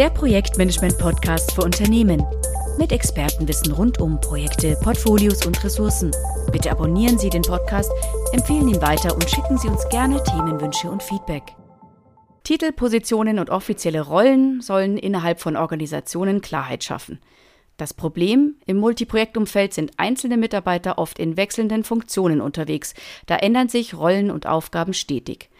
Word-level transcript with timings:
Der 0.00 0.08
Projektmanagement-Podcast 0.08 1.52
für 1.52 1.60
Unternehmen. 1.60 2.24
Mit 2.78 2.90
Expertenwissen 2.90 3.70
rund 3.74 4.00
um 4.00 4.18
Projekte, 4.18 4.78
Portfolios 4.82 5.44
und 5.44 5.62
Ressourcen. 5.62 6.10
Bitte 6.50 6.70
abonnieren 6.70 7.18
Sie 7.18 7.28
den 7.28 7.42
Podcast, 7.42 7.92
empfehlen 8.32 8.66
ihn 8.66 8.80
weiter 8.80 9.12
und 9.12 9.28
schicken 9.28 9.58
Sie 9.58 9.68
uns 9.68 9.86
gerne 9.90 10.22
Themenwünsche 10.22 10.90
und 10.90 11.02
Feedback. 11.02 11.54
Titel, 12.44 12.72
Positionen 12.72 13.38
und 13.38 13.50
offizielle 13.50 14.00
Rollen 14.00 14.62
sollen 14.62 14.96
innerhalb 14.96 15.38
von 15.38 15.54
Organisationen 15.54 16.40
Klarheit 16.40 16.82
schaffen. 16.82 17.20
Das 17.76 17.92
Problem, 17.92 18.54
im 18.64 18.78
Multiprojektumfeld 18.78 19.74
sind 19.74 19.92
einzelne 19.98 20.38
Mitarbeiter 20.38 20.96
oft 20.96 21.18
in 21.18 21.36
wechselnden 21.36 21.84
Funktionen 21.84 22.40
unterwegs, 22.40 22.94
da 23.26 23.36
ändern 23.36 23.68
sich 23.68 23.92
Rollen 23.92 24.30
und 24.30 24.46
Aufgaben 24.46 24.94
stetig. 24.94 25.50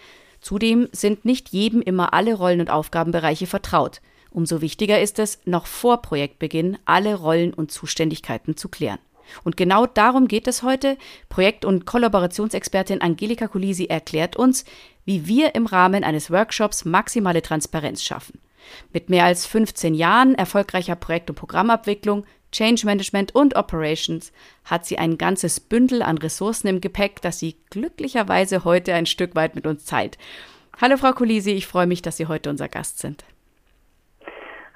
Zudem 0.40 0.88
sind 0.92 1.26
nicht 1.26 1.50
jedem 1.50 1.82
immer 1.82 2.14
alle 2.14 2.32
Rollen 2.32 2.60
und 2.60 2.70
Aufgabenbereiche 2.70 3.46
vertraut. 3.46 4.00
Umso 4.30 4.60
wichtiger 4.60 5.00
ist 5.00 5.18
es, 5.18 5.40
noch 5.44 5.66
vor 5.66 6.02
Projektbeginn 6.02 6.78
alle 6.84 7.16
Rollen 7.16 7.52
und 7.52 7.72
Zuständigkeiten 7.72 8.56
zu 8.56 8.68
klären. 8.68 9.00
Und 9.44 9.56
genau 9.56 9.86
darum 9.86 10.28
geht 10.28 10.48
es 10.48 10.62
heute. 10.62 10.96
Projekt- 11.28 11.64
und 11.64 11.86
Kollaborationsexpertin 11.86 13.00
Angelika 13.00 13.48
Kulisi 13.48 13.86
erklärt 13.86 14.36
uns, 14.36 14.64
wie 15.04 15.26
wir 15.26 15.54
im 15.54 15.66
Rahmen 15.66 16.04
eines 16.04 16.30
Workshops 16.30 16.84
maximale 16.84 17.42
Transparenz 17.42 18.02
schaffen. 18.02 18.40
Mit 18.92 19.08
mehr 19.08 19.24
als 19.24 19.46
15 19.46 19.94
Jahren 19.94 20.34
erfolgreicher 20.34 20.96
Projekt- 20.96 21.30
und 21.30 21.36
Programmabwicklung, 21.36 22.24
Change 22.52 22.84
Management 22.84 23.34
und 23.34 23.54
Operations 23.56 24.32
hat 24.64 24.84
sie 24.84 24.98
ein 24.98 25.18
ganzes 25.18 25.60
Bündel 25.60 26.02
an 26.02 26.18
Ressourcen 26.18 26.66
im 26.66 26.80
Gepäck, 26.80 27.22
das 27.22 27.38
sie 27.38 27.56
glücklicherweise 27.70 28.64
heute 28.64 28.92
ein 28.94 29.06
Stück 29.06 29.36
weit 29.36 29.54
mit 29.54 29.66
uns 29.66 29.84
teilt. 29.84 30.18
Hallo 30.80 30.96
Frau 30.96 31.12
Kulisi, 31.12 31.52
ich 31.52 31.66
freue 31.66 31.86
mich, 31.86 32.02
dass 32.02 32.16
Sie 32.16 32.26
heute 32.26 32.50
unser 32.50 32.68
Gast 32.68 32.98
sind. 32.98 33.24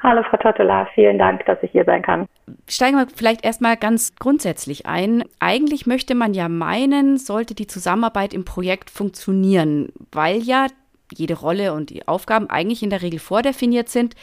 Hallo 0.05 0.23
Frau 0.23 0.37
Tottola, 0.37 0.87
vielen 0.95 1.19
Dank, 1.19 1.47
dass 1.47 1.63
ich 1.63 1.71
hier 1.71 1.87
sein 1.87 2.03
kann. 2.03 2.29
Steigen 2.69 2.99
wir 2.99 3.07
vielleicht 3.07 3.43
erstmal 3.43 3.79
ganz 3.79 4.15
grundsätzlich 4.17 4.85
ein. 4.85 5.25
Eigentlich 5.41 5.87
möchte 5.87 6.15
man 6.15 6.35
ja 6.35 6.51
meinen, 6.51 7.17
sollte 7.17 7.55
die 7.55 7.67
Zusammenarbeit 7.67 8.35
im 8.35 8.45
Projekt 8.45 8.91
funktionieren, 8.91 9.89
weil 10.13 10.43
ja 10.43 10.67
jede 11.11 11.39
Rolle 11.39 11.73
und 11.73 11.89
die 11.89 12.07
Aufgaben 12.07 12.51
eigentlich 12.51 12.83
in 12.83 12.91
der 12.91 13.01
Regel 13.01 13.19
vordefiniert 13.19 13.89
sind. 13.89 14.15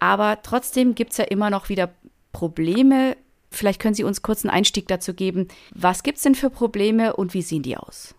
Aber 0.00 0.38
trotzdem 0.42 0.96
gibt 0.96 1.12
es 1.12 1.18
ja 1.18 1.24
immer 1.24 1.50
noch 1.50 1.68
wieder 1.68 1.90
Probleme. 2.32 3.16
Vielleicht 3.48 3.80
können 3.80 3.94
Sie 3.94 4.02
uns 4.02 4.22
kurz 4.22 4.44
einen 4.44 4.52
Einstieg 4.52 4.88
dazu 4.88 5.14
geben. 5.14 5.46
Was 5.72 6.02
gibt 6.02 6.16
es 6.16 6.24
denn 6.24 6.34
für 6.34 6.50
Probleme 6.50 7.14
und 7.14 7.32
wie 7.32 7.42
sehen 7.42 7.62
die 7.62 7.76
aus? 7.76 8.16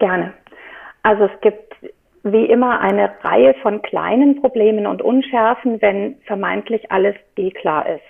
Gerne. 0.00 0.34
Also 1.04 1.24
es 1.26 1.40
gibt 1.42 1.69
wie 2.22 2.46
immer 2.46 2.80
eine 2.80 3.10
Reihe 3.22 3.54
von 3.62 3.82
kleinen 3.82 4.40
Problemen 4.40 4.86
und 4.86 5.02
Unschärfen, 5.02 5.80
wenn 5.80 6.16
vermeintlich 6.26 6.90
alles 6.92 7.16
eh 7.36 7.50
klar 7.50 7.88
ist. 7.88 8.02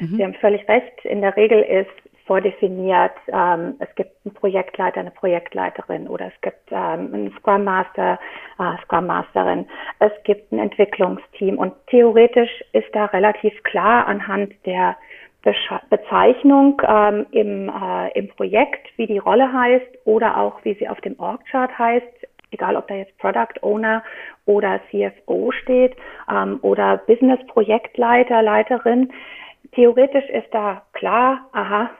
Mhm. 0.00 0.16
Sie 0.16 0.24
haben 0.24 0.34
völlig 0.34 0.68
recht. 0.68 1.04
In 1.04 1.20
der 1.20 1.36
Regel 1.36 1.62
ist 1.62 1.90
vordefiniert. 2.26 3.12
Ähm, 3.28 3.74
es 3.78 3.92
gibt 3.94 4.10
einen 4.24 4.34
Projektleiter, 4.34 5.00
eine 5.00 5.12
Projektleiterin 5.12 6.08
oder 6.08 6.26
es 6.26 6.40
gibt 6.42 6.70
ähm, 6.70 7.14
einen 7.14 7.32
Scrum 7.38 7.64
Master, 7.64 8.18
äh, 8.58 8.82
Scrum 8.84 9.06
Masterin. 9.06 9.66
Es 10.00 10.12
gibt 10.24 10.52
ein 10.52 10.58
Entwicklungsteam 10.58 11.56
und 11.58 11.72
theoretisch 11.88 12.50
ist 12.72 12.88
da 12.92 13.06
relativ 13.06 13.62
klar 13.62 14.06
anhand 14.06 14.52
der 14.66 14.96
Bezeichnung 15.90 16.82
ähm, 16.84 17.26
im, 17.30 17.68
äh, 17.68 18.18
im 18.18 18.28
Projekt, 18.28 18.88
wie 18.96 19.06
die 19.06 19.18
Rolle 19.18 19.52
heißt 19.52 19.86
oder 20.04 20.38
auch 20.38 20.64
wie 20.64 20.74
sie 20.74 20.88
auf 20.88 21.00
dem 21.02 21.16
Org-Chart 21.20 21.78
heißt, 21.78 22.26
egal 22.50 22.76
ob 22.76 22.88
da 22.88 22.94
jetzt 22.94 23.16
Product 23.18 23.62
Owner 23.62 24.02
oder 24.44 24.80
CFO 24.90 25.52
steht 25.52 25.96
ähm, 26.30 26.58
oder 26.62 26.98
Business 26.98 27.40
Projektleiter, 27.48 28.42
Leiterin. 28.42 29.12
Theoretisch 29.72 30.28
ist 30.30 30.52
da 30.52 30.82
klar, 30.92 31.48
aha, 31.52 31.90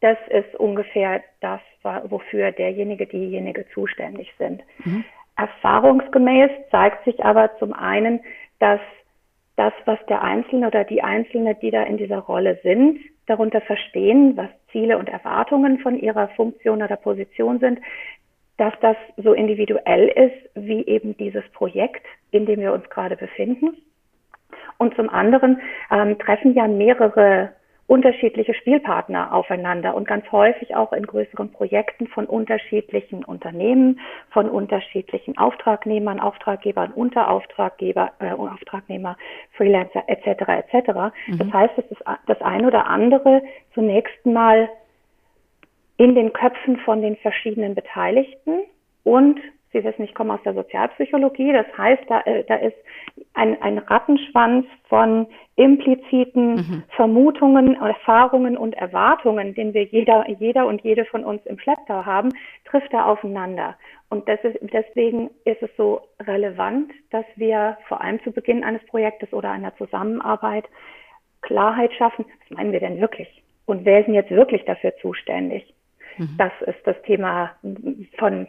das 0.00 0.18
ist 0.28 0.54
ungefähr 0.56 1.22
das, 1.40 1.60
wofür 2.04 2.52
derjenige, 2.52 3.06
diejenige 3.06 3.66
zuständig 3.72 4.32
sind. 4.38 4.62
Mhm. 4.84 5.04
Erfahrungsgemäß 5.36 6.50
zeigt 6.70 7.04
sich 7.04 7.24
aber 7.24 7.56
zum 7.58 7.72
einen, 7.72 8.20
dass 8.58 8.80
das, 9.56 9.72
was 9.84 9.98
der 10.08 10.22
Einzelne 10.22 10.66
oder 10.66 10.84
die 10.84 11.02
Einzelne, 11.02 11.54
die 11.54 11.70
da 11.70 11.82
in 11.82 11.96
dieser 11.96 12.18
Rolle 12.18 12.58
sind, 12.62 13.00
darunter 13.26 13.60
verstehen, 13.60 14.36
was 14.36 14.48
Ziele 14.70 14.98
und 14.98 15.08
Erwartungen 15.08 15.78
von 15.78 15.98
ihrer 15.98 16.28
Funktion 16.28 16.82
oder 16.82 16.96
Position 16.96 17.58
sind, 17.58 17.80
dass 18.58 18.72
das 18.80 18.96
so 19.16 19.32
individuell 19.32 20.08
ist 20.08 20.50
wie 20.54 20.86
eben 20.86 21.16
dieses 21.16 21.44
Projekt, 21.52 22.04
in 22.30 22.46
dem 22.46 22.60
wir 22.60 22.72
uns 22.72 22.88
gerade 22.90 23.16
befinden. 23.16 23.76
Und 24.78 24.94
zum 24.94 25.08
anderen 25.08 25.60
ähm, 25.90 26.18
treffen 26.18 26.54
ja 26.54 26.66
mehrere 26.68 27.50
unterschiedliche 27.86 28.52
Spielpartner 28.54 29.32
aufeinander 29.32 29.94
und 29.94 30.08
ganz 30.08 30.30
häufig 30.32 30.74
auch 30.74 30.92
in 30.92 31.06
größeren 31.06 31.52
Projekten 31.52 32.08
von 32.08 32.26
unterschiedlichen 32.26 33.24
Unternehmen, 33.24 34.00
von 34.30 34.50
unterschiedlichen 34.50 35.38
Auftragnehmern, 35.38 36.18
Auftraggebern, 36.18 36.92
Unterauftraggeber, 36.92 38.10
äh, 38.18 38.30
Auftragnehmer, 38.32 39.16
Freelancer 39.52 40.02
etc. 40.08 40.48
etc. 40.48 40.88
Mhm. 41.28 41.38
Das 41.38 41.52
heißt, 41.52 41.74
es 41.78 41.84
ist 41.92 42.02
das 42.26 42.42
ein 42.42 42.66
oder 42.66 42.86
andere 42.86 43.42
zunächst 43.72 44.26
mal 44.26 44.68
in 45.96 46.14
den 46.14 46.32
Köpfen 46.32 46.78
von 46.78 47.00
den 47.02 47.16
verschiedenen 47.16 47.74
Beteiligten 47.74 48.60
und 49.04 49.40
Sie 49.76 49.84
wissen, 49.84 50.04
ich 50.04 50.14
komme 50.14 50.32
aus 50.32 50.42
der 50.42 50.54
Sozialpsychologie. 50.54 51.52
Das 51.52 51.66
heißt, 51.76 52.04
da, 52.08 52.20
äh, 52.22 52.44
da 52.44 52.54
ist 52.56 52.76
ein, 53.34 53.60
ein 53.60 53.76
Rattenschwanz 53.76 54.64
von 54.88 55.26
impliziten 55.56 56.54
mhm. 56.54 56.82
Vermutungen, 56.96 57.74
Erfahrungen 57.74 58.56
und 58.56 58.74
Erwartungen, 58.74 59.54
den 59.54 59.74
wir 59.74 59.84
jeder, 59.84 60.26
jeder 60.30 60.66
und 60.66 60.82
jede 60.82 61.04
von 61.04 61.24
uns 61.24 61.44
im 61.44 61.58
Schlepptau 61.58 62.06
haben, 62.06 62.30
trifft 62.64 62.92
da 62.92 63.04
aufeinander. 63.04 63.76
Und 64.08 64.26
ist, 64.28 64.58
deswegen 64.62 65.30
ist 65.44 65.62
es 65.62 65.70
so 65.76 66.00
relevant, 66.20 66.90
dass 67.10 67.26
wir 67.34 67.76
vor 67.86 68.00
allem 68.00 68.22
zu 68.22 68.32
Beginn 68.32 68.64
eines 68.64 68.84
Projektes 68.86 69.30
oder 69.34 69.50
einer 69.50 69.76
Zusammenarbeit 69.76 70.64
Klarheit 71.42 71.92
schaffen. 71.94 72.24
Was 72.48 72.56
meinen 72.56 72.72
wir 72.72 72.80
denn 72.80 73.00
wirklich? 73.00 73.42
Und 73.66 73.84
wer 73.84 74.00
ist 74.00 74.06
denn 74.06 74.14
jetzt 74.14 74.30
wirklich 74.30 74.64
dafür 74.64 74.96
zuständig? 75.02 75.74
Mhm. 76.18 76.36
Das 76.38 76.52
ist 76.66 76.86
das 76.86 77.00
Thema 77.02 77.52
von 78.18 78.46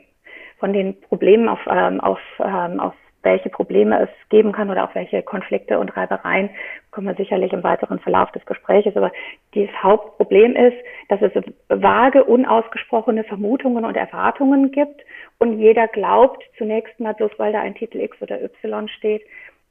von 0.59 0.73
den 0.73 0.99
Problemen 1.01 1.49
auf, 1.49 1.59
ähm, 1.69 1.99
auf, 2.01 2.19
ähm, 2.39 2.79
auf 2.79 2.93
welche 3.23 3.49
Probleme 3.49 4.03
es 4.03 4.09
geben 4.29 4.51
kann 4.51 4.69
oder 4.69 4.85
auch 4.85 4.95
welche 4.95 5.21
Konflikte 5.21 5.79
und 5.79 5.95
Reibereien, 5.97 6.49
kommen 6.91 7.07
wir 7.07 7.15
sicherlich 7.15 7.51
im 7.51 7.63
weiteren 7.63 7.99
Verlauf 7.99 8.31
des 8.31 8.45
Gespräches. 8.45 8.95
Aber 8.95 9.11
das 9.53 9.69
Hauptproblem 9.83 10.55
ist, 10.55 10.77
dass 11.09 11.21
es 11.21 11.33
vage, 11.67 12.23
unausgesprochene 12.23 13.23
Vermutungen 13.23 13.85
und 13.85 13.97
Erwartungen 13.97 14.71
gibt 14.71 15.01
und 15.39 15.59
jeder 15.59 15.87
glaubt 15.87 16.41
zunächst 16.57 16.99
mal, 16.99 17.13
bloß 17.13 17.31
weil 17.37 17.51
da 17.51 17.59
ein 17.59 17.75
Titel 17.75 17.99
X 17.99 18.21
oder 18.21 18.41
Y 18.41 18.87
steht, 18.87 19.23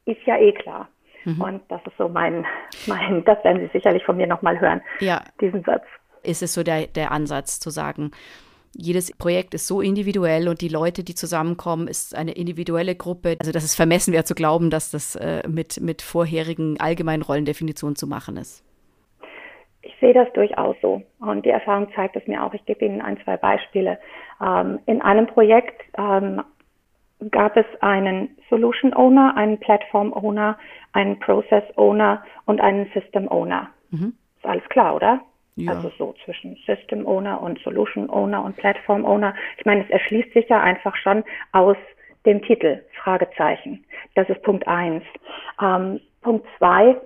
ist 0.05 0.23
ja 0.27 0.39
eh 0.39 0.53
klar. 0.53 0.89
Mhm. 1.25 1.41
Und 1.41 1.63
das 1.69 1.81
ist 1.87 1.97
so 1.97 2.09
mein, 2.09 2.45
mein, 2.87 3.25
das 3.25 3.43
werden 3.43 3.61
Sie 3.61 3.71
sicherlich 3.73 4.05
von 4.05 4.17
mir 4.17 4.27
nochmal 4.27 4.61
hören, 4.61 4.83
ja. 5.01 5.23
diesen 5.41 5.63
Satz. 5.63 5.85
Ist 6.27 6.43
es 6.43 6.55
so 6.55 6.63
der, 6.63 6.87
der 6.87 7.13
Ansatz 7.13 7.61
zu 7.61 7.71
sagen, 7.71 8.11
jedes 8.79 9.17
Projekt 9.17 9.55
ist 9.55 9.67
so 9.67 9.81
individuell 9.81 10.49
und 10.49 10.61
die 10.61 10.69
Leute, 10.69 11.03
die 11.03 11.15
zusammenkommen, 11.15 11.89
ist 11.89 12.15
eine 12.15 12.33
individuelle 12.33 12.95
Gruppe. 12.95 13.37
Also 13.39 13.53
das 13.53 13.65
ist 13.65 13.75
vermessen 13.75 14.13
wäre 14.13 14.25
zu 14.25 14.35
glauben, 14.35 14.71
dass 14.71 14.91
das 14.91 15.17
äh, 15.17 15.43
mit, 15.49 15.81
mit 15.81 16.03
vorherigen 16.03 16.79
allgemeinen 16.79 17.23
Rollendefinitionen 17.23 17.97
zu 17.97 18.07
machen 18.07 18.37
ist. 18.37 18.63
Ich 19.83 19.95
sehe 20.01 20.13
das 20.13 20.31
durchaus 20.35 20.77
so. 20.83 21.03
Und 21.21 21.47
die 21.47 21.51
Erfahrung 21.51 21.89
zeigt 21.95 22.17
es 22.17 22.27
mir 22.27 22.43
auch. 22.43 22.53
Ich 22.53 22.65
gebe 22.67 22.85
Ihnen 22.85 23.01
ein, 23.01 23.19
zwei 23.25 23.37
Beispiele. 23.37 23.99
Ähm, 24.45 24.81
in 24.87 25.01
einem 25.01 25.27
Projekt 25.27 25.81
ähm, 25.97 26.43
gab 27.31 27.57
es 27.57 27.67
einen 27.81 28.37
Solution 28.51 28.93
Owner, 28.95 29.37
einen 29.37 29.59
Platform 29.59 30.13
Owner, 30.13 30.59
einen 30.93 31.19
Process 31.19 31.65
Owner 31.77 32.23
und 32.45 32.61
einen 32.61 32.91
System 32.93 33.31
Owner. 33.31 33.71
Mhm. 33.91 34.15
Ist 34.37 34.45
alles 34.45 34.69
klar, 34.69 34.95
oder? 34.95 35.21
Ja. 35.57 35.73
Also 35.73 35.91
so 35.99 36.15
zwischen 36.25 36.57
System 36.67 37.07
Owner 37.07 37.41
und 37.41 37.59
Solution 37.61 38.11
Owner 38.11 38.45
und 38.45 38.57
Platform 38.57 39.05
Owner. 39.05 39.35
Ich 39.57 39.65
meine, 39.65 39.85
es 39.85 39.91
erschließt 39.91 40.33
sich 40.35 40.49
ja 40.49 40.61
einfach 40.61 40.95
schon 40.97 41.25
aus 41.53 41.79
dem 42.27 42.43
Titel, 42.43 42.83
Fragezeichen. 43.03 43.85
Das 44.15 44.29
ist 44.29 44.43
Punkt 44.43 44.69
eins. 44.69 45.03
Ähm, 45.63 46.01
Punkt 46.21 46.47
zwei, 46.59 46.97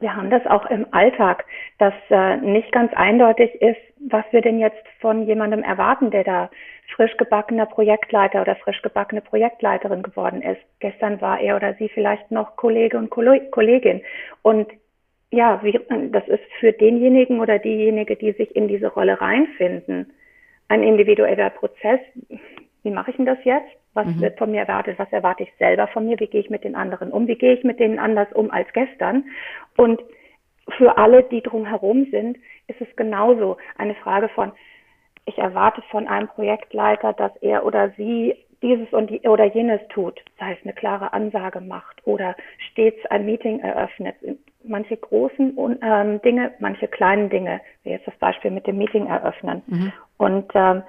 wir 0.00 0.14
haben 0.14 0.30
das 0.30 0.46
auch 0.46 0.66
im 0.66 0.86
Alltag, 0.92 1.44
dass 1.78 1.94
äh, 2.10 2.36
nicht 2.36 2.70
ganz 2.70 2.92
eindeutig 2.94 3.52
ist, 3.60 3.80
was 4.08 4.24
wir 4.30 4.40
denn 4.40 4.60
jetzt 4.60 4.84
von 5.00 5.26
jemandem 5.26 5.64
erwarten, 5.64 6.12
der 6.12 6.22
da 6.22 6.50
frisch 6.94 7.16
gebackener 7.16 7.66
Projektleiter 7.66 8.42
oder 8.42 8.54
frisch 8.56 8.80
gebackene 8.82 9.20
Projektleiterin 9.20 10.02
geworden 10.02 10.42
ist. 10.42 10.60
Gestern 10.78 11.20
war 11.20 11.40
er 11.40 11.56
oder 11.56 11.74
sie 11.74 11.88
vielleicht 11.88 12.30
noch 12.30 12.54
Kollege 12.54 12.96
und 12.96 13.10
Kollegin. 13.10 14.02
Und 14.42 14.68
ja, 15.30 15.60
wie, 15.62 15.78
das 16.10 16.26
ist 16.28 16.44
für 16.58 16.72
denjenigen 16.72 17.40
oder 17.40 17.58
diejenige, 17.58 18.16
die 18.16 18.32
sich 18.32 18.54
in 18.56 18.68
diese 18.68 18.88
Rolle 18.88 19.20
reinfinden, 19.20 20.12
ein 20.68 20.82
individueller 20.82 21.50
Prozess. 21.50 22.00
Wie 22.82 22.90
mache 22.90 23.10
ich 23.10 23.16
denn 23.16 23.26
das 23.26 23.42
jetzt? 23.44 23.68
Was 23.94 24.06
mhm. 24.06 24.20
wird 24.20 24.38
von 24.38 24.50
mir 24.50 24.60
erwartet? 24.60 24.98
Was 24.98 25.12
erwarte 25.12 25.42
ich 25.42 25.52
selber 25.58 25.88
von 25.88 26.06
mir? 26.06 26.18
Wie 26.20 26.26
gehe 26.26 26.40
ich 26.40 26.50
mit 26.50 26.64
den 26.64 26.74
anderen 26.74 27.10
um? 27.10 27.26
Wie 27.26 27.36
gehe 27.36 27.54
ich 27.54 27.64
mit 27.64 27.80
denen 27.80 27.98
anders 27.98 28.32
um 28.32 28.50
als 28.50 28.72
gestern? 28.72 29.24
Und 29.76 30.00
für 30.76 30.96
alle, 30.98 31.22
die 31.24 31.42
drumherum 31.42 32.06
sind, 32.10 32.38
ist 32.66 32.80
es 32.80 32.96
genauso 32.96 33.56
eine 33.76 33.94
Frage 33.96 34.28
von, 34.28 34.52
ich 35.24 35.38
erwarte 35.38 35.82
von 35.90 36.06
einem 36.06 36.28
Projektleiter, 36.28 37.12
dass 37.12 37.34
er 37.42 37.64
oder 37.66 37.90
sie 37.96 38.34
dieses 38.62 38.90
und 38.92 39.10
die, 39.10 39.20
oder 39.20 39.44
jenes 39.44 39.80
tut, 39.88 40.20
sei 40.38 40.52
es 40.52 40.58
eine 40.64 40.72
klare 40.72 41.12
Ansage 41.12 41.60
macht 41.60 42.06
oder 42.06 42.34
stets 42.70 43.04
ein 43.06 43.24
Meeting 43.24 43.60
eröffnet. 43.60 44.16
Manche 44.68 44.96
großen 44.96 45.56
ähm, 45.82 46.22
Dinge, 46.22 46.52
manche 46.58 46.88
kleinen 46.88 47.30
Dinge, 47.30 47.60
wie 47.82 47.90
jetzt 47.90 48.06
das 48.06 48.16
Beispiel 48.16 48.50
mit 48.50 48.66
dem 48.66 48.78
Meeting 48.78 49.06
eröffnen. 49.06 49.62
Mhm. 49.66 49.92
Und 50.18 50.50
ähm, 50.54 50.82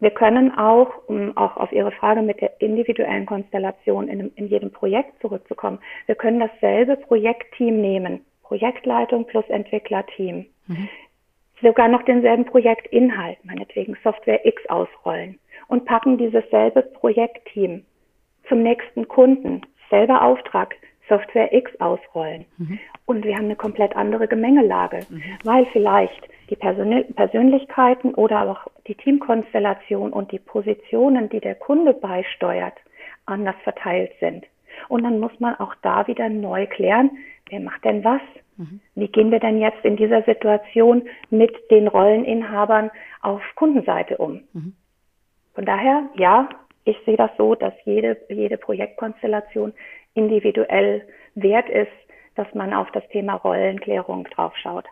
wir 0.00 0.10
können 0.10 0.56
auch, 0.56 1.08
um 1.08 1.36
auch 1.36 1.56
auf 1.56 1.72
Ihre 1.72 1.90
Frage 1.90 2.22
mit 2.22 2.40
der 2.40 2.60
individuellen 2.60 3.26
Konstellation 3.26 4.08
in, 4.08 4.30
in 4.36 4.46
jedem 4.46 4.70
Projekt 4.70 5.20
zurückzukommen, 5.20 5.80
wir 6.06 6.14
können 6.14 6.38
dasselbe 6.38 6.96
Projektteam 6.96 7.80
nehmen, 7.80 8.20
Projektleitung 8.44 9.26
plus 9.26 9.44
Entwicklerteam. 9.48 10.46
Mhm. 10.66 10.88
Sogar 11.60 11.88
noch 11.88 12.02
denselben 12.02 12.44
Projektinhalt, 12.44 13.38
meinetwegen 13.44 13.96
Software 14.04 14.46
X 14.46 14.62
ausrollen 14.68 15.40
und 15.66 15.84
packen 15.84 16.16
dieses 16.16 16.48
selbe 16.50 16.82
Projektteam 16.82 17.84
zum 18.48 18.62
nächsten 18.62 19.08
Kunden, 19.08 19.62
selber 19.90 20.22
Auftrag, 20.22 20.74
Software 21.08 21.52
X 21.52 21.70
ausrollen. 21.80 22.44
Mhm. 22.58 22.78
Und 23.06 23.24
wir 23.24 23.34
haben 23.34 23.46
eine 23.46 23.56
komplett 23.56 23.96
andere 23.96 24.28
Gemengelage, 24.28 25.00
mhm. 25.08 25.22
weil 25.44 25.66
vielleicht 25.66 26.28
die 26.50 26.56
Persön 26.56 27.04
Persönlichkeiten 27.14 28.14
oder 28.14 28.48
auch 28.48 28.66
die 28.86 28.94
Teamkonstellation 28.94 30.12
und 30.12 30.32
die 30.32 30.38
Positionen, 30.38 31.28
die 31.28 31.40
der 31.40 31.54
Kunde 31.54 31.94
beisteuert, 31.94 32.74
anders 33.26 33.56
verteilt 33.64 34.12
sind. 34.20 34.46
Und 34.88 35.02
dann 35.02 35.18
muss 35.18 35.38
man 35.40 35.54
auch 35.56 35.74
da 35.82 36.06
wieder 36.06 36.28
neu 36.28 36.66
klären, 36.66 37.10
wer 37.50 37.60
macht 37.60 37.84
denn 37.84 38.04
was? 38.04 38.22
Mhm. 38.56 38.80
Wie 38.94 39.08
gehen 39.08 39.30
wir 39.30 39.40
denn 39.40 39.58
jetzt 39.58 39.84
in 39.84 39.96
dieser 39.96 40.22
Situation 40.22 41.08
mit 41.30 41.52
den 41.70 41.88
Rolleninhabern 41.88 42.90
auf 43.22 43.42
Kundenseite 43.54 44.18
um? 44.18 44.42
Mhm. 44.52 44.74
Von 45.54 45.64
daher, 45.64 46.04
ja, 46.14 46.48
ich 46.84 46.96
sehe 47.04 47.16
das 47.16 47.30
so, 47.36 47.54
dass 47.54 47.74
jede, 47.84 48.16
jede 48.28 48.56
Projektkonstellation 48.56 49.74
individuell 50.18 51.06
wert 51.34 51.68
ist, 51.68 51.92
dass 52.34 52.52
man 52.54 52.74
auf 52.74 52.90
das 52.92 53.06
Thema 53.08 53.34
Rollenklärung 53.34 54.24
draufschaut. 54.34 54.84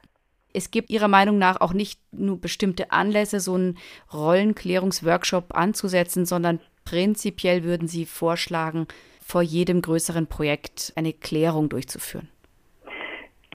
Es 0.52 0.70
gibt 0.70 0.90
Ihrer 0.90 1.08
Meinung 1.08 1.38
nach 1.38 1.60
auch 1.60 1.74
nicht 1.74 2.00
nur 2.12 2.40
bestimmte 2.40 2.90
Anlässe, 2.90 3.40
so 3.40 3.54
einen 3.54 3.76
Rollenklärungsworkshop 4.12 5.54
anzusetzen, 5.54 6.24
sondern 6.24 6.60
prinzipiell 6.84 7.62
würden 7.62 7.88
Sie 7.88 8.06
vorschlagen, 8.06 8.86
vor 9.20 9.42
jedem 9.42 9.82
größeren 9.82 10.28
Projekt 10.28 10.92
eine 10.96 11.12
Klärung 11.12 11.68
durchzuführen. 11.68 12.28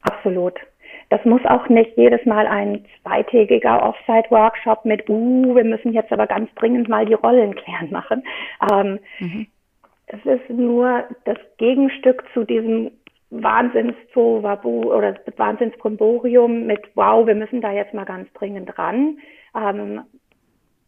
Absolut. 0.01 0.53
Das 1.09 1.23
muss 1.25 1.43
auch 1.45 1.67
nicht 1.67 1.97
jedes 1.97 2.25
Mal 2.25 2.47
ein 2.47 2.85
zweitägiger 3.01 3.83
Offsite-Workshop 3.83 4.85
mit, 4.85 5.09
uh, 5.09 5.55
wir 5.55 5.63
müssen 5.65 5.91
jetzt 5.91 6.11
aber 6.11 6.27
ganz 6.27 6.49
dringend 6.55 6.87
mal 6.87 7.05
die 7.05 7.13
Rollen 7.13 7.55
klären 7.55 7.91
machen. 7.91 8.23
Ähm, 8.71 8.99
mhm. 9.19 9.47
Es 10.11 10.25
ist 10.25 10.49
nur 10.49 11.05
das 11.23 11.37
Gegenstück 11.57 12.25
zu 12.33 12.43
diesem 12.43 12.91
Wahnsinns-Wahnsinnszowabu 13.29 14.93
oder 14.93 15.15
Wahnsinnsbrimborium 15.37 16.65
mit, 16.65 16.81
wow, 16.95 17.25
wir 17.25 17.35
müssen 17.35 17.61
da 17.61 17.71
jetzt 17.71 17.93
mal 17.93 18.03
ganz 18.03 18.31
dringend 18.33 18.77
ran, 18.77 19.19
ähm, 19.55 20.01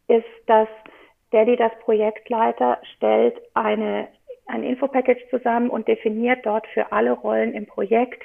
ist, 0.09 0.25
dass 0.47 0.67
die 1.31 1.55
das 1.55 1.71
Projektleiter 1.79 2.79
stellt, 2.95 3.35
eine, 3.53 4.09
ein 4.45 4.63
Infopackage 4.63 5.25
zusammen 5.29 5.69
und 5.69 5.87
definiert 5.87 6.45
dort 6.45 6.67
für 6.67 6.91
alle 6.91 7.13
Rollen 7.13 7.53
im 7.53 7.65
Projekt 7.65 8.21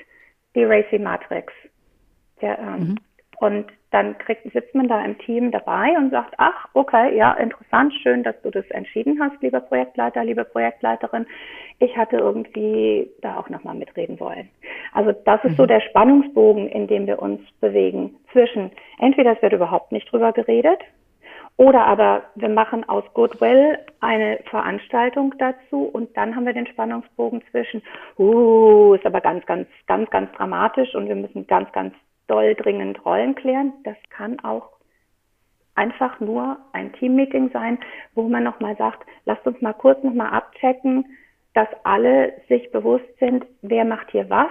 die 0.56 0.64
Racy 0.64 0.98
Matrix. 0.98 1.52
Der, 2.42 2.58
ähm, 2.58 2.80
mhm. 2.80 2.96
Und 3.40 3.66
dann 3.90 4.18
kriegt, 4.18 4.50
sitzt 4.52 4.74
man 4.74 4.88
da 4.88 5.02
im 5.04 5.16
Team 5.18 5.50
dabei 5.50 5.96
und 5.96 6.10
sagt, 6.10 6.34
ach, 6.38 6.68
okay, 6.74 7.16
ja, 7.16 7.32
interessant, 7.34 7.94
schön, 8.02 8.22
dass 8.22 8.40
du 8.42 8.50
das 8.50 8.68
entschieden 8.70 9.18
hast, 9.20 9.40
lieber 9.42 9.60
Projektleiter, 9.60 10.24
liebe 10.24 10.44
Projektleiterin. 10.44 11.26
Ich 11.78 11.96
hatte 11.96 12.16
irgendwie 12.16 13.08
da 13.22 13.38
auch 13.38 13.48
nochmal 13.48 13.76
mitreden 13.76 14.18
wollen. 14.20 14.48
Also 14.92 15.12
das 15.24 15.42
ist 15.44 15.52
mhm. 15.52 15.56
so 15.56 15.66
der 15.66 15.80
Spannungsbogen, 15.80 16.68
in 16.68 16.86
dem 16.88 17.06
wir 17.06 17.22
uns 17.22 17.40
bewegen 17.60 18.16
zwischen, 18.32 18.72
entweder 18.98 19.32
es 19.32 19.42
wird 19.42 19.52
überhaupt 19.52 19.92
nicht 19.92 20.10
drüber 20.10 20.32
geredet, 20.32 20.80
oder 21.56 21.86
aber 21.86 22.22
wir 22.36 22.48
machen 22.48 22.88
aus 22.88 23.02
Goodwill 23.14 23.78
eine 23.98 24.38
Veranstaltung 24.48 25.34
dazu 25.38 25.90
und 25.92 26.16
dann 26.16 26.36
haben 26.36 26.46
wir 26.46 26.52
den 26.52 26.68
Spannungsbogen 26.68 27.42
zwischen, 27.50 27.82
uh, 28.16 28.94
ist 28.94 29.04
aber 29.04 29.20
ganz, 29.20 29.44
ganz, 29.44 29.66
ganz, 29.88 30.08
ganz 30.10 30.30
dramatisch 30.36 30.94
und 30.94 31.08
wir 31.08 31.16
müssen 31.16 31.48
ganz, 31.48 31.70
ganz 31.72 31.94
doll 32.28 32.54
dringend 32.54 33.04
Rollen 33.04 33.34
klären. 33.34 33.72
Das 33.84 33.96
kann 34.10 34.38
auch 34.40 34.70
einfach 35.74 36.18
nur 36.20 36.58
ein 36.72 36.92
Teammeeting 36.94 37.50
sein, 37.52 37.78
wo 38.14 38.28
man 38.28 38.42
nochmal 38.42 38.76
sagt, 38.76 39.06
lasst 39.24 39.46
uns 39.46 39.60
mal 39.62 39.72
kurz 39.72 40.02
nochmal 40.02 40.30
abchecken, 40.30 41.06
dass 41.54 41.68
alle 41.84 42.34
sich 42.48 42.70
bewusst 42.72 43.06
sind, 43.18 43.46
wer 43.62 43.84
macht 43.84 44.10
hier 44.10 44.28
was, 44.28 44.50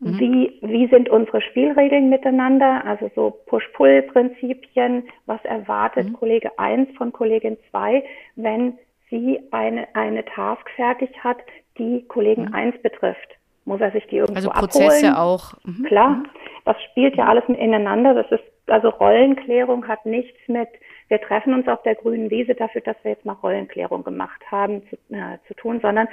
mhm. 0.00 0.18
wie, 0.18 0.58
wie 0.62 0.86
sind 0.88 1.08
unsere 1.08 1.42
Spielregeln 1.42 2.08
miteinander, 2.08 2.84
also 2.84 3.10
so 3.14 3.30
Push-Pull-Prinzipien, 3.46 5.08
was 5.26 5.44
erwartet 5.44 6.08
mhm. 6.08 6.12
Kollege 6.14 6.58
1 6.58 6.96
von 6.96 7.12
Kollegin 7.12 7.58
2, 7.70 8.02
wenn 8.36 8.78
sie 9.10 9.40
eine, 9.52 9.88
eine 9.94 10.24
Task 10.24 10.68
fertig 10.76 11.10
hat, 11.22 11.38
die 11.78 12.04
Kollegen 12.08 12.46
mhm. 12.46 12.54
1 12.54 12.82
betrifft. 12.82 13.37
Muss 13.68 13.82
er 13.82 13.90
sich 13.90 14.06
die 14.06 14.16
irgendwo 14.16 14.48
also 14.48 14.50
Prozesse 14.50 15.10
abholen? 15.10 15.14
auch. 15.14 15.52
Mhm. 15.64 15.84
Klar, 15.84 16.10
mhm. 16.10 16.26
das 16.64 16.76
spielt 16.84 17.16
ja 17.16 17.26
alles 17.26 17.44
ineinander. 17.48 18.14
Das 18.14 18.30
ist, 18.32 18.44
also 18.66 18.88
Rollenklärung 18.88 19.86
hat 19.86 20.06
nichts 20.06 20.38
mit, 20.46 20.68
wir 21.08 21.20
treffen 21.20 21.52
uns 21.52 21.68
auf 21.68 21.82
der 21.82 21.94
grünen 21.94 22.30
Wiese 22.30 22.54
dafür, 22.54 22.80
dass 22.80 22.96
wir 23.02 23.10
jetzt 23.10 23.26
mal 23.26 23.34
Rollenklärung 23.34 24.04
gemacht 24.04 24.40
haben, 24.50 24.82
zu, 24.88 24.96
äh, 25.14 25.36
zu 25.46 25.54
tun, 25.54 25.80
sondern 25.82 26.08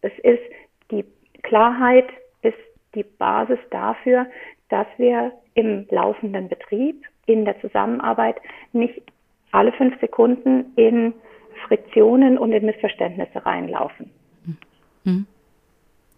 es 0.00 0.12
ist 0.22 0.42
die 0.90 1.04
Klarheit 1.42 2.08
ist 2.40 2.56
die 2.94 3.02
Basis 3.02 3.58
dafür, 3.70 4.26
dass 4.70 4.86
wir 4.96 5.32
im 5.52 5.86
laufenden 5.90 6.48
Betrieb, 6.48 7.04
in 7.26 7.44
der 7.44 7.60
Zusammenarbeit 7.60 8.36
nicht 8.72 9.02
alle 9.52 9.72
fünf 9.72 10.00
Sekunden 10.00 10.72
in 10.76 11.12
Friktionen 11.68 12.38
und 12.38 12.52
in 12.52 12.64
Missverständnisse 12.64 13.44
reinlaufen. 13.44 14.10
Mhm. 15.04 15.26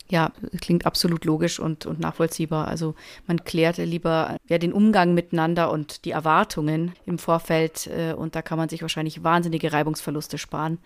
Ja, 0.08 0.31
klingt 0.61 0.87
absolut 0.87 1.25
logisch 1.25 1.59
und, 1.59 1.85
und 1.85 1.99
nachvollziehbar. 1.99 2.69
Also 2.69 2.95
man 3.26 3.45
klärt 3.45 3.78
lieber 3.78 4.37
ja, 4.49 4.59
den 4.59 4.73
Umgang 4.73 5.14
miteinander 5.14 5.71
und 5.71 6.04
die 6.04 6.12
Erwartungen 6.12 6.92
im 7.07 7.19
Vorfeld 7.19 7.88
äh, 7.88 8.12
und 8.12 8.37
da 8.37 8.42
kann 8.42 8.59
man 8.59 8.69
sich 8.69 8.83
wahrscheinlich 8.83 9.25
wahnsinnige 9.25 9.73
Reibungsverluste 9.73 10.38
sparen, 10.38 10.78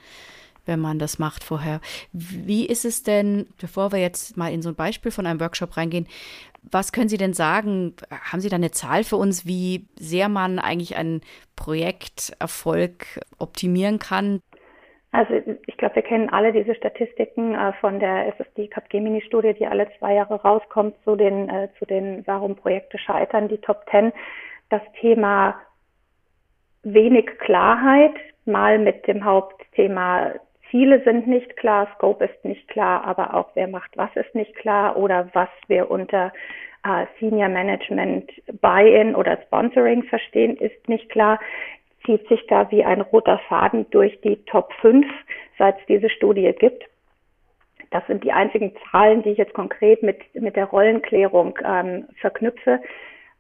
wenn 0.65 0.81
man 0.81 0.99
das 0.99 1.19
macht 1.19 1.45
vorher. 1.45 1.83
Wie 2.13 2.65
ist 2.65 2.87
es 2.87 3.03
denn, 3.03 3.47
bevor 3.59 3.93
wir 3.93 3.99
jetzt 3.99 4.39
mal 4.39 4.53
in 4.53 4.63
so 4.63 4.71
ein 4.71 4.75
Beispiel 4.75 5.13
von 5.13 5.27
einem 5.27 5.41
Workshop 5.41 5.77
reingehen, 5.77 6.07
was 6.63 6.93
können 6.93 7.09
Sie 7.09 7.17
denn 7.17 7.33
sagen? 7.33 7.95
Haben 8.11 8.41
Sie 8.41 8.49
da 8.49 8.57
eine 8.57 8.71
Zahl 8.71 9.05
für 9.05 9.17
uns, 9.17 9.47
wie 9.47 9.87
sehr 9.99 10.29
man 10.29 10.59
eigentlich 10.59 10.97
einen 10.97 11.23
Projekterfolg 11.57 13.21
optimieren 13.39 13.99
kann? 13.99 14.41
Also 15.13 15.35
ich 15.67 15.77
glaube, 15.77 15.97
wir 15.97 16.03
kennen 16.03 16.29
alle 16.31 16.53
diese 16.53 16.75
Statistiken 16.75 17.55
äh, 17.55 17.73
von 17.81 17.99
der 17.99 18.29
SSD 18.29 18.69
Capgemini-Studie, 18.69 19.55
die 19.55 19.67
alle 19.67 19.89
zwei 19.99 20.15
Jahre 20.15 20.41
rauskommt 20.41 20.95
zu 21.05 21.17
den, 21.17 21.49
äh, 21.49 21.69
zu 21.79 21.85
den, 21.87 22.25
warum 22.27 22.55
Projekte 22.55 22.97
scheitern, 22.99 23.49
die 23.49 23.59
Top 23.59 23.87
Ten. 23.87 24.13
Das 24.69 24.83
Thema 25.01 25.57
wenig 26.85 27.27
Klarheit, 27.39 28.15
mal 28.45 28.79
mit 28.79 29.07
dem 29.09 29.25
Hauptthema 29.25 30.33
Ziele 30.71 31.03
sind 31.03 31.27
nicht 31.27 31.57
klar, 31.57 31.89
Scope 31.97 32.25
ist 32.25 32.45
nicht 32.45 32.69
klar, 32.69 33.05
aber 33.05 33.35
auch 33.35 33.51
wer 33.55 33.67
macht 33.67 33.97
was 33.97 34.15
ist 34.15 34.35
nicht 34.37 34.55
klar 34.55 34.97
oder 34.97 35.29
was 35.33 35.49
wir 35.67 35.91
unter 35.91 36.33
äh, 36.85 37.07
Senior 37.19 37.49
Management 37.49 38.31
Buy-in 38.61 39.17
oder 39.17 39.39
Sponsoring 39.43 40.05
verstehen, 40.05 40.57
ist 40.57 40.89
nicht 40.89 41.09
klar 41.11 41.41
zieht 42.05 42.27
sich 42.29 42.47
da 42.47 42.71
wie 42.71 42.85
ein 42.85 43.01
roter 43.01 43.39
Faden 43.49 43.89
durch 43.91 44.21
die 44.23 44.37
Top 44.45 44.73
5, 44.81 45.07
seit 45.59 45.79
es 45.79 45.87
diese 45.87 46.11
Studie 46.11 46.53
gibt. 46.59 46.85
Das 47.91 48.07
sind 48.07 48.25
die 48.25 48.33
einzigen 48.33 48.73
Zahlen, 48.91 49.23
die 49.23 49.31
ich 49.31 49.39
jetzt 49.39 49.55
konkret 49.55 50.03
mit, 50.03 50.19
mit 50.35 50.57
der 50.57 50.67
Rollenklärung 50.67 51.59
ähm, 51.65 52.07
verknüpfe. 52.21 52.81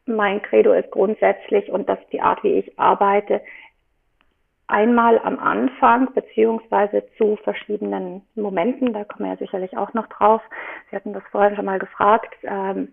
Mein 0.07 0.43
Credo 0.43 0.73
ist 0.73 0.91
grundsätzlich, 0.91 1.71
und 1.71 1.89
das 1.89 2.01
ist 2.01 2.13
die 2.13 2.21
Art, 2.21 2.43
wie 2.43 2.55
ich 2.55 2.79
arbeite, 2.79 3.41
einmal 4.67 5.19
am 5.19 5.39
Anfang 5.39 6.13
beziehungsweise 6.15 7.05
zu 7.19 7.37
verschiedenen 7.37 8.23
Momenten, 8.35 8.93
da 8.93 9.05
kommen 9.05 9.29
wir 9.29 9.33
ja 9.33 9.37
sicherlich 9.37 9.77
auch 9.77 9.93
noch 9.95 10.07
drauf. 10.09 10.43
Sie 10.91 10.97
hatten 10.97 11.13
das 11.13 11.25
vorhin 11.31 11.57
schon 11.57 11.65
mal 11.65 11.79
gefragt. 11.79 12.35
Ähm, 12.43 12.93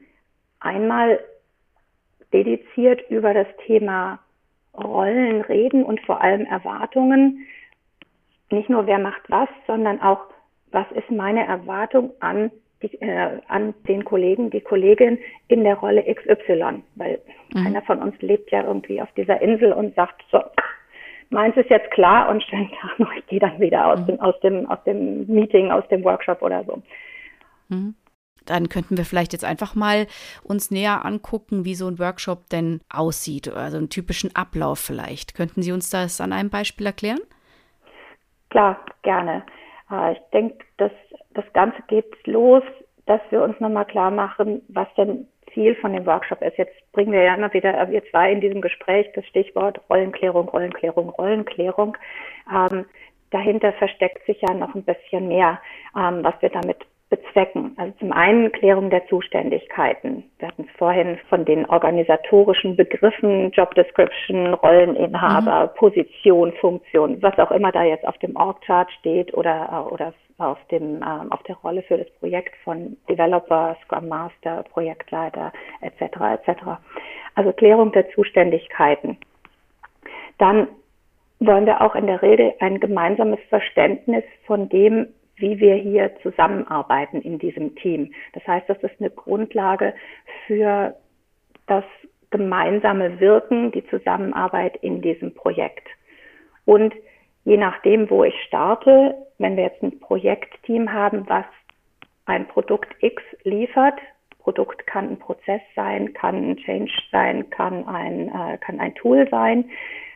einmal 0.59 1.19
dediziert 2.33 3.09
über 3.09 3.33
das 3.33 3.47
Thema 3.65 4.19
Rollen 4.77 5.41
reden 5.41 5.83
und 5.83 5.99
vor 6.01 6.21
allem 6.21 6.45
Erwartungen 6.45 7.45
nicht 8.51 8.69
nur 8.69 8.87
wer 8.87 8.99
macht 8.99 9.23
was, 9.29 9.49
sondern 9.65 10.01
auch, 10.01 10.21
was 10.71 10.85
ist 10.91 11.09
meine 11.11 11.45
Erwartung 11.45 12.11
an 12.19 12.51
die, 12.81 13.01
äh, 13.01 13.39
an 13.47 13.73
den 13.87 14.05
Kollegen, 14.05 14.49
die 14.51 14.61
Kollegin 14.61 15.17
in 15.47 15.63
der 15.63 15.75
Rolle 15.75 16.03
XY, 16.03 16.83
weil 16.95 17.19
mhm. 17.53 17.63
keiner 17.63 17.81
von 17.81 18.01
uns 18.01 18.15
lebt 18.21 18.51
ja 18.51 18.63
irgendwie 18.63 19.01
auf 19.01 19.11
dieser 19.13 19.41
Insel 19.41 19.73
und 19.73 19.95
sagt, 19.95 20.23
so, 20.31 20.39
meins 21.29 21.57
ist 21.57 21.69
jetzt 21.69 21.91
klar 21.91 22.29
und 22.29 22.43
schönen 22.43 22.71
Tag 22.79 22.99
noch, 22.99 23.11
ich 23.13 23.25
gehe 23.27 23.39
dann 23.39 23.59
wieder 23.59 23.87
aus, 23.87 23.99
mhm. 24.01 24.05
dem, 24.05 24.19
aus, 24.19 24.39
dem, 24.41 24.69
aus 24.69 24.83
dem 24.83 25.27
Meeting, 25.27 25.71
aus 25.71 25.87
dem 25.89 26.03
Workshop 26.03 26.41
oder 26.41 26.63
so. 26.63 26.81
Mhm. 27.69 27.95
Dann 28.49 28.69
könnten 28.69 28.97
wir 28.97 29.05
vielleicht 29.05 29.33
jetzt 29.33 29.45
einfach 29.45 29.75
mal 29.75 30.07
uns 30.43 30.71
näher 30.71 31.05
angucken, 31.05 31.65
wie 31.65 31.75
so 31.75 31.87
ein 31.87 31.99
Workshop 31.99 32.49
denn 32.49 32.81
aussieht, 32.89 33.47
also 33.47 33.77
einen 33.77 33.89
typischen 33.89 34.35
Ablauf 34.35 34.79
vielleicht. 34.79 35.35
Könnten 35.35 35.61
Sie 35.61 35.71
uns 35.71 35.89
das 35.89 36.21
an 36.21 36.33
einem 36.33 36.49
Beispiel 36.49 36.85
erklären? 36.85 37.19
Klar, 38.49 38.79
gerne. 39.03 39.43
Äh, 39.91 40.13
ich 40.13 40.19
denke, 40.33 40.57
dass 40.77 40.91
das 41.31 41.45
Ganze 41.53 41.81
geht 41.87 42.05
los, 42.25 42.63
dass 43.05 43.21
wir 43.29 43.41
uns 43.41 43.59
nochmal 43.59 43.85
klar 43.85 44.11
machen, 44.11 44.61
was 44.69 44.87
denn 44.95 45.27
Ziel 45.53 45.75
von 45.75 45.93
dem 45.93 46.05
Workshop 46.05 46.41
ist. 46.41 46.57
Jetzt 46.57 46.75
bringen 46.91 47.11
wir 47.11 47.23
ja 47.23 47.35
immer 47.35 47.53
wieder, 47.53 47.79
äh, 47.79 47.89
wir 47.89 48.03
zwei 48.11 48.31
in 48.31 48.41
diesem 48.41 48.61
Gespräch, 48.61 49.07
das 49.15 49.25
Stichwort 49.25 49.81
Rollenklärung, 49.89 50.49
Rollenklärung, 50.49 51.09
Rollenklärung. 51.09 51.97
Ähm, 52.53 52.85
dahinter 53.31 53.73
versteckt 53.73 54.25
sich 54.25 54.41
ja 54.41 54.53
noch 54.53 54.75
ein 54.75 54.83
bisschen 54.83 55.27
mehr, 55.27 55.59
ähm, 55.95 56.23
was 56.23 56.35
wir 56.41 56.49
damit 56.49 56.77
bezwecken. 57.09 57.73
Also 57.77 57.93
zum 57.99 58.11
einen 58.11 58.51
Klärung 58.51 58.89
der 58.89 59.05
Zuständigkeiten. 59.07 60.23
Wir 60.39 60.49
hatten 60.49 60.67
es 60.69 60.77
vorhin 60.77 61.17
von 61.29 61.45
den 61.45 61.65
organisatorischen 61.65 62.75
Begriffen, 62.75 63.51
Job 63.51 63.73
Description, 63.75 64.53
Rolleninhaber, 64.53 65.67
mhm. 65.67 65.77
Position, 65.77 66.51
Funktion, 66.59 67.21
was 67.21 67.37
auch 67.39 67.51
immer 67.51 67.71
da 67.71 67.83
jetzt 67.83 68.05
auf 68.05 68.17
dem 68.17 68.35
Org-Chart 68.35 68.91
steht 68.99 69.33
oder, 69.33 69.89
oder 69.91 70.13
auf 70.37 70.57
dem, 70.69 71.01
äh, 71.01 71.05
auf 71.29 71.41
der 71.43 71.55
Rolle 71.57 71.81
für 71.83 71.97
das 71.97 72.09
Projekt 72.19 72.55
von 72.63 72.97
Developer, 73.09 73.77
Scrum 73.83 74.07
Master, 74.09 74.63
Projektleiter, 74.71 75.53
etc., 75.81 76.01
etc. 76.45 76.61
Also 77.35 77.53
Klärung 77.53 77.91
der 77.93 78.09
Zuständigkeiten. 78.11 79.17
Dann 80.37 80.67
wollen 81.39 81.65
wir 81.65 81.81
auch 81.81 81.95
in 81.95 82.07
der 82.07 82.21
Regel 82.21 82.53
ein 82.59 82.79
gemeinsames 82.79 83.39
Verständnis 83.49 84.23
von 84.45 84.69
dem, 84.69 85.07
wie 85.37 85.59
wir 85.59 85.75
hier 85.75 86.11
zusammenarbeiten 86.21 87.21
in 87.21 87.39
diesem 87.39 87.75
Team. 87.75 88.13
Das 88.33 88.45
heißt, 88.47 88.69
das 88.69 88.77
ist 88.79 88.99
eine 88.99 89.09
Grundlage 89.09 89.93
für 90.45 90.95
das 91.67 91.83
gemeinsame 92.29 93.19
Wirken, 93.19 93.71
die 93.71 93.85
Zusammenarbeit 93.87 94.77
in 94.77 95.01
diesem 95.01 95.33
Projekt. 95.33 95.87
Und 96.65 96.93
je 97.45 97.57
nachdem, 97.57 98.09
wo 98.09 98.23
ich 98.23 98.35
starte, 98.47 99.15
wenn 99.37 99.55
wir 99.55 99.63
jetzt 99.63 99.81
ein 99.81 99.99
Projektteam 99.99 100.91
haben, 100.91 101.27
was 101.29 101.45
ein 102.25 102.47
Produkt 102.47 102.93
X 103.01 103.23
liefert, 103.43 103.99
Produkt 104.39 104.87
kann 104.87 105.09
ein 105.09 105.19
Prozess 105.19 105.61
sein, 105.75 106.13
kann 106.13 106.51
ein 106.51 106.57
Change 106.57 106.91
sein, 107.11 107.49
kann 107.49 107.85
ein, 107.87 108.29
äh, 108.29 108.57
kann 108.57 108.79
ein 108.79 108.95
Tool 108.95 109.27
sein. 109.29 109.69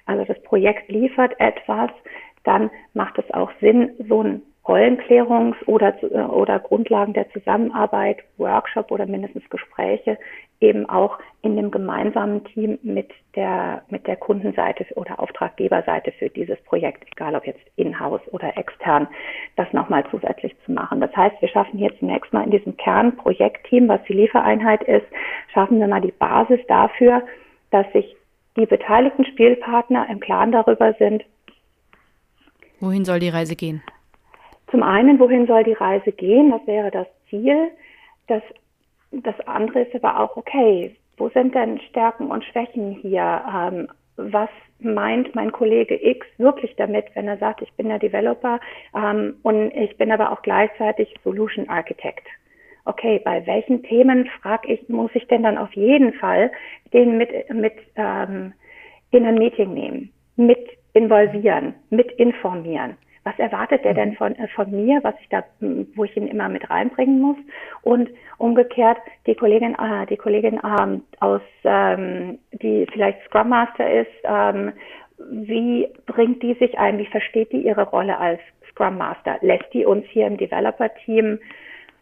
Also 0.06 0.26
das 0.26 0.42
Projekt 0.44 0.90
liefert 0.90 1.38
etwas, 1.40 1.92
dann 2.44 2.72
macht 2.94 3.18
es 3.18 3.30
auch 3.32 3.52
Sinn, 3.60 3.92
so 4.08 4.24
ein 4.24 4.42
Rollenklärungs- 4.66 5.66
oder, 5.66 5.94
äh, 6.04 6.22
oder 6.24 6.60
Grundlagen 6.60 7.14
der 7.14 7.30
Zusammenarbeit, 7.32 8.18
Workshop 8.38 8.92
oder 8.92 9.06
mindestens 9.06 9.50
Gespräche 9.50 10.18
eben 10.60 10.88
auch 10.88 11.18
in 11.42 11.56
dem 11.56 11.72
gemeinsamen 11.72 12.44
Team 12.46 12.78
mit 12.84 13.10
der, 13.36 13.82
mit 13.90 14.06
der 14.06 14.16
Kundenseite 14.16 14.86
oder 14.96 15.20
Auftraggeberseite 15.20 16.12
für 16.12 16.30
dieses 16.30 16.62
Projekt, 16.62 17.04
egal 17.12 17.36
ob 17.36 17.48
jetzt 17.48 17.62
in-house 17.76 18.22
oder 18.32 18.56
extern, 18.56 19.08
das 19.56 19.72
nochmal 19.74 20.06
zusätzlich 20.12 20.56
zu 20.66 20.72
machen. 20.72 21.02
Das 21.02 21.16
heißt, 21.16 21.42
wir 21.42 21.50
schaffen 21.50 21.80
hier 21.80 21.92
zunächst 21.98 22.32
mal 22.32 22.44
in 22.44 22.52
diesem 22.52 22.78
Kernprojektteam, 22.78 23.88
was 23.88 24.04
die 24.04 24.14
Liefereinheit 24.14 24.84
ist, 24.84 25.08
schaffen 25.52 25.80
wir 25.80 25.88
mal 25.88 26.02
die 26.02 26.12
Basis 26.12 26.60
dafür, 26.68 27.24
dass 27.72 27.92
sich 27.94 28.16
die 28.56 28.68
beteiligten 28.68 29.26
Spielpartner 29.26 30.08
im 30.10 30.20
Klaren 30.20 30.52
darüber 30.52 30.94
sind, 31.00 31.24
wohin 32.80 33.06
soll 33.06 33.20
die 33.20 33.30
Reise 33.30 33.56
gehen? 33.56 33.82
Zum 34.72 34.84
einen, 34.84 35.20
wohin 35.20 35.48
soll 35.48 35.64
die 35.64 35.74
Reise 35.74 36.12
gehen? 36.12 36.52
Das 36.52 36.66
wäre 36.66 36.92
das 36.92 37.08
Ziel. 37.30 37.70
Das, 38.28 38.42
das 39.12 39.40
andere 39.42 39.82
ist 39.82 39.96
aber 39.96 40.20
auch, 40.20 40.38
okay, 40.38 40.96
wo 41.18 41.30
sind 41.30 41.54
denn 41.54 41.80
Stärken 41.90 42.28
und 42.28 42.46
Schwächen 42.46 42.92
hier? 42.92 43.44
Ähm, 43.54 43.88
was 44.16 44.50
meint 44.80 45.36
mein 45.36 45.52
Kollege 45.52 45.96
X 46.04 46.26
wirklich 46.38 46.76
damit, 46.76 47.06
wenn 47.14 47.28
er 47.28 47.38
sagt, 47.38 47.62
ich 47.62 47.72
bin 47.74 47.90
der 47.90 48.00
Developer 48.00 48.60
ähm, 48.96 49.36
und 49.44 49.72
ich 49.76 49.98
bin 49.98 50.12
aber 50.12 50.32
auch 50.32 50.42
gleichzeitig 50.42 51.14
Solution 51.24 51.70
Architect? 51.70 52.26
Okay, 52.86 53.22
bei 53.24 53.46
welchen 53.46 53.84
Themen 53.84 54.28
frage 54.42 54.74
ich, 54.74 54.90
muss 54.90 55.12
ich 55.14 55.28
denn 55.28 55.44
dann 55.44 55.58
auf 55.58 55.72
jeden 55.74 56.14
Fall 56.14 56.52
den 56.94 57.18
mit, 57.18 57.30
mit 57.54 57.74
ähm, 57.96 58.54
in 59.12 59.26
ein 59.26 59.36
Meeting 59.36 59.74
nehmen, 59.74 60.12
mit 60.36 60.68
involvieren, 60.94 61.76
mit 61.90 62.12
informieren? 62.14 62.98
Was 63.24 63.38
erwartet 63.38 63.86
er 63.86 63.94
denn 63.94 64.10
mhm. 64.10 64.16
von, 64.16 64.36
äh, 64.36 64.48
von 64.50 64.72
mir, 64.72 65.00
was 65.04 65.16
ich 65.22 65.30
da, 65.30 65.44
wo 65.96 66.04
ich 66.04 66.16
ihn 66.18 66.28
immer 66.28 66.50
mit 66.50 66.70
reinbringen 66.70 67.22
muss? 67.22 67.38
Und 67.84 68.10
umgekehrt, 68.38 68.98
die 69.28 69.36
Kollegin, 69.36 69.76
äh, 69.76 70.06
die 70.08 70.18
Kollegin 70.18 70.60
ähm, 70.64 71.04
aus, 71.20 71.42
ähm, 71.64 72.40
die 72.52 72.88
vielleicht 72.92 73.24
Scrum 73.26 73.50
Master 73.50 73.90
ist, 73.92 74.12
ähm, 74.24 74.74
wie 75.30 75.88
bringt 76.08 76.42
die 76.42 76.56
sich 76.56 76.80
ein? 76.80 76.98
Wie 76.98 77.06
versteht 77.06 77.52
die 77.52 77.62
ihre 77.62 77.84
Rolle 77.84 78.18
als 78.18 78.42
Scrum 78.72 78.98
Master? 78.98 79.38
Lässt 79.42 79.72
die 79.74 79.86
uns 79.86 80.06
hier 80.08 80.26
im 80.26 80.38
Developer-Team 80.38 81.38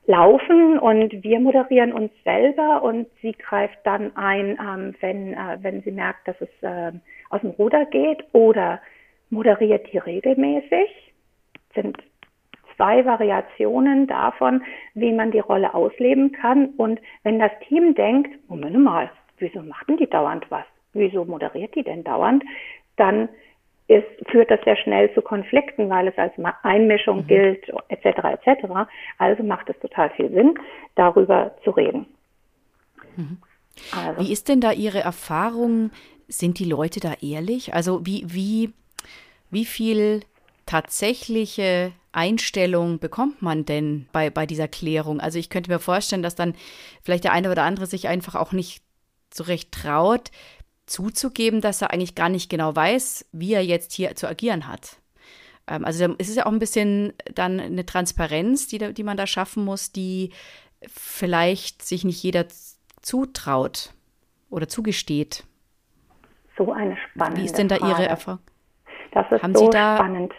laufen 0.05 0.79
und 0.79 1.21
wir 1.21 1.39
moderieren 1.39 1.91
uns 1.91 2.11
selber 2.23 2.81
und 2.81 3.07
sie 3.21 3.33
greift 3.33 3.77
dann 3.83 4.15
ein, 4.15 4.57
ähm, 4.59 4.95
wenn, 5.01 5.33
äh, 5.33 5.57
wenn 5.61 5.81
sie 5.81 5.91
merkt, 5.91 6.27
dass 6.27 6.35
es 6.39 6.49
äh, 6.61 6.91
aus 7.29 7.41
dem 7.41 7.51
Ruder 7.51 7.85
geht 7.85 8.23
oder 8.31 8.79
moderiert 9.29 9.91
die 9.91 9.97
regelmäßig 9.99 11.08
sind 11.81 11.97
zwei 12.75 13.05
Variationen 13.05 14.07
davon, 14.07 14.63
wie 14.93 15.11
man 15.11 15.31
die 15.31 15.39
Rolle 15.39 15.73
ausleben 15.73 16.31
kann. 16.31 16.67
Und 16.77 16.99
wenn 17.23 17.39
das 17.39 17.51
Team 17.67 17.93
denkt, 17.93 18.31
Moment 18.49 18.79
mal, 18.79 19.11
wieso 19.37 19.61
macht 19.61 19.89
denn 19.89 19.97
die 19.97 20.09
dauernd 20.09 20.45
was? 20.49 20.65
Wieso 20.93 21.25
moderiert 21.25 21.75
die 21.75 21.83
denn 21.83 22.03
dauernd? 22.03 22.43
Dann 22.95 23.29
ist, 23.87 24.05
führt 24.29 24.49
das 24.49 24.61
sehr 24.63 24.77
schnell 24.77 25.13
zu 25.13 25.21
Konflikten, 25.21 25.89
weil 25.89 26.07
es 26.07 26.17
als 26.17 26.33
Einmischung 26.63 27.23
mhm. 27.23 27.27
gilt, 27.27 27.69
etc. 27.89 28.39
etc. 28.45 28.65
Also 29.17 29.43
macht 29.43 29.69
es 29.69 29.79
total 29.79 30.09
viel 30.11 30.29
Sinn, 30.29 30.55
darüber 30.95 31.55
zu 31.63 31.71
reden. 31.71 32.05
Mhm. 33.17 33.37
Also. 33.91 34.21
Wie 34.21 34.31
ist 34.31 34.47
denn 34.47 34.61
da 34.61 34.71
Ihre 34.71 34.99
Erfahrung? 34.99 35.91
Sind 36.27 36.59
die 36.59 36.65
Leute 36.65 36.99
da 36.99 37.13
ehrlich? 37.21 37.73
Also 37.73 38.05
wie, 38.05 38.23
wie, 38.27 38.71
wie 39.49 39.65
viel 39.65 40.21
tatsächliche 40.69 41.93
Einstellung 42.11 42.99
bekommt 42.99 43.41
man 43.41 43.65
denn 43.65 44.07
bei, 44.11 44.29
bei 44.29 44.45
dieser 44.45 44.67
Klärung? 44.67 45.19
Also 45.19 45.39
ich 45.39 45.49
könnte 45.49 45.71
mir 45.71 45.79
vorstellen, 45.79 46.21
dass 46.21 46.35
dann 46.35 46.53
vielleicht 47.01 47.23
der 47.23 47.31
eine 47.31 47.49
oder 47.49 47.63
andere 47.63 47.87
sich 47.87 48.07
einfach 48.07 48.35
auch 48.35 48.51
nicht 48.51 48.83
so 49.33 49.45
recht 49.45 49.71
traut, 49.71 50.29
zuzugeben, 50.85 51.61
dass 51.61 51.81
er 51.81 51.91
eigentlich 51.91 52.13
gar 52.13 52.29
nicht 52.29 52.51
genau 52.51 52.75
weiß, 52.75 53.27
wie 53.31 53.53
er 53.53 53.65
jetzt 53.65 53.93
hier 53.93 54.15
zu 54.15 54.27
agieren 54.29 54.67
hat. 54.67 54.97
Ähm, 55.67 55.85
also 55.85 56.15
es 56.19 56.29
ist 56.29 56.35
ja 56.35 56.45
auch 56.45 56.51
ein 56.51 56.59
bisschen 56.59 57.13
dann 57.33 57.59
eine 57.59 57.87
Transparenz, 57.87 58.67
die, 58.67 58.93
die 58.93 59.03
man 59.03 59.17
da 59.17 59.25
schaffen 59.25 59.65
muss, 59.65 59.91
die 59.91 60.31
vielleicht 60.87 61.81
sich 61.81 62.03
nicht 62.03 62.21
jeder 62.21 62.45
zutraut 63.01 63.91
oder 64.51 64.67
zugesteht. 64.67 65.45
So 66.59 66.71
eine 66.71 66.95
spannende 67.09 67.41
Wie 67.41 67.45
ist 67.45 67.57
denn 67.57 67.69
da 67.69 67.77
Ihre 67.77 68.07
Erfahrung? 68.07 68.41
Das 69.11 69.25
ist 69.31 69.41
Haben 69.41 69.55
so 69.55 69.65
Sie 69.65 69.71
da, 69.71 69.97
spannend. 69.97 70.33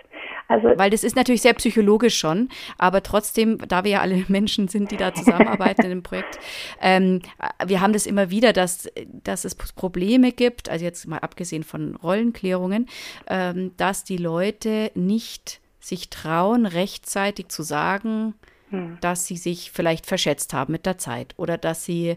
Also, 0.51 0.77
Weil 0.77 0.91
das 0.91 1.05
ist 1.05 1.15
natürlich 1.15 1.43
sehr 1.43 1.55
psychologisch 1.55 2.19
schon, 2.19 2.49
aber 2.77 3.05
trotzdem, 3.05 3.59
da 3.69 3.85
wir 3.85 3.93
ja 3.93 4.01
alle 4.01 4.25
Menschen 4.29 4.67
sind, 4.67 4.91
die 4.91 4.97
da 4.97 5.15
zusammenarbeiten 5.15 5.83
in 5.83 5.91
dem 5.91 6.03
Projekt, 6.03 6.41
ähm, 6.81 7.23
wir 7.65 7.81
haben 7.81 7.93
das 7.93 8.05
immer 8.05 8.31
wieder, 8.31 8.53
dass, 8.53 8.91
dass 9.23 9.45
es 9.45 9.55
Probleme 9.55 10.33
gibt, 10.33 10.69
also 10.69 10.85
jetzt 10.85 11.07
mal 11.07 11.19
abgesehen 11.19 11.63
von 11.63 11.95
Rollenklärungen, 11.95 12.89
ähm, 13.29 13.71
dass 13.77 14.03
die 14.03 14.17
Leute 14.17 14.91
nicht 14.97 15.61
sich 15.79 16.11
trauen, 16.11 16.67
rechtzeitig 16.67 17.47
zu 17.47 17.63
sagen, 17.63 18.35
hm. 18.71 18.99
dass 19.01 19.27
sie 19.27 19.37
sich 19.37 19.71
vielleicht 19.71 20.07
verschätzt 20.07 20.53
haben 20.55 20.73
mit 20.73 20.87
der 20.87 20.99
Zeit 20.99 21.35
oder 21.37 21.59
dass 21.59 21.85
sie 21.85 22.17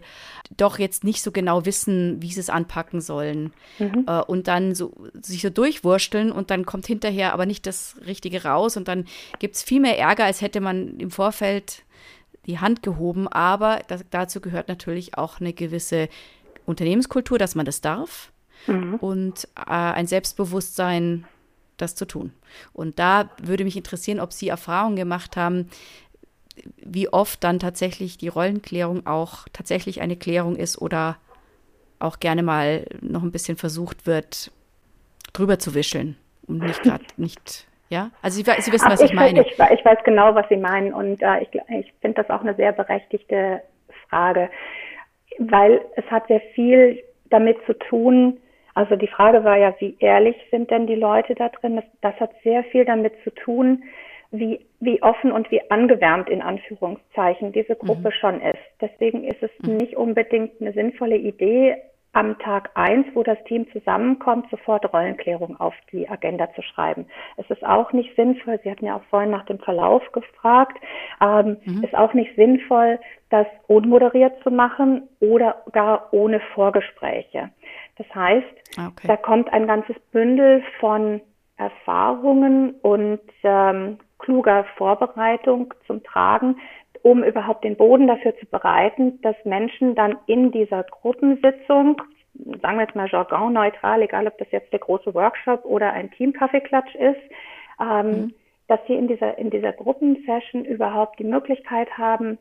doch 0.56 0.78
jetzt 0.78 1.04
nicht 1.04 1.22
so 1.22 1.32
genau 1.32 1.66
wissen, 1.66 2.22
wie 2.22 2.32
sie 2.32 2.40
es 2.40 2.50
anpacken 2.50 3.00
sollen 3.00 3.52
mhm. 3.78 4.04
äh, 4.06 4.20
und 4.22 4.48
dann 4.48 4.74
so, 4.74 4.92
sich 5.20 5.42
so 5.42 5.50
durchwursteln 5.50 6.32
und 6.32 6.50
dann 6.50 6.64
kommt 6.64 6.86
hinterher 6.86 7.32
aber 7.32 7.46
nicht 7.46 7.66
das 7.66 7.96
Richtige 8.06 8.44
raus 8.44 8.76
und 8.76 8.88
dann 8.88 9.04
gibt 9.38 9.56
es 9.56 9.62
viel 9.62 9.80
mehr 9.80 9.98
Ärger, 9.98 10.24
als 10.24 10.40
hätte 10.40 10.60
man 10.60 10.98
im 10.98 11.10
Vorfeld 11.10 11.82
die 12.46 12.58
Hand 12.58 12.82
gehoben. 12.82 13.28
Aber 13.28 13.80
das, 13.88 14.04
dazu 14.10 14.40
gehört 14.40 14.68
natürlich 14.68 15.16
auch 15.16 15.40
eine 15.40 15.52
gewisse 15.52 16.08
Unternehmenskultur, 16.66 17.38
dass 17.38 17.54
man 17.54 17.66
das 17.66 17.80
darf 17.80 18.32
mhm. 18.66 18.94
und 18.96 19.48
äh, 19.56 19.70
ein 19.70 20.06
Selbstbewusstsein, 20.06 21.24
das 21.76 21.94
zu 21.94 22.06
tun. 22.06 22.32
Und 22.72 22.98
da 22.98 23.30
würde 23.42 23.64
mich 23.64 23.76
interessieren, 23.76 24.20
ob 24.20 24.32
Sie 24.32 24.48
Erfahrungen 24.48 24.96
gemacht 24.96 25.36
haben, 25.36 25.68
wie 26.76 27.08
oft 27.08 27.42
dann 27.42 27.58
tatsächlich 27.58 28.18
die 28.18 28.28
Rollenklärung 28.28 29.06
auch 29.06 29.46
tatsächlich 29.52 30.00
eine 30.00 30.16
Klärung 30.16 30.56
ist 30.56 30.80
oder 30.80 31.16
auch 31.98 32.20
gerne 32.20 32.42
mal 32.42 32.86
noch 33.00 33.22
ein 33.22 33.32
bisschen 33.32 33.56
versucht 33.56 34.06
wird, 34.06 34.50
drüber 35.32 35.58
zu 35.58 35.74
wischeln 35.74 36.16
und 36.46 36.58
nicht 36.58 36.82
gerade 36.84 37.04
nicht, 37.16 37.66
ja? 37.88 38.10
Also 38.22 38.36
Sie, 38.36 38.62
Sie 38.62 38.72
wissen, 38.72 38.90
was 38.90 39.00
ich, 39.00 39.10
ich, 39.10 39.16
meine. 39.16 39.42
Ich, 39.42 39.52
ich, 39.52 39.84
weiß 39.84 39.98
genau, 40.04 40.34
was 40.34 40.48
Sie 40.48 40.56
meinen 40.56 40.92
und 40.92 41.22
äh, 41.22 41.42
ich, 41.42 41.48
ich 41.70 41.92
finde 42.00 42.22
das 42.22 42.30
auch 42.30 42.40
eine 42.40 42.54
sehr 42.54 42.72
berechtigte 42.72 43.62
Frage, 44.08 44.48
weil 45.38 45.80
es 45.96 46.04
hat 46.10 46.26
sehr 46.28 46.40
viel 46.54 47.02
damit 47.30 47.56
zu 47.66 47.72
tun, 47.78 48.38
also 48.74 48.96
die 48.96 49.06
Frage 49.06 49.44
war 49.44 49.56
ja, 49.56 49.72
wie 49.78 49.96
ehrlich 50.00 50.36
sind 50.50 50.70
denn 50.70 50.86
die 50.86 50.96
Leute 50.96 51.34
da 51.34 51.48
drin? 51.48 51.76
Das, 51.76 51.84
das 52.00 52.20
hat 52.20 52.30
sehr 52.42 52.64
viel 52.64 52.84
damit 52.84 53.12
zu 53.22 53.30
tun, 53.30 53.84
wie, 54.38 54.66
wie 54.80 55.02
offen 55.02 55.32
und 55.32 55.50
wie 55.50 55.70
angewärmt 55.70 56.28
in 56.28 56.42
Anführungszeichen 56.42 57.52
diese 57.52 57.76
Gruppe 57.76 58.08
mhm. 58.08 58.12
schon 58.12 58.40
ist. 58.40 58.58
Deswegen 58.80 59.24
ist 59.24 59.42
es 59.42 59.50
mhm. 59.62 59.76
nicht 59.76 59.96
unbedingt 59.96 60.60
eine 60.60 60.72
sinnvolle 60.72 61.16
Idee, 61.16 61.76
am 62.14 62.38
Tag 62.38 62.70
eins, 62.74 63.06
wo 63.14 63.22
das 63.22 63.42
Team 63.44 63.66
zusammenkommt, 63.72 64.48
sofort 64.48 64.90
Rollenklärung 64.92 65.58
auf 65.58 65.74
die 65.90 66.08
Agenda 66.08 66.48
zu 66.54 66.62
schreiben. 66.62 67.06
Es 67.36 67.50
ist 67.50 67.64
auch 67.64 67.92
nicht 67.92 68.14
sinnvoll, 68.14 68.60
Sie 68.62 68.70
hatten 68.70 68.86
ja 68.86 68.96
auch 68.96 69.04
vorhin 69.10 69.30
nach 69.30 69.44
dem 69.46 69.58
Verlauf 69.58 70.00
gefragt, 70.12 70.78
ähm, 71.20 71.56
mhm. 71.64 71.82
ist 71.82 71.94
auch 71.94 72.14
nicht 72.14 72.34
sinnvoll, 72.36 73.00
das 73.30 73.46
unmoderiert 73.66 74.40
zu 74.44 74.50
machen 74.50 75.08
oder 75.20 75.64
gar 75.72 76.08
ohne 76.12 76.40
Vorgespräche. 76.54 77.50
Das 77.98 78.06
heißt, 78.14 78.78
ah, 78.78 78.88
okay. 78.88 79.08
da 79.08 79.16
kommt 79.16 79.52
ein 79.52 79.66
ganzes 79.66 79.98
Bündel 80.12 80.62
von 80.78 81.20
Erfahrungen 81.56 82.76
und 82.82 83.20
ähm, 83.42 83.98
kluger 84.18 84.64
Vorbereitung 84.76 85.74
zum 85.86 86.02
Tragen, 86.02 86.56
um 87.02 87.22
überhaupt 87.22 87.64
den 87.64 87.76
Boden 87.76 88.06
dafür 88.06 88.36
zu 88.38 88.46
bereiten, 88.46 89.20
dass 89.22 89.36
Menschen 89.44 89.94
dann 89.94 90.16
in 90.26 90.50
dieser 90.52 90.84
Gruppensitzung, 90.84 92.00
sagen 92.62 92.78
wir 92.78 92.84
jetzt 92.84 92.96
mal 92.96 93.08
jargonneutral, 93.08 94.02
egal 94.02 94.26
ob 94.26 94.38
das 94.38 94.50
jetzt 94.50 94.72
der 94.72 94.80
große 94.80 95.14
Workshop 95.14 95.64
oder 95.64 95.92
ein 95.92 96.10
Team-Kaffeeklatsch 96.12 96.94
ist, 96.94 97.20
ähm, 97.80 98.06
mhm. 98.06 98.34
dass 98.68 98.80
sie 98.86 98.94
in 98.94 99.08
dieser, 99.08 99.36
in 99.38 99.50
dieser 99.50 99.72
Gruppensession 99.72 100.64
überhaupt 100.64 101.18
die 101.18 101.24
Möglichkeit 101.24 101.98
haben, 101.98 102.38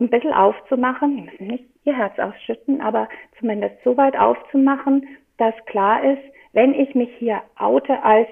ein 0.00 0.10
bisschen 0.10 0.32
aufzumachen, 0.32 1.16
die 1.16 1.22
müssen 1.22 1.46
nicht 1.48 1.64
ihr 1.84 1.96
Herz 1.96 2.18
ausschütten, 2.18 2.80
aber 2.80 3.08
zumindest 3.38 3.82
so 3.82 3.96
weit 3.96 4.16
aufzumachen, 4.16 5.06
dass 5.38 5.54
klar 5.66 6.04
ist, 6.04 6.22
wenn 6.52 6.74
ich 6.74 6.94
mich 6.94 7.10
hier 7.18 7.42
oute 7.58 8.02
als, 8.02 8.28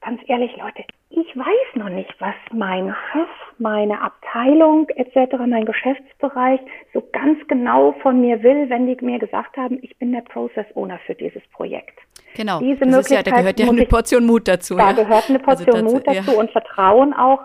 ganz 0.00 0.20
ehrlich 0.26 0.56
Leute, 0.56 0.84
ich 1.10 1.36
weiß 1.36 1.74
noch 1.76 1.88
nicht, 1.88 2.14
was 2.18 2.34
mein 2.52 2.94
Chef, 3.12 3.28
meine 3.58 4.00
Abteilung 4.00 4.88
etc., 4.90 5.36
mein 5.46 5.64
Geschäftsbereich 5.64 6.60
so 6.92 7.02
ganz 7.12 7.38
genau 7.48 7.92
von 8.02 8.20
mir 8.20 8.42
will, 8.42 8.68
wenn 8.68 8.86
die 8.86 8.96
mir 9.04 9.18
gesagt 9.18 9.56
haben, 9.56 9.78
ich 9.82 9.96
bin 9.98 10.12
der 10.12 10.22
Process 10.22 10.66
Owner 10.74 10.98
für 11.06 11.14
dieses 11.14 11.42
Projekt. 11.48 11.98
Genau. 12.34 12.60
Diese 12.60 12.80
das 12.80 12.88
Möglichkeit 12.88 13.26
ja, 13.26 13.32
da 13.32 13.38
gehört 13.38 13.60
ja 13.60 13.68
eine 13.68 13.86
Portion 13.86 14.26
Mut 14.26 14.46
dazu. 14.46 14.76
Da 14.76 14.90
ja. 14.90 14.92
gehört 14.92 15.30
eine 15.30 15.38
also 15.38 15.64
Portion 15.64 15.84
also 15.84 15.96
Mut 15.96 16.06
dazu 16.06 16.32
ja. 16.32 16.38
und 16.38 16.50
Vertrauen 16.50 17.14
auch 17.14 17.40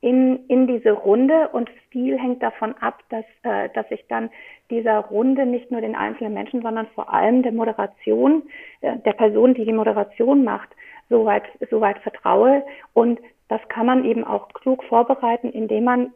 in, 0.00 0.46
in 0.48 0.66
diese 0.66 0.92
Runde 0.92 1.48
und 1.52 1.68
viel 1.90 2.18
hängt 2.18 2.42
davon 2.42 2.74
ab, 2.80 3.02
dass, 3.10 3.24
äh, 3.42 3.68
dass 3.74 3.84
ich 3.90 4.04
dann 4.08 4.30
dieser 4.70 4.98
Runde 4.98 5.44
nicht 5.44 5.70
nur 5.70 5.80
den 5.82 5.94
einzelnen 5.94 6.32
Menschen, 6.32 6.62
sondern 6.62 6.86
vor 6.94 7.12
allem 7.12 7.42
der 7.42 7.52
Moderation, 7.52 8.44
äh, 8.80 8.96
der 9.04 9.12
Person, 9.12 9.54
die 9.54 9.66
die 9.66 9.72
Moderation 9.72 10.42
macht, 10.42 10.70
soweit, 11.10 11.42
soweit 11.70 11.98
vertraue. 11.98 12.64
Und 12.94 13.20
das 13.48 13.60
kann 13.68 13.84
man 13.84 14.06
eben 14.06 14.24
auch 14.24 14.48
klug 14.48 14.82
vorbereiten, 14.84 15.50
indem 15.50 15.84
man 15.84 16.12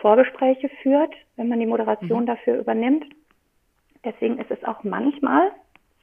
Vorgespräche 0.00 0.70
führt, 0.82 1.12
wenn 1.36 1.48
man 1.48 1.60
die 1.60 1.66
Moderation 1.66 2.22
mhm. 2.22 2.26
dafür 2.26 2.58
übernimmt. 2.58 3.04
Deswegen 4.04 4.38
ist 4.38 4.50
es 4.50 4.64
auch 4.64 4.82
manchmal 4.84 5.50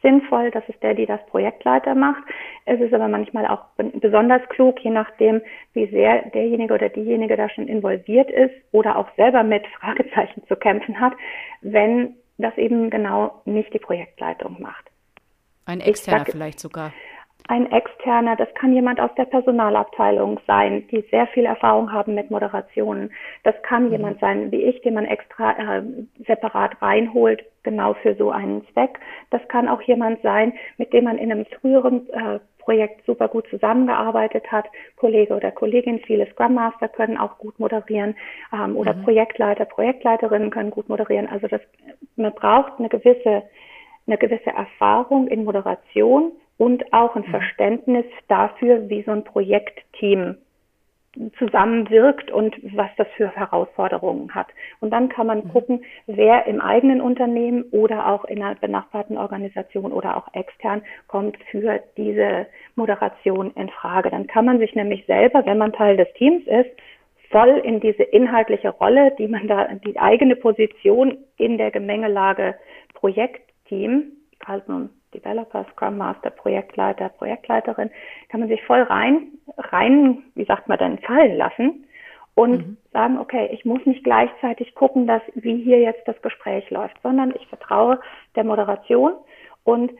sinnvoll, 0.01 0.51
dass 0.51 0.63
es 0.67 0.77
der, 0.81 0.93
die 0.93 1.05
das 1.05 1.25
Projektleiter 1.27 1.95
macht. 1.95 2.21
Es 2.65 2.79
ist 2.79 2.93
aber 2.93 3.07
manchmal 3.07 3.47
auch 3.47 3.65
besonders 3.77 4.41
klug, 4.49 4.79
je 4.83 4.91
nachdem, 4.91 5.41
wie 5.71 5.87
sehr 5.87 6.29
derjenige 6.31 6.73
oder 6.73 6.89
diejenige 6.89 7.37
da 7.37 7.49
schon 7.49 7.67
involviert 7.67 8.29
ist 8.29 8.53
oder 8.73 8.97
auch 8.97 9.07
selber 9.15 9.43
mit 9.43 9.65
Fragezeichen 9.79 10.43
zu 10.47 10.55
kämpfen 10.57 10.99
hat, 10.99 11.13
wenn 11.61 12.15
das 12.37 12.57
eben 12.57 12.89
genau 12.89 13.41
nicht 13.45 13.73
die 13.73 13.79
Projektleitung 13.79 14.61
macht. 14.61 14.91
Ein 15.65 15.79
externer 15.79 16.25
vielleicht 16.25 16.59
sogar 16.59 16.91
ein 17.47 17.71
externer, 17.71 18.35
das 18.35 18.53
kann 18.55 18.73
jemand 18.73 18.99
aus 19.01 19.13
der 19.17 19.25
Personalabteilung 19.25 20.39
sein, 20.47 20.87
die 20.89 21.03
sehr 21.11 21.27
viel 21.27 21.45
Erfahrung 21.45 21.91
haben 21.91 22.15
mit 22.15 22.31
Moderationen. 22.31 23.11
Das 23.43 23.55
kann 23.63 23.85
mhm. 23.85 23.91
jemand 23.91 24.19
sein, 24.19 24.51
wie 24.51 24.63
ich, 24.63 24.81
den 24.81 24.93
man 24.93 25.05
extra 25.05 25.51
äh, 25.51 25.83
separat 26.25 26.81
reinholt, 26.81 27.43
genau 27.63 27.95
für 27.95 28.15
so 28.15 28.31
einen 28.31 28.65
Zweck. 28.71 28.97
Das 29.29 29.45
kann 29.49 29.67
auch 29.67 29.81
jemand 29.81 30.21
sein, 30.21 30.53
mit 30.77 30.93
dem 30.93 31.03
man 31.03 31.17
in 31.17 31.31
einem 31.31 31.45
früheren 31.45 32.09
äh, 32.11 32.39
Projekt 32.59 33.05
super 33.05 33.27
gut 33.27 33.45
zusammengearbeitet 33.49 34.49
hat. 34.49 34.65
Kollege 34.95 35.35
oder 35.35 35.51
Kollegin, 35.51 35.99
viele 35.99 36.27
Scrum 36.31 36.53
Master 36.53 36.87
können 36.87 37.17
auch 37.17 37.37
gut 37.39 37.59
moderieren 37.59 38.15
ähm, 38.53 38.77
oder 38.77 38.93
mhm. 38.93 39.03
Projektleiter, 39.03 39.65
Projektleiterinnen 39.65 40.49
können 40.49 40.71
gut 40.71 40.87
moderieren. 40.87 41.27
Also 41.27 41.47
das, 41.47 41.61
man 42.15 42.33
braucht 42.33 42.79
eine 42.79 42.87
gewisse, 42.87 43.43
eine 44.07 44.17
gewisse 44.17 44.51
Erfahrung 44.51 45.27
in 45.27 45.43
Moderation 45.43 46.31
und 46.63 46.93
auch 46.93 47.17
ein 47.17 47.23
mhm. 47.27 47.31
Verständnis 47.31 48.05
dafür, 48.29 48.89
wie 48.89 49.03
so 49.03 49.11
ein 49.11 49.25
Projektteam 49.25 50.37
zusammenwirkt 51.37 52.31
und 52.31 52.55
was 52.75 52.89
das 52.97 53.07
für 53.17 53.29
Herausforderungen 53.29 54.33
hat. 54.33 54.47
Und 54.79 54.91
dann 54.91 55.09
kann 55.09 55.27
man 55.27 55.39
mhm. 55.39 55.49
gucken, 55.49 55.85
wer 56.07 56.47
im 56.47 56.61
eigenen 56.61 57.01
Unternehmen 57.01 57.63
oder 57.71 58.07
auch 58.07 58.23
in 58.25 58.41
einer 58.41 58.55
benachbarten 58.55 59.17
Organisation 59.17 59.91
oder 59.91 60.15
auch 60.15 60.33
extern 60.33 60.81
kommt 61.07 61.37
für 61.51 61.81
diese 61.97 62.47
Moderation 62.75 63.51
in 63.55 63.67
Frage. 63.69 64.09
Dann 64.09 64.27
kann 64.27 64.45
man 64.45 64.59
sich 64.59 64.73
nämlich 64.73 65.05
selber, 65.05 65.45
wenn 65.45 65.57
man 65.57 65.73
Teil 65.73 65.97
des 65.97 66.11
Teams 66.13 66.47
ist, 66.47 66.71
voll 67.29 67.61
in 67.63 67.81
diese 67.81 68.03
inhaltliche 68.03 68.69
Rolle, 68.69 69.13
die 69.17 69.27
man 69.27 69.49
da, 69.49 69.67
die 69.85 69.99
eigene 69.99 70.37
Position 70.37 71.17
in 71.35 71.57
der 71.57 71.71
Gemengelage 71.71 72.55
Projektteam, 72.93 74.13
nun 74.67 74.89
Developer, 75.13 75.65
Scrum 75.71 75.97
Master, 75.97 76.29
Projektleiter, 76.29 77.09
Projektleiterin, 77.09 77.89
kann 78.29 78.39
man 78.39 78.49
sich 78.49 78.63
voll 78.63 78.81
rein, 78.81 79.27
rein, 79.57 80.23
wie 80.35 80.45
sagt 80.45 80.67
man 80.67 80.77
dann, 80.77 80.99
fallen 80.99 81.37
lassen 81.37 81.85
und 82.35 82.67
mhm. 82.67 82.77
sagen, 82.91 83.17
okay, 83.19 83.49
ich 83.51 83.65
muss 83.65 83.85
nicht 83.85 84.03
gleichzeitig 84.03 84.73
gucken, 84.75 85.07
dass 85.07 85.21
wie 85.35 85.63
hier 85.63 85.79
jetzt 85.79 86.07
das 86.07 86.21
Gespräch 86.21 86.69
läuft, 86.69 86.99
sondern 87.03 87.33
ich 87.35 87.47
vertraue 87.47 87.99
der 88.35 88.43
Moderation 88.43 89.13
und 89.63 89.91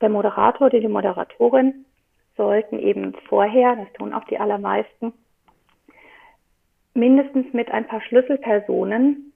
der 0.00 0.08
Moderator 0.08 0.66
oder 0.66 0.80
die 0.80 0.88
Moderatorin 0.88 1.86
sollten 2.36 2.78
eben 2.78 3.14
vorher, 3.28 3.76
das 3.76 3.92
tun 3.94 4.12
auch 4.12 4.24
die 4.24 4.38
allermeisten, 4.38 5.12
mindestens 6.92 7.52
mit 7.52 7.70
ein 7.70 7.86
paar 7.86 8.02
Schlüsselpersonen 8.02 9.32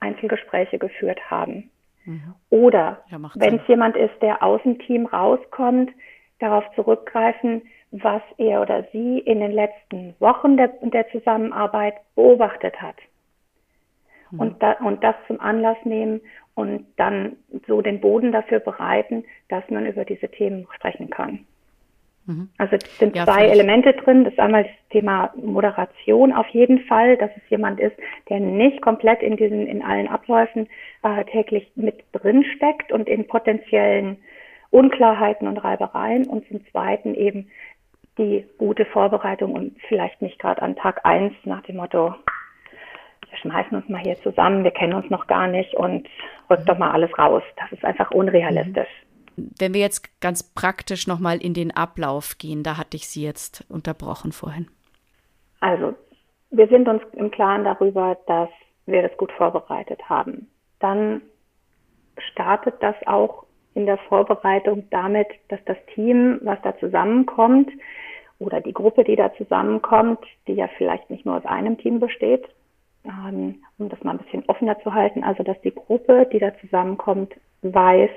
Einzelgespräche 0.00 0.78
geführt 0.78 1.30
haben. 1.30 1.70
Mhm. 2.08 2.34
Oder 2.48 3.02
ja, 3.10 3.18
wenn 3.34 3.56
es 3.56 3.68
jemand 3.68 3.94
ist, 3.94 4.14
der 4.22 4.42
aus 4.42 4.62
dem 4.62 4.78
Team 4.78 5.04
rauskommt, 5.04 5.90
darauf 6.38 6.64
zurückgreifen, 6.74 7.62
was 7.90 8.22
er 8.38 8.62
oder 8.62 8.84
sie 8.92 9.18
in 9.18 9.40
den 9.40 9.52
letzten 9.52 10.14
Wochen 10.18 10.56
der, 10.56 10.68
der 10.80 11.06
Zusammenarbeit 11.10 11.94
beobachtet 12.14 12.80
hat. 12.80 12.96
Mhm. 14.30 14.40
Und, 14.40 14.62
da, 14.62 14.72
und 14.72 15.04
das 15.04 15.16
zum 15.26 15.38
Anlass 15.38 15.76
nehmen 15.84 16.22
und 16.54 16.86
dann 16.96 17.36
so 17.66 17.82
den 17.82 18.00
Boden 18.00 18.32
dafür 18.32 18.60
bereiten, 18.60 19.24
dass 19.50 19.68
man 19.68 19.84
über 19.84 20.06
diese 20.06 20.28
Themen 20.28 20.66
sprechen 20.76 21.10
kann. 21.10 21.44
Mhm. 22.28 22.50
Also 22.58 22.76
es 22.76 22.98
sind 22.98 23.16
ja, 23.16 23.24
zwei 23.24 23.46
Elemente 23.46 23.94
drin. 23.94 24.24
Das 24.24 24.34
ist 24.34 24.38
einmal 24.38 24.64
das 24.64 24.88
Thema 24.90 25.32
Moderation 25.42 26.32
auf 26.32 26.46
jeden 26.48 26.80
Fall, 26.80 27.16
dass 27.16 27.30
es 27.36 27.42
jemand 27.48 27.80
ist, 27.80 27.96
der 28.28 28.38
nicht 28.38 28.82
komplett 28.82 29.22
in 29.22 29.36
diesen, 29.36 29.66
in 29.66 29.82
allen 29.82 30.08
Abläufen 30.08 30.68
äh, 31.02 31.24
täglich 31.24 31.72
mit 31.74 32.04
drin 32.12 32.44
steckt 32.56 32.92
und 32.92 33.08
in 33.08 33.26
potenziellen 33.26 34.18
Unklarheiten 34.70 35.48
und 35.48 35.56
Reibereien. 35.56 36.26
Und 36.26 36.46
zum 36.48 36.64
Zweiten 36.66 37.14
eben 37.14 37.48
die 38.18 38.44
gute 38.58 38.84
Vorbereitung 38.84 39.52
und 39.52 39.76
vielleicht 39.88 40.20
nicht 40.20 40.38
gerade 40.38 40.60
an 40.60 40.76
Tag 40.76 41.00
eins 41.04 41.32
nach 41.44 41.62
dem 41.62 41.76
Motto, 41.76 42.14
wir 43.30 43.38
schmeißen 43.38 43.76
uns 43.76 43.88
mal 43.88 44.02
hier 44.02 44.16
zusammen, 44.22 44.64
wir 44.64 44.70
kennen 44.70 44.94
uns 44.94 45.08
noch 45.08 45.26
gar 45.28 45.46
nicht 45.46 45.74
und 45.74 46.06
rückt 46.50 46.62
mhm. 46.62 46.66
doch 46.66 46.78
mal 46.78 46.90
alles 46.90 47.16
raus. 47.18 47.42
Das 47.56 47.72
ist 47.72 47.84
einfach 47.86 48.10
unrealistisch. 48.10 48.88
Wenn 49.58 49.74
wir 49.74 49.80
jetzt 49.80 50.20
ganz 50.20 50.42
praktisch 50.42 51.06
nochmal 51.06 51.38
in 51.38 51.54
den 51.54 51.74
Ablauf 51.74 52.38
gehen, 52.38 52.62
da 52.62 52.76
hatte 52.76 52.96
ich 52.96 53.08
Sie 53.08 53.22
jetzt 53.22 53.64
unterbrochen 53.68 54.32
vorhin. 54.32 54.68
Also, 55.60 55.94
wir 56.50 56.68
sind 56.68 56.88
uns 56.88 57.02
im 57.12 57.30
Klaren 57.30 57.64
darüber, 57.64 58.16
dass 58.26 58.48
wir 58.86 59.02
das 59.02 59.16
gut 59.16 59.32
vorbereitet 59.32 60.08
haben. 60.08 60.48
Dann 60.80 61.22
startet 62.32 62.74
das 62.80 62.94
auch 63.06 63.44
in 63.74 63.86
der 63.86 63.98
Vorbereitung 63.98 64.84
damit, 64.90 65.28
dass 65.48 65.60
das 65.66 65.76
Team, 65.94 66.40
was 66.42 66.58
da 66.62 66.76
zusammenkommt, 66.78 67.70
oder 68.38 68.60
die 68.60 68.72
Gruppe, 68.72 69.04
die 69.04 69.16
da 69.16 69.32
zusammenkommt, 69.34 70.20
die 70.46 70.54
ja 70.54 70.68
vielleicht 70.76 71.10
nicht 71.10 71.26
nur 71.26 71.36
aus 71.36 71.44
einem 71.44 71.76
Team 71.78 71.98
besteht, 72.00 72.48
ähm, 73.04 73.62
um 73.78 73.88
das 73.88 74.02
mal 74.02 74.12
ein 74.12 74.18
bisschen 74.18 74.44
offener 74.46 74.78
zu 74.80 74.94
halten, 74.94 75.24
also 75.24 75.42
dass 75.42 75.60
die 75.62 75.74
Gruppe, 75.74 76.28
die 76.32 76.38
da 76.38 76.56
zusammenkommt, 76.60 77.34
weiß, 77.62 78.10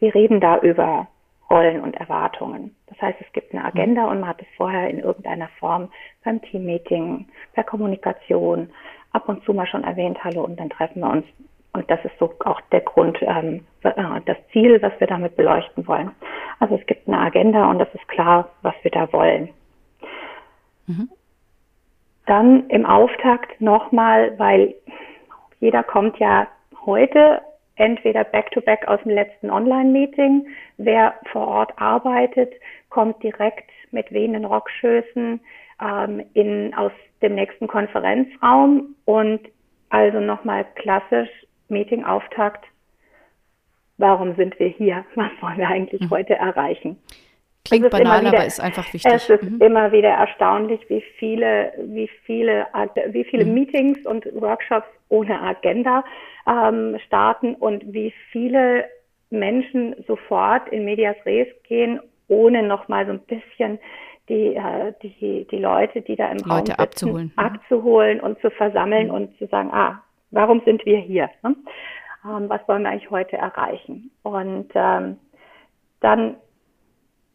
wir 0.00 0.14
reden 0.14 0.40
da 0.40 0.58
über 0.58 1.08
Rollen 1.50 1.80
und 1.80 1.96
Erwartungen. 1.96 2.76
Das 2.86 3.00
heißt, 3.00 3.18
es 3.20 3.32
gibt 3.32 3.54
eine 3.54 3.64
Agenda 3.64 4.04
und 4.04 4.20
man 4.20 4.28
hat 4.28 4.42
es 4.42 4.48
vorher 4.56 4.90
in 4.90 4.98
irgendeiner 4.98 5.48
Form 5.58 5.90
beim 6.24 6.42
Teammeeting, 6.42 7.26
per 7.54 7.64
Kommunikation, 7.64 8.70
ab 9.12 9.28
und 9.28 9.42
zu 9.44 9.54
mal 9.54 9.66
schon 9.66 9.84
erwähnt, 9.84 10.22
hallo, 10.22 10.44
und 10.44 10.60
dann 10.60 10.70
treffen 10.70 11.00
wir 11.00 11.10
uns. 11.10 11.24
Und 11.72 11.90
das 11.90 12.04
ist 12.04 12.18
so 12.18 12.32
auch 12.44 12.60
der 12.72 12.80
Grund, 12.80 13.18
ähm, 13.22 13.64
äh, 13.82 14.20
das 14.26 14.36
Ziel, 14.52 14.80
was 14.82 14.92
wir 14.98 15.06
damit 15.06 15.36
beleuchten 15.36 15.86
wollen. 15.86 16.10
Also 16.60 16.74
es 16.74 16.86
gibt 16.86 17.08
eine 17.08 17.18
Agenda 17.18 17.70
und 17.70 17.80
es 17.80 17.94
ist 17.94 18.08
klar, 18.08 18.50
was 18.62 18.74
wir 18.82 18.90
da 18.90 19.10
wollen. 19.12 19.50
Mhm. 20.86 21.10
Dann 22.26 22.68
im 22.68 22.84
Auftakt 22.84 23.60
nochmal, 23.60 24.38
weil 24.38 24.74
jeder 25.60 25.82
kommt 25.82 26.18
ja 26.18 26.48
heute 26.84 27.40
entweder 27.78 28.24
back-to-back 28.24 28.82
-back 28.82 28.88
aus 28.88 29.00
dem 29.02 29.12
letzten 29.12 29.50
Online-Meeting. 29.50 30.46
Wer 30.76 31.14
vor 31.32 31.48
Ort 31.48 31.72
arbeitet, 31.76 32.52
kommt 32.90 33.22
direkt 33.22 33.70
mit 33.90 34.12
wehenden 34.12 34.44
Rockschößen 34.44 35.40
ähm, 35.80 36.22
in, 36.34 36.74
aus 36.74 36.92
dem 37.22 37.34
nächsten 37.34 37.66
Konferenzraum 37.66 38.94
und 39.04 39.40
also 39.90 40.20
nochmal 40.20 40.66
klassisch 40.74 41.30
Meeting-Auftakt. 41.68 42.64
Warum 43.96 44.36
sind 44.36 44.58
wir 44.58 44.68
hier? 44.68 45.04
Was 45.14 45.30
wollen 45.40 45.58
wir 45.58 45.68
eigentlich 45.68 46.02
mhm. 46.02 46.10
heute 46.10 46.34
erreichen? 46.34 46.98
Klingt 47.68 47.90
banal, 47.90 48.20
wieder, 48.20 48.28
aber 48.30 48.46
ist 48.46 48.60
einfach 48.60 48.92
wichtig. 48.92 49.12
Es 49.12 49.28
ist 49.28 49.42
mhm. 49.42 49.60
immer 49.60 49.92
wieder 49.92 50.10
erstaunlich, 50.10 50.80
wie 50.88 51.02
viele, 51.18 51.72
wie 51.78 52.08
viele, 52.24 52.66
wie 53.10 53.24
viele 53.24 53.44
mhm. 53.44 53.54
Meetings 53.54 53.98
und 54.06 54.26
Workshops 54.34 54.88
ohne 55.08 55.40
Agenda 55.40 56.04
ähm, 56.46 56.98
starten 57.06 57.54
und 57.54 57.92
wie 57.92 58.12
viele 58.30 58.84
Menschen 59.30 59.94
sofort 60.06 60.68
in 60.70 60.84
Medias 60.84 61.16
Res 61.26 61.48
gehen, 61.64 62.00
ohne 62.28 62.62
nochmal 62.62 63.06
so 63.06 63.12
ein 63.12 63.20
bisschen 63.20 63.78
die, 64.28 64.54
äh, 64.54 64.92
die, 65.02 65.46
die 65.50 65.58
Leute, 65.58 66.02
die 66.02 66.16
da 66.16 66.30
im 66.30 66.38
Leute 66.38 66.50
Raum 66.50 66.66
sitzen, 66.66 66.80
abzuholen. 66.80 67.32
Mhm. 67.36 67.44
abzuholen 67.44 68.20
und 68.20 68.40
zu 68.40 68.50
versammeln 68.50 69.08
mhm. 69.08 69.14
und 69.14 69.38
zu 69.38 69.46
sagen, 69.46 69.70
ah, 69.72 70.02
warum 70.30 70.60
sind 70.64 70.84
wir 70.84 70.98
hier? 70.98 71.30
Ne? 71.42 71.56
Ähm, 72.24 72.48
was 72.48 72.66
wollen 72.68 72.82
wir 72.82 72.90
eigentlich 72.90 73.10
heute 73.10 73.36
erreichen? 73.36 74.10
Und 74.22 74.70
ähm, 74.74 75.16
dann 76.00 76.36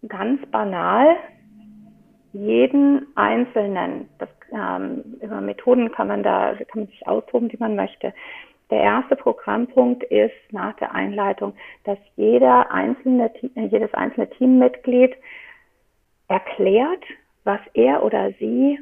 ganz 0.07 0.45
banal 0.47 1.15
jeden 2.33 3.07
Einzelnen, 3.15 4.09
das, 4.17 4.29
ähm, 4.51 5.17
über 5.21 5.39
Methoden 5.39 5.91
kann 5.91 6.07
man 6.07 6.23
da, 6.23 6.55
kann 6.55 6.81
man 6.81 6.87
sich 6.87 7.07
austoben, 7.07 7.51
wie 7.51 7.57
man 7.57 7.75
möchte. 7.75 8.13
Der 8.71 8.81
erste 8.81 9.15
Programmpunkt 9.15 10.03
ist 10.05 10.33
nach 10.51 10.75
der 10.77 10.95
Einleitung, 10.95 11.53
dass 11.83 11.97
jeder 12.15 12.71
einzelne, 12.71 13.31
jedes 13.55 13.93
einzelne 13.93 14.29
Teammitglied 14.31 15.15
erklärt, 16.27 17.03
was 17.43 17.59
er 17.75 18.03
oder 18.03 18.31
sie 18.39 18.79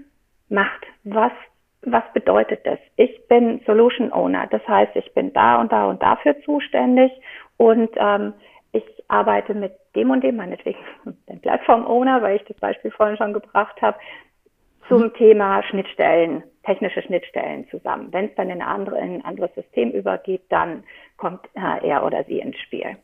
macht. 0.48 0.86
Was, 1.04 1.34
was 1.82 2.04
bedeutet 2.14 2.66
das? 2.66 2.80
Ich 2.96 3.28
bin 3.28 3.60
Solution 3.66 4.14
Owner. 4.14 4.48
Das 4.48 4.66
heißt, 4.66 4.96
ich 4.96 5.14
bin 5.14 5.34
da 5.34 5.60
und 5.60 5.74
da 5.74 5.90
und 5.90 6.02
dafür 6.02 6.40
zuständig 6.42 7.12
und 7.58 7.90
ähm, 7.98 8.34
arbeite 9.12 9.54
mit 9.54 9.74
dem 9.96 10.10
und 10.10 10.24
dem, 10.24 10.38
meinetwegen 10.38 10.80
den 11.30 11.42
Plattform 11.42 11.86
Owner, 11.86 12.22
weil 12.22 12.38
ich 12.38 12.46
das 12.46 12.58
Beispiel 12.58 12.92
vorhin 12.92 13.18
schon 13.18 13.34
gebracht 13.34 13.82
habe, 13.82 13.98
zum 14.88 15.04
mhm. 15.04 15.14
Thema 15.14 15.64
Schnittstellen, 15.64 16.44
technische 16.64 17.02
Schnittstellen 17.02 17.68
zusammen. 17.70 18.10
Wenn 18.12 18.26
es 18.26 18.36
dann 18.36 18.50
in, 18.50 18.62
andere, 18.62 19.00
in 19.00 19.16
ein 19.16 19.26
anderes 19.26 19.54
System 19.56 19.92
übergeht, 19.92 20.42
dann 20.50 20.84
kommt 21.18 21.46
äh, 21.56 21.88
er 21.88 22.06
oder 22.06 22.24
sie 22.26 22.40
ins 22.40 22.58
Spiel. 22.60 22.98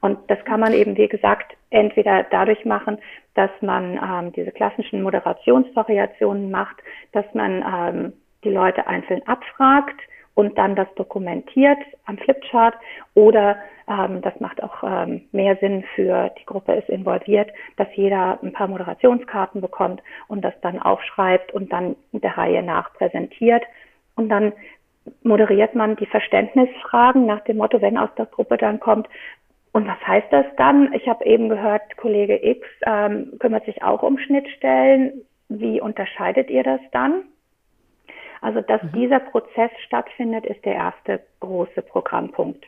Und 0.00 0.18
das 0.28 0.44
kann 0.44 0.60
man 0.60 0.72
eben, 0.72 0.96
wie 0.96 1.08
gesagt, 1.08 1.54
entweder 1.70 2.24
dadurch 2.24 2.64
machen, 2.64 2.98
dass 3.34 3.50
man 3.60 3.98
ähm, 4.02 4.32
diese 4.32 4.50
klassischen 4.50 5.02
Moderationsvariationen 5.02 6.50
macht, 6.50 6.76
dass 7.12 7.24
man 7.32 7.62
ähm, 7.62 8.12
die 8.44 8.50
Leute 8.50 8.86
einzeln 8.86 9.22
abfragt 9.26 10.00
und 10.34 10.56
dann 10.58 10.76
das 10.76 10.88
dokumentiert 10.96 11.78
am 12.06 12.18
Flipchart 12.18 12.74
oder 13.14 13.56
ähm, 13.88 14.20
das 14.22 14.38
macht 14.40 14.62
auch 14.62 14.82
ähm, 14.82 15.22
mehr 15.32 15.56
Sinn 15.56 15.84
für 15.94 16.30
die 16.38 16.46
Gruppe 16.46 16.74
ist 16.74 16.88
involviert, 16.88 17.50
dass 17.76 17.88
jeder 17.94 18.38
ein 18.42 18.52
paar 18.52 18.68
Moderationskarten 18.68 19.60
bekommt 19.60 20.02
und 20.28 20.42
das 20.42 20.54
dann 20.62 20.80
aufschreibt 20.80 21.52
und 21.52 21.72
dann 21.72 21.96
der 22.12 22.36
Reihe 22.36 22.62
nach 22.62 22.92
präsentiert 22.94 23.64
und 24.16 24.28
dann 24.28 24.52
moderiert 25.22 25.74
man 25.74 25.96
die 25.96 26.06
Verständnisfragen 26.06 27.26
nach 27.26 27.40
dem 27.40 27.56
Motto, 27.56 27.80
wenn 27.80 27.96
aus 27.96 28.10
der 28.16 28.26
Gruppe 28.26 28.58
dann 28.58 28.80
kommt, 28.80 29.08
und 29.72 29.86
was 29.86 30.00
heißt 30.04 30.32
das 30.32 30.46
dann? 30.56 30.92
Ich 30.94 31.06
habe 31.08 31.24
eben 31.24 31.48
gehört, 31.48 31.96
Kollege 31.96 32.44
X 32.44 32.66
ähm, 32.86 33.34
kümmert 33.38 33.64
sich 33.66 33.82
auch 33.82 34.02
um 34.02 34.18
Schnittstellen. 34.18 35.24
Wie 35.48 35.80
unterscheidet 35.80 36.50
ihr 36.50 36.64
das 36.64 36.80
dann? 36.92 37.22
Also, 38.40 38.60
dass 38.60 38.82
mhm. 38.82 38.92
dieser 38.92 39.20
Prozess 39.20 39.70
stattfindet, 39.86 40.46
ist 40.46 40.64
der 40.64 40.74
erste 40.74 41.20
große 41.40 41.82
Programmpunkt. 41.82 42.64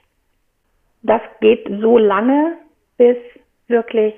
Das 1.03 1.23
geht 1.41 1.67
so 1.81 1.99
lange, 1.99 2.57
bis 2.97 3.17
wirklich 3.69 4.15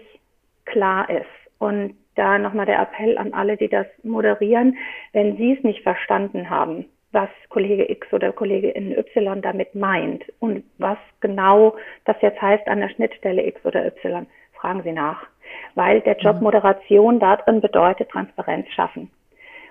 klar 0.65 1.09
ist. 1.09 1.27
Und 1.59 1.97
da 2.17 2.39
nochmal 2.39 2.67
der 2.67 2.81
Appell 2.81 3.19
an 3.19 3.33
alle, 3.33 3.57
die 3.57 3.69
das 3.69 3.87
moderieren, 4.03 4.77
wenn 5.13 5.37
Sie 5.37 5.53
es 5.53 5.65
nicht 5.65 5.83
verstanden 5.83 6.51
haben, 6.51 6.87
was 7.13 7.29
Kollege 7.49 7.91
X 7.91 8.13
oder 8.13 8.33
Kollegin 8.33 8.97
Y 8.97 9.41
damit 9.41 9.75
meint 9.75 10.25
und 10.41 10.65
was 10.79 10.99
genau 11.21 11.77
das 12.05 12.17
jetzt 12.21 12.41
heißt 12.43 12.67
an 12.69 12.81
der 12.81 12.89
Schnittstelle 12.91 13.47
X 13.47 13.65
oder 13.65 13.87
Y, 13.87 14.27
fragen 14.53 14.83
Sie 14.83 14.93
nach. 14.93 15.27
Weil 15.75 16.01
der 16.01 16.17
Job 16.19 16.37
mhm. 16.37 16.45
Moderation 16.45 17.21
darin 17.21 17.61
bedeutet 17.61 18.11
Transparenz 18.11 18.69
schaffen. 18.71 19.11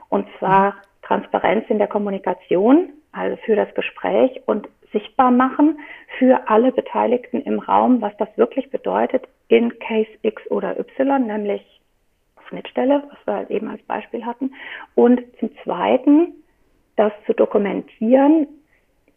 Und 0.10 0.28
zwar 0.40 0.72
mhm. 0.72 0.78
Transparenz 1.04 1.66
in 1.70 1.78
der 1.78 1.88
Kommunikation, 1.88 2.90
also 3.12 3.38
für 3.46 3.56
das 3.56 3.74
Gespräch 3.76 4.42
und 4.46 4.68
sichtbar 4.92 5.32
machen 5.32 5.80
für 6.18 6.48
alle 6.48 6.72
Beteiligten 6.72 7.42
im 7.42 7.60
Raum, 7.60 8.02
was 8.02 8.16
das 8.18 8.30
wirklich 8.38 8.70
bedeutet 8.70 9.28
in 9.48 9.78
Case 9.80 10.10
X 10.22 10.42
oder 10.50 10.80
Y, 10.80 11.28
nämlich 11.28 11.62
Schnittstelle, 12.48 13.04
was 13.10 13.18
wir 13.26 13.34
halt 13.34 13.50
eben 13.50 13.68
als 13.68 13.82
Beispiel 13.84 14.26
hatten. 14.26 14.54
Und 14.96 15.22
zum 15.40 15.50
Zweiten 15.64 16.34
das 16.96 17.12
zu 17.26 17.34
dokumentieren 17.34 18.48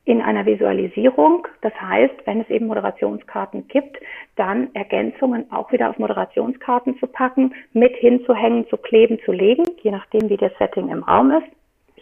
in 0.07 0.23
einer 0.23 0.47
Visualisierung. 0.47 1.47
Das 1.61 1.75
heißt, 1.79 2.15
wenn 2.25 2.41
es 2.41 2.49
eben 2.49 2.69
Moderationskarten 2.69 3.69
gibt, 3.69 3.99
dann 4.37 4.75
Ergänzungen 4.75 5.53
auch 5.53 5.71
wieder 5.73 5.91
auf 5.91 5.99
Moderationskarten 5.99 6.99
zu 6.99 7.07
packen, 7.07 7.55
mit 7.75 7.95
hinzuhängen, 7.97 8.67
zu 8.69 8.79
kleben, 8.79 9.19
zu 9.25 9.33
legen, 9.33 9.65
je 9.83 9.91
nachdem, 9.91 10.31
wie 10.31 10.37
das 10.37 10.53
Setting 10.59 10.89
im 10.89 11.03
Raum 11.03 11.33
ist 11.33 11.57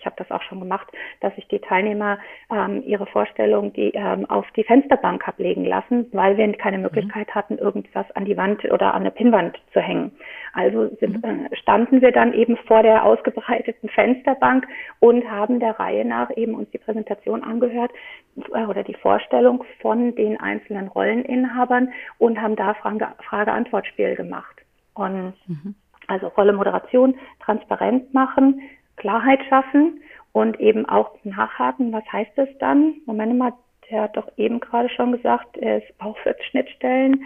ich 0.05 0.07
habe 0.07 0.17
das 0.19 0.31
auch 0.31 0.43
schon 0.43 0.61
gemacht, 0.61 0.87
dass 1.21 1.33
ich 1.39 1.49
die 1.49 1.61
Teilnehmer 1.61 2.19
ähm, 2.53 2.83
ihre 2.85 3.07
Vorstellung 3.07 3.73
die, 3.73 3.93
ähm, 3.95 4.29
auf 4.29 4.45
die 4.55 4.63
Fensterbank 4.63 5.27
ablegen 5.27 5.65
lassen, 5.65 6.07
weil 6.13 6.37
wir 6.37 6.53
keine 6.53 6.77
mhm. 6.77 6.83
Möglichkeit 6.83 7.29
mhm. 7.29 7.35
hatten, 7.35 7.59
irgendwas 7.59 8.05
an 8.15 8.27
die 8.27 8.37
Wand 8.37 8.63
oder 8.67 8.93
an 8.93 9.01
eine 9.01 9.11
Pinnwand 9.11 9.59
zu 9.73 9.81
hängen. 9.81 10.13
Also 10.53 10.95
sind, 11.01 11.25
mhm. 11.25 11.47
äh, 11.51 11.57
standen 11.57 12.03
wir 12.03 12.13
dann 12.13 12.35
eben 12.35 12.59
vor 12.67 12.83
der 12.83 13.03
ausgebreiteten 13.03 13.89
Fensterbank 13.89 14.67
und 15.01 15.29
haben 15.31 15.59
der 15.59 15.81
Reihe 15.81 16.05
nach 16.05 16.31
eben 16.37 16.55
uns 16.55 16.71
die 16.71 16.79
Präsentation 16.79 17.43
angehört 17.43 17.91
äh, 18.53 18.67
oder 18.67 18.83
die 18.83 18.95
Vorstellung 18.95 19.65
von 19.81 20.15
den 20.17 20.39
einzelnen 20.39 20.89
Rolleninhabern 20.89 21.95
und 22.19 22.43
haben 22.43 22.57
da 22.57 22.75
Frage-Antwort-Spiel 22.75 24.17
gemacht. 24.17 24.61
Und 24.93 25.33
mhm. 25.47 25.75
also 26.09 26.29
Rolle 26.29 26.53
Moderation 26.53 27.15
transparent 27.41 28.13
machen, 28.13 28.61
Klarheit 28.97 29.41
schaffen 29.49 30.01
und 30.33 30.59
eben 30.61 30.87
auch 30.87 31.13
nachhaken, 31.25 31.93
was 31.93 32.05
heißt 32.11 32.33
das 32.37 32.49
dann? 32.59 32.95
Moment 33.07 33.37
mal, 33.39 33.53
der 33.91 34.03
hat 34.03 34.17
doch 34.17 34.29
eben 34.37 34.61
gerade 34.61 34.89
schon 34.89 35.13
gesagt, 35.13 35.57
er 35.57 35.79
ist 35.79 35.93
auch 35.99 36.17
für 36.19 36.35
Schnittstellen. 36.51 37.25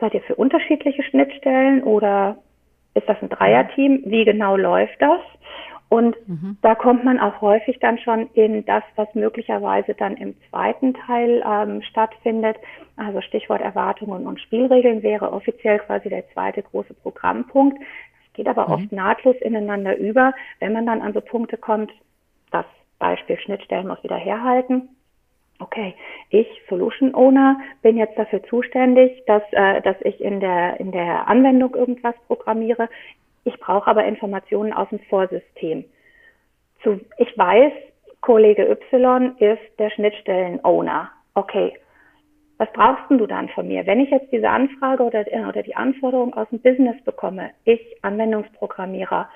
Seid 0.00 0.14
ihr 0.14 0.22
für 0.22 0.34
unterschiedliche 0.34 1.02
Schnittstellen 1.02 1.82
oder 1.82 2.36
ist 2.94 3.08
das 3.08 3.20
ein 3.22 3.28
Dreierteam? 3.28 4.02
Wie 4.06 4.24
genau 4.24 4.56
läuft 4.56 5.00
das? 5.00 5.20
Und 5.88 6.16
mhm. 6.28 6.58
da 6.60 6.74
kommt 6.74 7.04
man 7.04 7.18
auch 7.18 7.40
häufig 7.40 7.78
dann 7.80 7.98
schon 7.98 8.28
in 8.34 8.64
das, 8.66 8.82
was 8.96 9.08
möglicherweise 9.14 9.94
dann 9.94 10.16
im 10.18 10.34
zweiten 10.50 10.92
Teil 10.92 11.42
ähm, 11.46 11.80
stattfindet. 11.82 12.56
Also 12.96 13.22
Stichwort 13.22 13.62
Erwartungen 13.62 14.26
und 14.26 14.38
Spielregeln 14.38 15.02
wäre 15.02 15.32
offiziell 15.32 15.78
quasi 15.78 16.10
der 16.10 16.28
zweite 16.32 16.62
große 16.62 16.92
Programmpunkt 16.92 17.78
geht 18.38 18.48
aber 18.48 18.68
mhm. 18.68 18.74
oft 18.74 18.92
nahtlos 18.92 19.36
ineinander 19.40 19.96
über, 19.96 20.32
wenn 20.60 20.72
man 20.72 20.86
dann 20.86 21.02
an 21.02 21.12
so 21.12 21.20
Punkte 21.20 21.56
kommt, 21.56 21.92
das 22.52 22.64
Beispiel 23.00 23.36
Schnittstellen 23.38 23.88
muss 23.88 24.02
wieder 24.04 24.16
herhalten. 24.16 24.88
Okay, 25.58 25.96
ich, 26.30 26.46
Solution 26.68 27.16
Owner, 27.16 27.58
bin 27.82 27.96
jetzt 27.96 28.16
dafür 28.16 28.40
zuständig, 28.44 29.24
dass, 29.26 29.42
äh, 29.50 29.82
dass 29.82 29.96
ich 30.02 30.20
in 30.20 30.38
der, 30.38 30.78
in 30.78 30.92
der 30.92 31.26
Anwendung 31.26 31.74
irgendwas 31.74 32.14
programmiere. 32.28 32.88
Ich 33.42 33.58
brauche 33.58 33.90
aber 33.90 34.04
Informationen 34.04 34.72
aus 34.72 34.88
dem 34.90 35.00
Vorsystem. 35.00 35.84
Zu, 36.84 37.00
ich 37.16 37.36
weiß, 37.36 37.72
Kollege 38.20 38.70
Y 38.70 39.36
ist 39.38 39.78
der 39.80 39.90
Schnittstellen-Owner. 39.90 41.10
Okay, 41.34 41.76
was 42.58 42.70
brauchst 42.72 43.04
du 43.08 43.26
dann 43.26 43.48
von 43.50 43.68
mir? 43.68 43.86
Wenn 43.86 44.00
ich 44.00 44.10
jetzt 44.10 44.30
diese 44.32 44.50
Anfrage 44.50 45.04
oder, 45.04 45.24
oder 45.48 45.62
die 45.62 45.76
Anforderung 45.76 46.34
aus 46.34 46.48
dem 46.50 46.60
Business 46.60 47.00
bekomme, 47.04 47.50
ich 47.64 47.80
Anwendungsprogrammierer, 48.02 49.28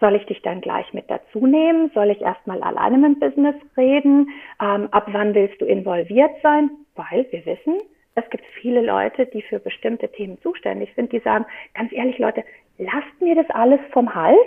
soll 0.00 0.14
ich 0.14 0.26
dich 0.26 0.42
dann 0.42 0.60
gleich 0.60 0.92
mit 0.92 1.10
dazu 1.10 1.46
nehmen? 1.46 1.90
Soll 1.94 2.10
ich 2.10 2.20
erstmal 2.20 2.62
alleine 2.62 2.98
mit 2.98 3.20
dem 3.20 3.20
Business 3.20 3.56
reden? 3.76 4.28
Ähm, 4.62 4.88
ab 4.92 5.08
wann 5.10 5.34
willst 5.34 5.60
du 5.60 5.64
involviert 5.64 6.30
sein? 6.42 6.70
Weil 6.94 7.26
wir 7.30 7.44
wissen, 7.46 7.80
es 8.14 8.28
gibt 8.30 8.44
viele 8.60 8.82
Leute, 8.82 9.26
die 9.26 9.42
für 9.42 9.58
bestimmte 9.58 10.08
Themen 10.10 10.40
zuständig 10.40 10.92
sind, 10.94 11.12
die 11.12 11.20
sagen, 11.20 11.46
ganz 11.74 11.92
ehrlich 11.92 12.18
Leute, 12.18 12.44
lasst 12.78 13.20
mir 13.20 13.34
das 13.34 13.48
alles 13.50 13.80
vom 13.92 14.14
Hals, 14.14 14.38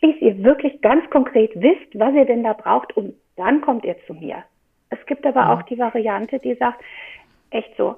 bis 0.00 0.16
ihr 0.20 0.42
wirklich 0.42 0.80
ganz 0.80 1.08
konkret 1.10 1.50
wisst, 1.54 1.98
was 1.98 2.14
ihr 2.14 2.24
denn 2.24 2.44
da 2.44 2.52
braucht 2.52 2.96
und 2.96 3.14
dann 3.36 3.60
kommt 3.60 3.84
ihr 3.84 3.96
zu 4.06 4.14
mir. 4.14 4.44
Es 4.90 5.04
gibt 5.06 5.26
aber 5.26 5.40
ja. 5.40 5.52
auch 5.52 5.62
die 5.62 5.78
Variante, 5.78 6.38
die 6.38 6.54
sagt, 6.54 6.80
echt 7.50 7.76
so, 7.76 7.96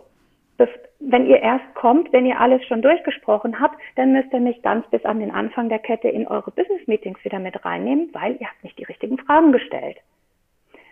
wenn 1.00 1.26
ihr 1.26 1.40
erst 1.40 1.74
kommt, 1.74 2.12
wenn 2.12 2.26
ihr 2.26 2.38
alles 2.38 2.64
schon 2.66 2.82
durchgesprochen 2.82 3.58
habt, 3.58 3.76
dann 3.96 4.12
müsst 4.12 4.32
ihr 4.32 4.40
mich 4.40 4.60
ganz 4.62 4.86
bis 4.90 5.04
an 5.04 5.18
den 5.18 5.30
Anfang 5.30 5.68
der 5.68 5.78
Kette 5.78 6.08
in 6.08 6.26
eure 6.26 6.50
Business 6.50 6.86
Meetings 6.86 7.24
wieder 7.24 7.38
mit 7.38 7.64
reinnehmen, 7.64 8.10
weil 8.12 8.36
ihr 8.38 8.46
habt 8.46 8.62
nicht 8.62 8.78
die 8.78 8.84
richtigen 8.84 9.18
Fragen 9.18 9.52
gestellt. 9.52 9.96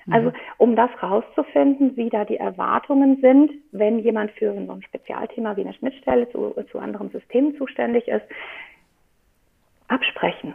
Mhm. 0.06 0.12
Also 0.14 0.32
um 0.56 0.74
das 0.74 0.90
rauszufinden, 1.02 1.96
wie 1.96 2.08
da 2.08 2.24
die 2.24 2.38
Erwartungen 2.38 3.20
sind, 3.20 3.52
wenn 3.70 3.98
jemand 3.98 4.30
für 4.32 4.54
so 4.54 4.72
ein 4.72 4.82
Spezialthema 4.82 5.56
wie 5.56 5.62
eine 5.62 5.74
Schnittstelle 5.74 6.30
zu, 6.30 6.54
zu 6.72 6.78
anderen 6.78 7.10
Systemen 7.10 7.56
zuständig 7.56 8.08
ist, 8.08 8.24
absprechen. 9.88 10.54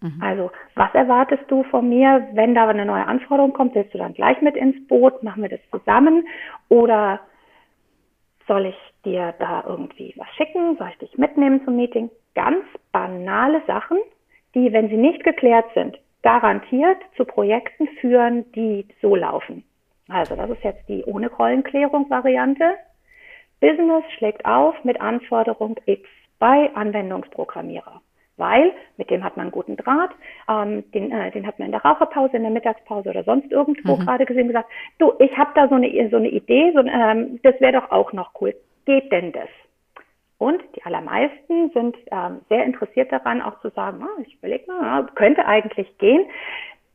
Mhm. 0.00 0.22
Also, 0.22 0.50
was 0.74 0.94
erwartest 0.94 1.44
du 1.48 1.62
von 1.64 1.88
mir, 1.88 2.28
wenn 2.32 2.54
da 2.54 2.68
eine 2.68 2.84
neue 2.84 3.06
Anforderung 3.06 3.52
kommt? 3.52 3.74
Willst 3.74 3.94
du 3.94 3.98
dann 3.98 4.14
gleich 4.14 4.40
mit 4.42 4.56
ins 4.56 4.86
Boot? 4.88 5.22
Machen 5.22 5.42
wir 5.42 5.48
das 5.48 5.60
zusammen? 5.70 6.26
Oder 6.68 7.20
soll 8.46 8.66
ich 8.66 8.76
dir 9.04 9.34
da 9.38 9.64
irgendwie 9.66 10.14
was 10.16 10.28
schicken? 10.36 10.76
Soll 10.76 10.88
ich 10.90 10.98
dich 10.98 11.18
mitnehmen 11.18 11.64
zum 11.64 11.76
Meeting? 11.76 12.10
Ganz 12.34 12.64
banale 12.92 13.62
Sachen, 13.66 13.98
die, 14.54 14.72
wenn 14.72 14.88
sie 14.88 14.96
nicht 14.96 15.24
geklärt 15.24 15.66
sind, 15.74 15.98
garantiert 16.22 16.98
zu 17.16 17.24
Projekten 17.24 17.88
führen, 18.00 18.50
die 18.52 18.86
so 19.00 19.16
laufen. 19.16 19.64
Also, 20.08 20.36
das 20.36 20.50
ist 20.50 20.62
jetzt 20.62 20.88
die 20.88 21.04
ohne 21.04 21.30
Rollenklärung 21.30 22.10
Variante. 22.10 22.74
Business 23.60 24.04
schlägt 24.18 24.44
auf 24.44 24.74
mit 24.84 25.00
Anforderung 25.00 25.76
X 25.86 26.06
bei 26.38 26.70
Anwendungsprogrammierer 26.74 28.02
weil 28.36 28.72
mit 28.96 29.10
dem 29.10 29.24
hat 29.24 29.36
man 29.36 29.44
einen 29.44 29.52
guten 29.52 29.76
Draht, 29.76 30.10
ähm, 30.48 30.90
den, 30.92 31.10
äh, 31.10 31.30
den 31.30 31.46
hat 31.46 31.58
man 31.58 31.66
in 31.66 31.72
der 31.72 31.82
Raucherpause, 31.82 32.36
in 32.36 32.42
der 32.42 32.52
Mittagspause 32.52 33.10
oder 33.10 33.24
sonst 33.24 33.50
irgendwo 33.50 33.96
mhm. 33.96 34.00
gerade 34.00 34.26
gesehen 34.26 34.48
gesagt, 34.48 34.70
du, 34.98 35.12
ich 35.18 35.36
habe 35.36 35.50
da 35.54 35.68
so 35.68 35.74
eine, 35.74 36.08
so 36.10 36.16
eine 36.16 36.28
Idee, 36.28 36.72
so, 36.74 36.80
ähm, 36.80 37.40
das 37.42 37.60
wäre 37.60 37.72
doch 37.72 37.90
auch 37.90 38.12
noch 38.12 38.30
cool. 38.40 38.54
Geht 38.84 39.10
denn 39.10 39.32
das? 39.32 39.48
Und 40.38 40.62
die 40.76 40.84
allermeisten 40.84 41.70
sind 41.70 41.96
ähm, 42.10 42.40
sehr 42.48 42.64
interessiert 42.64 43.10
daran, 43.10 43.40
auch 43.40 43.58
zu 43.60 43.70
sagen, 43.70 44.02
oh, 44.02 44.22
ich 44.22 44.34
überlege 44.34 44.70
mal, 44.70 45.06
könnte 45.14 45.46
eigentlich 45.46 45.96
gehen. 45.98 46.26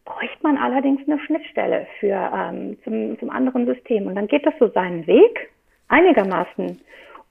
Bräuchte 0.05 0.43
man 0.43 0.57
allerdings 0.57 1.01
eine 1.07 1.19
Schnittstelle 1.19 1.87
für 1.99 2.31
ähm, 2.35 2.77
zum, 2.83 3.17
zum 3.19 3.29
anderen 3.31 3.65
System. 3.65 4.05
Und 4.05 4.15
dann 4.15 4.27
geht 4.27 4.45
das 4.45 4.53
so 4.59 4.67
seinen 4.67 5.07
Weg, 5.07 5.49
einigermaßen 5.87 6.79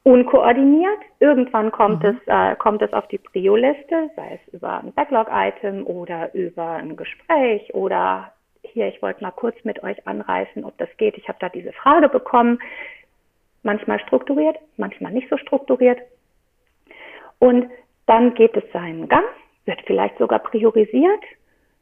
unkoordiniert. 0.02 1.00
Irgendwann 1.18 1.70
kommt 1.70 2.02
mhm. 2.02 2.10
es 2.10 2.16
äh, 2.26 2.56
kommt 2.56 2.82
es 2.82 2.92
auf 2.92 3.06
die 3.08 3.18
Prio-Liste, 3.18 4.10
sei 4.16 4.40
es 4.40 4.54
über 4.54 4.80
ein 4.80 4.92
Backlog-Item 4.92 5.86
oder 5.86 6.34
über 6.34 6.72
ein 6.72 6.96
Gespräch 6.96 7.74
oder 7.74 8.32
hier, 8.62 8.88
ich 8.88 9.00
wollte 9.02 9.22
mal 9.22 9.30
kurz 9.30 9.56
mit 9.64 9.82
euch 9.82 10.06
anreißen, 10.06 10.64
ob 10.64 10.76
das 10.78 10.88
geht. 10.96 11.16
Ich 11.16 11.28
habe 11.28 11.38
da 11.40 11.48
diese 11.48 11.72
Frage 11.72 12.08
bekommen. 12.08 12.60
Manchmal 13.62 14.00
strukturiert, 14.00 14.56
manchmal 14.76 15.12
nicht 15.12 15.28
so 15.28 15.36
strukturiert. 15.36 15.98
Und 17.38 17.70
dann 18.06 18.34
geht 18.34 18.56
es 18.56 18.64
seinen 18.72 19.08
Gang, 19.08 19.24
wird 19.64 19.80
vielleicht 19.86 20.18
sogar 20.18 20.38
priorisiert. 20.38 21.24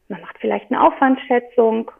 Man 0.09 0.21
macht 0.21 0.39
vielleicht 0.39 0.71
eine 0.71 0.83
Aufwandschätzung 0.83 1.91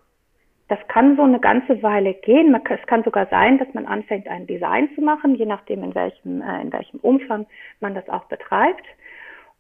das 0.69 0.79
kann 0.89 1.17
so 1.17 1.23
eine 1.23 1.41
ganze 1.41 1.83
Weile 1.83 2.15
gehen. 2.15 2.55
Es 2.69 2.87
kann 2.87 3.03
sogar 3.03 3.27
sein, 3.27 3.59
dass 3.59 3.73
man 3.73 3.87
anfängt, 3.87 4.29
ein 4.29 4.47
Design 4.47 4.91
zu 4.95 5.01
machen, 5.01 5.35
je 5.35 5.47
nachdem, 5.47 5.83
in 5.83 5.95
welchem, 5.95 6.43
äh, 6.43 6.61
in 6.61 6.73
welchem 6.73 7.01
Umfang 7.01 7.47
man 7.81 7.95
das 7.95 8.09
auch 8.09 8.25
betreibt. 8.25 8.85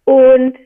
Und 0.05 0.57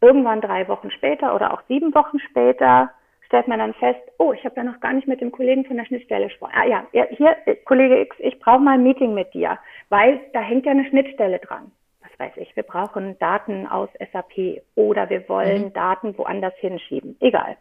irgendwann 0.00 0.40
drei 0.40 0.68
Wochen 0.68 0.90
später 0.90 1.34
oder 1.34 1.52
auch 1.52 1.62
sieben 1.68 1.94
Wochen 1.94 2.18
später 2.20 2.90
stellt 3.26 3.48
man 3.48 3.58
dann 3.58 3.74
fest, 3.74 4.00
oh, 4.18 4.32
ich 4.32 4.44
habe 4.44 4.56
ja 4.56 4.64
noch 4.64 4.78
gar 4.80 4.92
nicht 4.92 5.08
mit 5.08 5.20
dem 5.20 5.32
Kollegen 5.32 5.64
von 5.64 5.76
der 5.76 5.86
Schnittstelle 5.86 6.26
gesprochen. 6.26 6.52
Ah 6.54 6.66
ja, 6.66 6.86
hier, 6.92 7.36
äh, 7.46 7.56
Kollege 7.64 8.00
X, 8.02 8.16
ich 8.18 8.38
brauche 8.38 8.60
mal 8.60 8.74
ein 8.74 8.82
Meeting 8.82 9.14
mit 9.14 9.32
dir, 9.34 9.58
weil 9.88 10.20
da 10.32 10.40
hängt 10.40 10.66
ja 10.66 10.72
eine 10.72 10.84
Schnittstelle 10.84 11.38
dran. 11.38 11.72
Was 12.02 12.10
weiß 12.18 12.36
ich, 12.36 12.54
wir 12.54 12.62
brauchen 12.62 13.18
Daten 13.18 13.66
aus 13.66 13.88
SAP 14.12 14.62
oder 14.74 15.08
wir 15.08 15.28
wollen 15.28 15.66
mhm. 15.66 15.72
Daten 15.72 16.18
woanders 16.18 16.54
hinschieben. 16.58 17.16
Egal. 17.20 17.56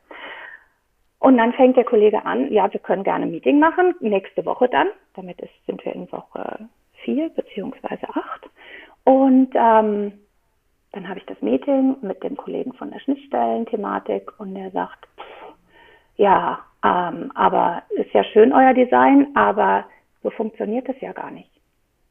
Und 1.21 1.37
dann 1.37 1.53
fängt 1.53 1.77
der 1.77 1.83
Kollege 1.83 2.25
an, 2.25 2.51
ja, 2.51 2.73
wir 2.73 2.79
können 2.79 3.03
gerne 3.03 3.25
ein 3.25 3.31
Meeting 3.31 3.59
machen, 3.59 3.93
nächste 3.99 4.43
Woche 4.43 4.67
dann. 4.67 4.87
Damit 5.13 5.39
ist, 5.39 5.53
sind 5.67 5.85
wir 5.85 5.93
in 5.93 6.11
Woche 6.11 6.67
vier 7.03 7.29
beziehungsweise 7.29 8.09
acht. 8.09 8.49
Und 9.03 9.49
ähm, 9.53 10.13
dann 10.91 11.07
habe 11.07 11.19
ich 11.19 11.25
das 11.27 11.39
Meeting 11.43 11.95
mit 12.01 12.23
dem 12.23 12.35
Kollegen 12.35 12.73
von 12.73 12.89
der 12.89 12.99
Schnittstellenthematik 13.01 14.31
und 14.39 14.55
der 14.55 14.71
sagt, 14.71 15.07
ja, 16.17 16.65
ähm, 16.83 17.31
aber 17.35 17.83
ist 17.91 18.11
ja 18.13 18.23
schön 18.23 18.51
euer 18.51 18.73
Design, 18.73 19.27
aber 19.35 19.85
so 20.23 20.31
funktioniert 20.31 20.89
das 20.89 20.99
ja 21.01 21.13
gar 21.13 21.29
nicht. 21.29 21.51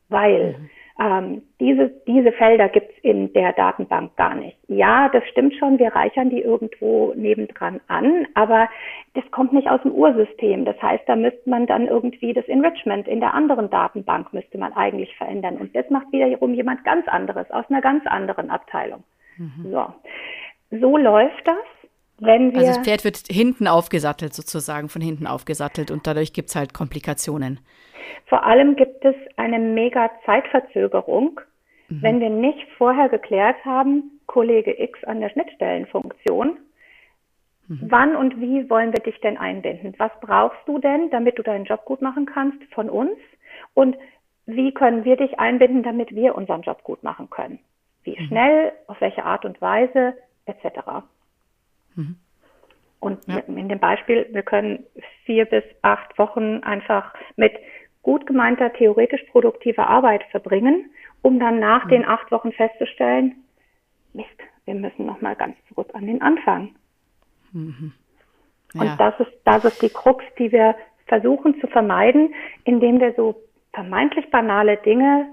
Weil 0.09 0.57
mhm. 0.57 0.71
Ähm, 1.01 1.41
diese, 1.59 1.89
diese 2.07 2.31
Felder 2.33 2.69
gibt's 2.69 2.95
in 3.01 3.33
der 3.33 3.55
Datenbank 3.55 4.17
gar 4.17 4.35
nicht. 4.35 4.59
Ja, 4.69 5.09
das 5.09 5.27
stimmt 5.29 5.55
schon, 5.55 5.79
wir 5.79 5.95
reichern 5.95 6.29
die 6.29 6.43
irgendwo 6.43 7.15
nebendran 7.17 7.81
an, 7.89 8.27
aber 8.35 8.69
das 9.15 9.25
kommt 9.31 9.55
nicht 9.55 9.71
aus 9.71 9.81
dem 9.81 9.93
Ursystem. 9.93 10.67
Das 10.67 10.81
heißt, 10.83 11.05
da 11.07 11.17
müsste 11.17 11.49
man 11.49 11.67
dann 11.67 11.87
irgendwie 11.87 12.35
das 12.35 12.47
Enrichment 12.49 13.09
in 13.09 13.21
der 13.21 13.33
anderen 13.33 13.71
Datenbank 13.71 14.35
müsste 14.35 14.59
man 14.59 14.75
eigentlich 14.75 15.17
verändern. 15.17 15.57
Und 15.57 15.75
das 15.75 15.89
macht 15.89 16.13
wiederum 16.13 16.53
jemand 16.53 16.85
ganz 16.85 17.09
anderes 17.09 17.51
aus 17.51 17.65
einer 17.71 17.81
ganz 17.81 18.07
anderen 18.07 18.51
Abteilung. 18.51 19.03
Mhm. 19.39 19.71
So. 19.71 19.87
so 20.71 20.97
läuft 20.99 21.47
das. 21.47 21.80
Wenn 22.21 22.53
wir, 22.53 22.61
also 22.61 22.75
das 22.75 22.85
Pferd 22.85 23.05
wird 23.05 23.17
hinten 23.29 23.67
aufgesattelt, 23.67 24.35
sozusagen 24.35 24.89
von 24.89 25.01
hinten 25.01 25.27
aufgesattelt 25.27 25.91
und 25.91 26.07
dadurch 26.07 26.33
gibt's 26.33 26.55
halt 26.55 26.75
Komplikationen. 26.75 27.61
Vor 28.27 28.45
allem 28.45 28.77
gibt 28.77 29.05
es 29.05 29.15
eine 29.37 29.59
mega 29.59 30.11
Zeitverzögerung, 30.27 31.41
mhm. 31.89 32.03
wenn 32.03 32.21
wir 32.21 32.31
nicht 32.31 32.67
vorher 32.77 33.09
geklärt 33.09 33.57
haben, 33.65 34.21
Kollege 34.27 34.81
X 34.81 35.03
an 35.05 35.21
der 35.21 35.31
Schnittstellenfunktion, 35.31 36.59
mhm. 37.69 37.81
wann 37.89 38.17
und 38.17 38.41
wie 38.41 38.69
wollen 38.69 38.93
wir 38.93 39.03
dich 39.03 39.19
denn 39.21 39.39
einbinden? 39.39 39.95
Was 39.99 40.13
brauchst 40.21 40.61
du 40.67 40.79
denn, 40.79 41.11
damit 41.11 41.39
du 41.39 41.43
deinen 41.43 41.65
Job 41.65 41.85
gut 41.85 42.03
machen 42.03 42.27
kannst 42.27 42.63
von 42.75 42.91
uns? 42.91 43.17
Und 43.75 43.97
wie 44.47 44.73
können 44.73 45.05
wir 45.05 45.17
dich 45.17 45.39
einbinden, 45.39 45.83
damit 45.83 46.15
wir 46.15 46.35
unseren 46.35 46.63
Job 46.63 46.85
gut 46.85 47.03
machen 47.03 47.31
können? 47.31 47.59
Wie 48.05 48.19
mhm. 48.19 48.27
schnell, 48.27 48.73
auf 48.87 49.01
welche 49.01 49.25
Art 49.25 49.45
und 49.45 49.61
Weise, 49.61 50.15
etc. 50.47 51.03
Mhm. 51.95 52.17
Und 53.01 53.27
ja. 53.27 53.39
in 53.39 53.69
dem 53.69 53.79
Beispiel, 53.79 54.27
wir 54.31 54.43
können 54.43 54.85
vier 55.25 55.47
bis 55.47 55.65
acht 55.83 56.19
Wochen 56.19 56.63
einfach 56.63 57.15
mit 57.37 57.53
gut 58.03 58.27
gemeinter 58.27 58.73
theoretisch 58.73 59.23
produktiver 59.31 59.89
Arbeit 59.89 60.23
verbringen, 60.31 60.91
um 61.23 61.39
dann 61.39 61.59
nach 61.59 61.87
mhm. 61.87 61.91
den 61.91 62.05
acht 62.05 62.31
Wochen 62.31 62.53
festzustellen, 62.53 63.45
Mist, 64.13 64.29
wir 64.65 64.75
müssen 64.75 65.07
nochmal 65.07 65.37
ganz 65.37 65.57
zurück 65.69 65.91
an 65.95 66.07
den 66.07 66.21
Anfang. 66.21 66.75
Mhm. 67.53 67.93
Ja. 68.75 68.81
Und 68.83 69.01
das 69.01 69.21
ist, 69.21 69.33
das 69.45 69.65
ist 69.65 69.83
die 69.83 69.89
Krux, 69.89 70.25
die 70.39 70.53
wir 70.53 70.75
versuchen 71.07 71.61
zu 71.61 71.67
vermeiden, 71.67 72.35
indem 72.65 73.01
wir 73.01 73.15
so 73.15 73.43
vermeintlich 73.73 74.31
banale 74.31 74.77
Dinge 74.79 75.29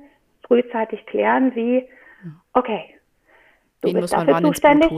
frühzeitig 0.45 1.05
klären, 1.05 1.55
wie, 1.55 1.87
okay, 2.53 2.96
du 3.89 3.95
Wen 3.95 4.01
bist 4.01 4.13
dafür 4.13 4.41
zuständig, 4.41 4.91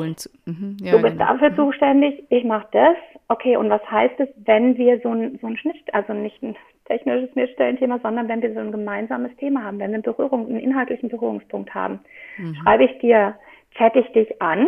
mhm. 0.45 0.77
ja, 0.81 0.91
du 0.91 1.01
bist 1.01 1.17
genau. 1.17 1.33
dafür 1.33 1.49
mhm. 1.51 1.55
zuständig, 1.55 2.23
ich 2.29 2.43
mache 2.43 2.67
das, 2.71 2.95
okay, 3.27 3.57
und 3.57 3.69
was 3.69 3.81
heißt 3.89 4.19
es, 4.19 4.29
wenn 4.45 4.77
wir 4.77 4.99
so 5.01 5.09
ein, 5.09 5.37
so 5.41 5.47
ein 5.47 5.57
Schnitt, 5.57 5.77
also 5.93 6.13
nicht 6.13 6.41
ein 6.43 6.55
technisches 6.85 7.31
Schnittstellenthema, 7.31 7.99
sondern 8.01 8.27
wenn 8.27 8.41
wir 8.41 8.53
so 8.53 8.59
ein 8.59 8.71
gemeinsames 8.71 9.35
Thema 9.37 9.63
haben, 9.63 9.79
wenn 9.79 9.91
wir 9.91 10.01
Berührung, 10.01 10.47
einen 10.47 10.59
inhaltlichen 10.59 11.09
Berührungspunkt 11.09 11.73
haben, 11.73 11.99
mhm. 12.37 12.55
schreibe 12.55 12.85
ich 12.85 12.97
dir, 12.99 13.35
chatte 13.75 13.99
ich 13.99 14.11
dich 14.11 14.41
an, 14.41 14.67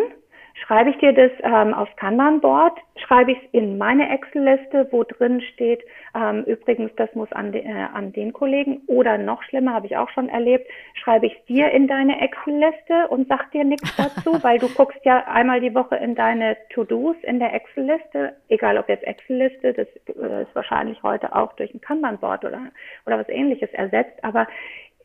Schreibe 0.53 0.91
ich 0.91 0.97
dir 0.97 1.13
das 1.13 1.31
ähm, 1.43 1.73
aufs 1.73 1.95
Kanban-Board, 1.95 2.77
schreibe 2.97 3.31
ich 3.31 3.37
es 3.37 3.49
in 3.51 3.77
meine 3.77 4.09
Excel-Liste, 4.09 4.87
wo 4.91 5.03
drin 5.03 5.41
steht, 5.53 5.83
ähm, 6.15 6.43
übrigens, 6.43 6.91
das 6.97 7.13
muss 7.15 7.31
an, 7.31 7.51
de, 7.51 7.63
äh, 7.63 7.87
an 7.93 8.11
den 8.13 8.33
Kollegen 8.33 8.81
oder 8.87 9.17
noch 9.17 9.41
schlimmer, 9.43 9.73
habe 9.73 9.87
ich 9.87 9.97
auch 9.97 10.09
schon 10.09 10.29
erlebt, 10.29 10.67
schreibe 10.93 11.27
ich 11.27 11.33
es 11.33 11.45
dir 11.45 11.71
in 11.71 11.87
deine 11.87 12.21
Excel-Liste 12.21 13.07
und 13.09 13.27
sag 13.27 13.51
dir 13.51 13.63
nichts 13.63 13.95
dazu, 13.95 14.31
weil 14.43 14.59
du 14.59 14.67
guckst 14.69 15.03
ja 15.03 15.25
einmal 15.27 15.61
die 15.61 15.73
Woche 15.73 15.95
in 15.95 16.15
deine 16.15 16.57
To-Dos 16.73 17.15
in 17.23 17.39
der 17.39 17.53
Excel-Liste, 17.53 18.35
egal 18.49 18.77
ob 18.77 18.89
jetzt 18.89 19.05
Excel-Liste, 19.05 19.73
das 19.73 19.87
äh, 20.15 20.43
ist 20.43 20.55
wahrscheinlich 20.55 21.01
heute 21.03 21.35
auch 21.35 21.53
durch 21.53 21.73
ein 21.73 21.81
Kanban-Board 21.81 22.45
oder, 22.45 22.61
oder 23.05 23.19
was 23.19 23.29
ähnliches 23.29 23.71
ersetzt, 23.71 24.23
aber 24.23 24.47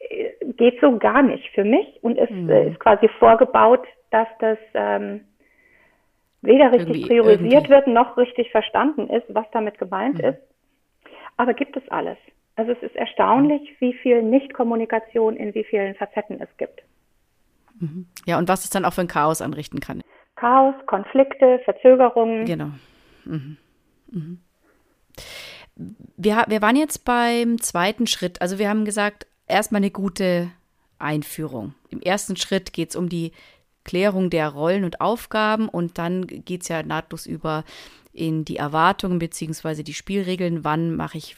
äh, 0.00 0.30
geht 0.56 0.80
so 0.80 0.98
gar 0.98 1.22
nicht 1.22 1.48
für 1.54 1.64
mich 1.64 1.98
und 2.02 2.18
ist, 2.18 2.30
mhm. 2.30 2.50
ist 2.50 2.80
quasi 2.80 3.08
vorgebaut, 3.18 3.86
dass 4.10 4.28
das 4.38 4.58
ähm, 4.74 5.20
weder 6.42 6.72
richtig 6.72 7.06
priorisiert 7.06 7.52
irgendwie. 7.52 7.68
wird 7.70 7.86
noch 7.88 8.16
richtig 8.16 8.50
verstanden 8.50 9.08
ist, 9.08 9.26
was 9.28 9.46
damit 9.52 9.78
gemeint 9.78 10.18
mhm. 10.18 10.30
ist. 10.30 10.38
Aber 11.36 11.54
gibt 11.54 11.76
es 11.76 11.88
alles. 11.88 12.18
Also 12.56 12.72
es 12.72 12.82
ist 12.82 12.96
erstaunlich, 12.96 13.76
wie 13.80 13.92
viel 13.92 14.22
Nichtkommunikation 14.22 15.36
in 15.36 15.54
wie 15.54 15.64
vielen 15.64 15.94
Facetten 15.94 16.40
es 16.40 16.48
gibt. 16.56 16.82
Mhm. 17.78 18.06
Ja, 18.24 18.38
und 18.38 18.48
was 18.48 18.64
es 18.64 18.70
dann 18.70 18.84
auch 18.84 18.94
für 18.94 19.02
ein 19.02 19.08
Chaos 19.08 19.42
anrichten 19.42 19.80
kann. 19.80 20.02
Chaos, 20.36 20.74
Konflikte, 20.86 21.60
Verzögerungen. 21.64 22.46
Genau. 22.46 22.70
Mhm. 23.24 23.56
Mhm. 24.10 24.38
Wir, 26.16 26.44
wir 26.48 26.62
waren 26.62 26.76
jetzt 26.76 27.04
beim 27.04 27.60
zweiten 27.60 28.06
Schritt. 28.06 28.40
Also 28.40 28.58
wir 28.58 28.68
haben 28.68 28.84
gesagt, 28.86 29.26
erstmal 29.46 29.80
eine 29.80 29.90
gute 29.90 30.50
Einführung. 30.98 31.74
Im 31.90 32.00
ersten 32.00 32.36
Schritt 32.36 32.72
geht 32.72 32.90
es 32.90 32.96
um 32.96 33.08
die 33.08 33.32
Klärung 33.86 34.28
der 34.28 34.48
Rollen 34.48 34.84
und 34.84 35.00
Aufgaben 35.00 35.68
und 35.68 35.96
dann 35.96 36.26
geht 36.26 36.62
es 36.62 36.68
ja 36.68 36.82
nahtlos 36.82 37.24
über 37.24 37.64
in 38.12 38.44
die 38.44 38.56
Erwartungen 38.56 39.18
beziehungsweise 39.18 39.84
die 39.84 39.94
Spielregeln, 39.94 40.64
wann 40.64 40.96
mache 40.96 41.18
ich, 41.18 41.36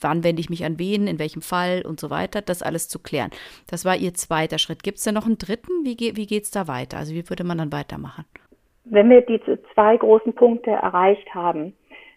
wann 0.00 0.22
wende 0.22 0.40
ich 0.40 0.50
mich 0.50 0.64
an 0.64 0.78
wen, 0.78 1.06
in 1.06 1.18
welchem 1.18 1.42
Fall 1.42 1.82
und 1.86 1.98
so 1.98 2.10
weiter, 2.10 2.40
das 2.40 2.62
alles 2.62 2.88
zu 2.88 2.98
klären. 2.98 3.30
Das 3.68 3.84
war 3.84 3.96
Ihr 3.96 4.14
zweiter 4.14 4.58
Schritt. 4.58 4.82
Gibt 4.82 4.98
es 4.98 5.04
denn 5.04 5.14
noch 5.14 5.26
einen 5.26 5.38
dritten? 5.38 5.84
Wie, 5.84 5.96
wie 5.98 6.26
geht 6.26 6.44
es 6.44 6.50
da 6.50 6.68
weiter? 6.68 6.98
Also 6.98 7.14
wie 7.14 7.28
würde 7.28 7.44
man 7.44 7.58
dann 7.58 7.72
weitermachen? 7.72 8.24
Wenn 8.84 9.10
wir 9.10 9.22
diese 9.22 9.58
zwei 9.74 9.96
großen 9.96 10.34
Punkte 10.34 10.70
erreicht 10.70 11.34
haben, 11.34 11.72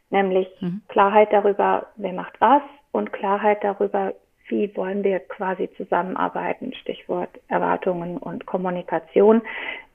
nämlich 0.10 0.48
mhm. 0.60 0.82
Klarheit 0.90 1.32
darüber, 1.32 1.88
wer 1.96 2.14
macht 2.14 2.40
was 2.40 2.62
und 2.92 3.14
Klarheit 3.14 3.64
darüber, 3.64 4.14
wie 4.48 4.76
wollen 4.76 5.04
wir 5.04 5.20
quasi 5.20 5.70
zusammenarbeiten, 5.78 6.74
Stichwort 6.74 7.30
Erwartungen 7.48 8.18
und 8.18 8.46
Kommunikation, 8.46 9.42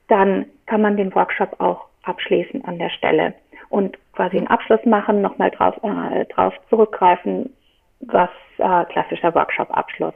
dann 0.07 0.45
kann 0.65 0.81
man 0.81 0.97
den 0.97 1.13
Workshop 1.15 1.59
auch 1.59 1.85
abschließen 2.03 2.65
an 2.65 2.79
der 2.79 2.89
Stelle 2.89 3.33
und 3.69 3.97
quasi 4.13 4.37
einen 4.37 4.47
Abschluss 4.47 4.83
machen, 4.85 5.21
nochmal 5.21 5.51
drauf, 5.51 5.75
äh, 5.83 6.25
drauf 6.25 6.53
zurückgreifen, 6.69 7.53
was 8.01 8.29
äh, 8.57 8.85
klassischer 8.85 9.33
Workshop-Abschluss. 9.33 10.13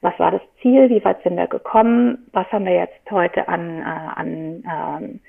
Was 0.00 0.18
war 0.18 0.30
das 0.30 0.42
Ziel? 0.60 0.88
Wie 0.88 1.04
weit 1.04 1.22
sind 1.22 1.36
wir 1.36 1.46
gekommen? 1.46 2.26
Was 2.32 2.50
haben 2.52 2.64
wir 2.64 2.74
jetzt 2.74 3.10
heute 3.10 3.46
an, 3.48 3.80
äh, 3.80 3.84
an, 3.84 4.64
ähm, 4.64 5.20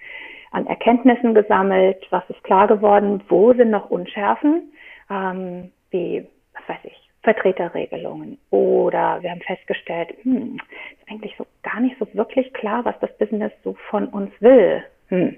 an 0.52 0.68
Erkenntnissen 0.68 1.34
gesammelt? 1.34 2.06
Was 2.12 2.24
ist 2.30 2.44
klar 2.44 2.68
geworden? 2.68 3.22
Wo 3.28 3.54
sind 3.54 3.72
noch 3.72 3.90
Unschärfen? 3.90 4.72
Ähm, 5.10 5.72
wie, 5.92 6.28
was 6.54 6.70
weiß 6.70 6.84
ich, 6.84 7.05
Vertreterregelungen. 7.26 8.38
Oder 8.52 9.22
wir 9.22 9.32
haben 9.32 9.42
festgestellt, 9.42 10.14
hm, 10.22 10.58
ist 10.58 11.12
eigentlich 11.12 11.36
so 11.38 11.46
gar 11.64 11.82
nicht 11.82 11.98
so 12.00 12.08
wirklich 12.14 12.54
klar, 12.54 12.86
was 12.86 12.98
das 13.02 13.16
Business 13.18 13.52
so 13.64 13.74
von 13.90 14.08
uns 14.08 14.32
will. 14.40 14.84
Hm. 15.10 15.36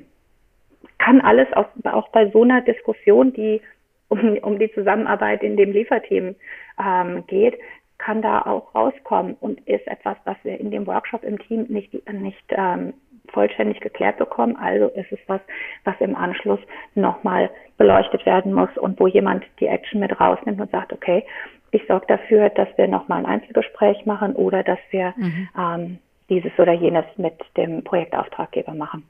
Kann 1.00 1.22
alles 1.22 1.48
auch, 1.54 1.68
auch 1.86 2.10
bei 2.10 2.30
so 2.30 2.44
einer 2.44 2.62
Diskussion, 2.62 3.34
die 3.34 3.62
um, 4.10 4.38
um 4.38 4.60
die 4.60 4.72
Zusammenarbeit 4.74 5.44
in 5.44 5.58
dem 5.58 5.72
Lieferteam 5.72 6.36
ähm, 6.80 7.26
geht, 7.28 7.58
kann 7.98 8.22
da 8.22 8.42
auch 8.42 8.76
rauskommen 8.76 9.36
und 9.40 9.60
ist 9.68 9.88
etwas, 9.88 10.18
was 10.26 10.38
wir 10.44 10.60
in 10.60 10.72
dem 10.72 10.86
Workshop 10.86 11.24
im 11.24 11.40
Team 11.40 11.66
nicht, 11.68 11.92
nicht 12.12 12.46
ähm, 12.50 12.94
vollständig 13.32 13.82
geklärt 13.82 14.18
bekommen. 14.18 14.56
Also 14.56 14.88
ist 14.88 15.12
es 15.12 15.20
was, 15.28 15.42
was 15.84 15.96
im 16.00 16.16
Anschluss 16.16 16.60
nochmal 16.96 17.50
beleuchtet 17.78 18.26
werden 18.26 18.54
muss 18.54 18.70
und 18.78 19.00
wo 19.00 19.08
jemand 19.08 19.46
die 19.60 19.68
Action 19.68 20.00
mit 20.00 20.20
rausnimmt 20.20 20.60
und 20.60 20.72
sagt, 20.72 20.94
okay, 20.94 21.26
ich 21.72 21.82
sorge 21.88 22.06
dafür, 22.08 22.50
dass 22.50 22.70
wir 22.78 22.88
nochmal 22.88 23.20
ein 23.20 23.26
Einzelgespräch 23.26 24.06
machen 24.06 24.36
oder 24.36 24.64
dass 24.64 24.80
wir 24.92 25.14
mhm. 25.18 25.50
ähm, 25.58 26.00
dieses 26.30 26.52
oder 26.58 26.74
jenes 26.74 27.06
mit 27.18 27.36
dem 27.56 27.84
Projektauftraggeber 27.84 28.74
machen. 28.74 29.04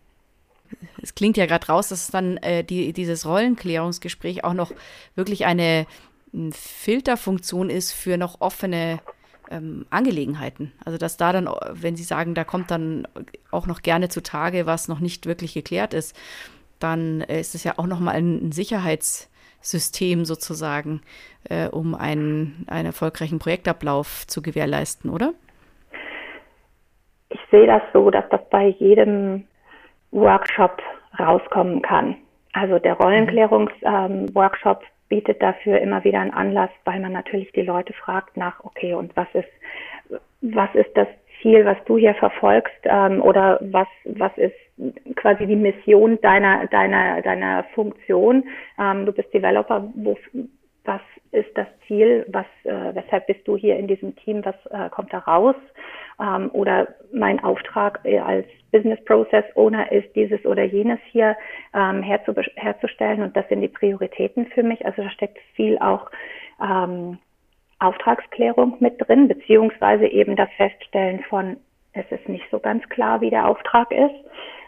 Es 1.02 1.16
klingt 1.16 1.38
ja 1.38 1.46
gerade 1.46 1.68
raus, 1.68 1.90
dass 1.90 2.10
dann 2.10 2.38
äh, 2.38 2.64
die, 2.64 2.94
dieses 2.94 3.26
Rollenklärungsgespräch 3.26 4.44
auch 4.44 4.54
noch 4.54 4.72
wirklich 5.16 5.46
eine 5.46 5.86
Filterfunktion 6.52 7.70
ist 7.70 7.94
für 7.94 8.18
noch 8.18 8.42
offene 8.42 9.00
ähm, 9.50 9.86
Angelegenheiten. 9.90 10.74
Also 10.84 10.98
dass 10.98 11.18
da 11.18 11.32
dann, 11.32 11.50
wenn 11.72 11.96
Sie 11.96 12.04
sagen, 12.04 12.36
da 12.36 12.44
kommt 12.44 12.70
dann 12.70 13.08
auch 13.52 13.66
noch 13.66 13.82
gerne 13.82 14.10
zutage, 14.10 14.66
was 14.66 14.88
noch 14.88 15.00
nicht 15.00 15.26
wirklich 15.26 15.54
geklärt 15.54 15.94
ist, 15.94 16.16
dann 16.80 17.22
ist 17.22 17.56
es 17.56 17.64
ja 17.64 17.74
auch 17.78 17.88
noch 17.88 18.00
mal 18.00 18.12
ein, 18.12 18.48
ein 18.48 18.52
Sicherheits 18.52 19.30
System 19.62 20.26
sozusagen, 20.26 21.02
äh, 21.50 21.68
um 21.68 21.96
einen, 21.96 22.66
einen 22.70 22.88
erfolgreichen 22.88 23.40
Projektablauf 23.40 24.26
zu 24.28 24.42
gewährleisten, 24.42 25.10
oder? 25.10 25.34
Ich 27.30 27.40
sehe 27.52 27.68
das 27.68 27.82
so, 27.94 28.10
dass 28.10 28.28
das 28.30 28.42
bei 28.50 28.68
jedem 28.68 29.46
Workshop 30.12 30.82
rauskommen 31.20 31.82
kann. 31.82 32.16
Also 32.54 32.80
der 32.80 32.94
Rollenklärungsworkshop 32.94 34.82
ähm, 34.82 34.88
bietet 35.10 35.42
dafür 35.42 35.80
immer 35.80 36.04
wieder 36.04 36.20
einen 36.20 36.34
Anlass, 36.34 36.70
weil 36.86 37.00
man 37.00 37.12
natürlich 37.12 37.52
die 37.52 37.62
Leute 37.62 37.94
fragt 37.94 38.38
nach, 38.38 38.64
okay, 38.64 38.94
und 38.94 39.16
was 39.16 39.28
ist, 39.34 39.50
was 40.42 40.74
ist 40.74 40.96
das 40.96 41.08
Ziel, 41.42 41.66
was 41.66 41.78
du 41.86 41.98
hier 41.98 42.16
verfolgst, 42.16 42.80
ähm, 42.84 43.22
oder 43.22 43.60
was, 43.62 43.88
was 44.06 44.36
ist 44.38 44.56
quasi 45.16 45.48
die 45.48 45.56
Mission 45.56 46.20
deiner, 46.22 46.68
deiner, 46.68 47.22
deiner 47.22 47.64
Funktion. 47.76 48.44
Ähm, 48.80 49.06
du 49.06 49.12
bist 49.12 49.34
Developer, 49.34 49.92
wo, 49.96 50.18
was 50.86 51.02
ist 51.32 51.50
das 51.56 51.68
Ziel, 51.86 52.26
was, 52.30 52.46
äh, 52.64 52.96
weshalb 52.96 53.28
bist 53.28 53.48
du 53.48 53.58
hier 53.58 53.78
in 53.78 53.88
diesem 53.88 54.16
Team, 54.16 54.44
was 54.46 54.56
äh, 54.68 54.90
kommt 54.90 55.12
da 55.12 55.20
raus? 55.20 55.56
Ähm, 56.20 56.50
oder 56.54 56.88
mein 57.14 57.44
Auftrag 57.44 58.00
äh, 58.04 58.20
als 58.20 58.48
Business 58.72 59.04
Process 59.06 59.44
Owner 59.56 59.92
ist, 59.92 60.16
dieses 60.16 60.44
oder 60.46 60.64
jenes 60.64 61.00
hier 61.12 61.36
ähm, 61.74 62.02
herzu, 62.02 62.34
herzustellen 62.56 63.22
und 63.22 63.36
das 63.36 63.48
sind 63.50 63.62
die 63.62 63.68
Prioritäten 63.68 64.46
für 64.48 64.64
mich. 64.64 64.86
Also 64.86 65.04
da 65.04 65.10
steckt 65.10 65.38
viel 65.56 65.78
auch 65.80 66.10
ähm, 66.62 67.18
Auftragsklärung 67.80 68.78
mit 68.80 68.96
drin, 69.00 69.28
beziehungsweise 69.28 70.08
eben 70.08 70.36
das 70.36 70.50
Feststellen 70.58 71.24
von, 71.30 71.58
es 71.94 72.06
ist 72.10 72.28
nicht 72.30 72.46
so 72.50 72.60
ganz 72.60 72.88
klar, 72.90 73.22
wie 73.22 73.30
der 73.30 73.48
Auftrag 73.48 73.92
ist 73.92 74.16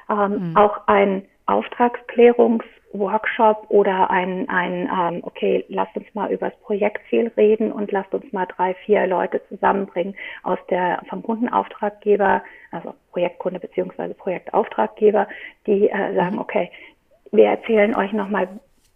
ähm, 0.10 0.52
mhm. 0.52 0.58
auch 0.58 0.88
ein 0.88 1.26
Auftragsklärungsworkshop 1.46 3.66
oder 3.70 4.10
ein, 4.12 4.50
ein 4.50 4.88
ähm, 4.88 5.20
okay, 5.24 5.64
lasst 5.68 5.96
uns 5.96 6.06
mal 6.14 6.32
über 6.32 6.50
das 6.50 6.60
Projektziel 6.62 7.32
reden 7.36 7.72
und 7.72 7.92
lasst 7.92 8.14
uns 8.14 8.32
mal 8.32 8.46
drei, 8.46 8.76
vier 8.86 9.08
Leute 9.08 9.42
zusammenbringen 9.50 10.16
aus 10.44 10.60
der 10.70 11.02
vom 11.10 11.24
Kundenauftraggeber, 11.24 12.44
also 12.72 12.94
Projektkunde 13.12 13.60
beziehungsweise 13.60 14.14
Projektauftraggeber, 14.14 15.28
die 15.66 15.90
äh, 15.90 16.14
sagen, 16.16 16.36
mhm. 16.36 16.42
okay, 16.42 16.70
wir 17.32 17.46
erzählen 17.46 17.96
euch 17.96 18.14
nochmal, 18.14 18.48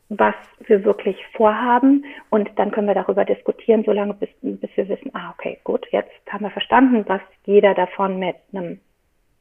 was 0.09 0.35
wir 0.67 0.83
wirklich 0.83 1.17
vorhaben 1.35 2.05
und 2.29 2.51
dann 2.57 2.71
können 2.71 2.87
wir 2.87 2.93
darüber 2.93 3.25
diskutieren, 3.25 3.83
solange 3.83 4.13
bis, 4.13 4.29
bis 4.41 4.69
wir 4.75 4.87
wissen, 4.89 5.09
ah, 5.15 5.31
okay, 5.31 5.57
gut, 5.63 5.87
jetzt 5.91 6.11
haben 6.29 6.43
wir 6.43 6.51
verstanden, 6.51 7.03
was 7.07 7.21
jeder 7.45 7.73
davon 7.73 8.19
mit 8.19 8.35
einem 8.53 8.79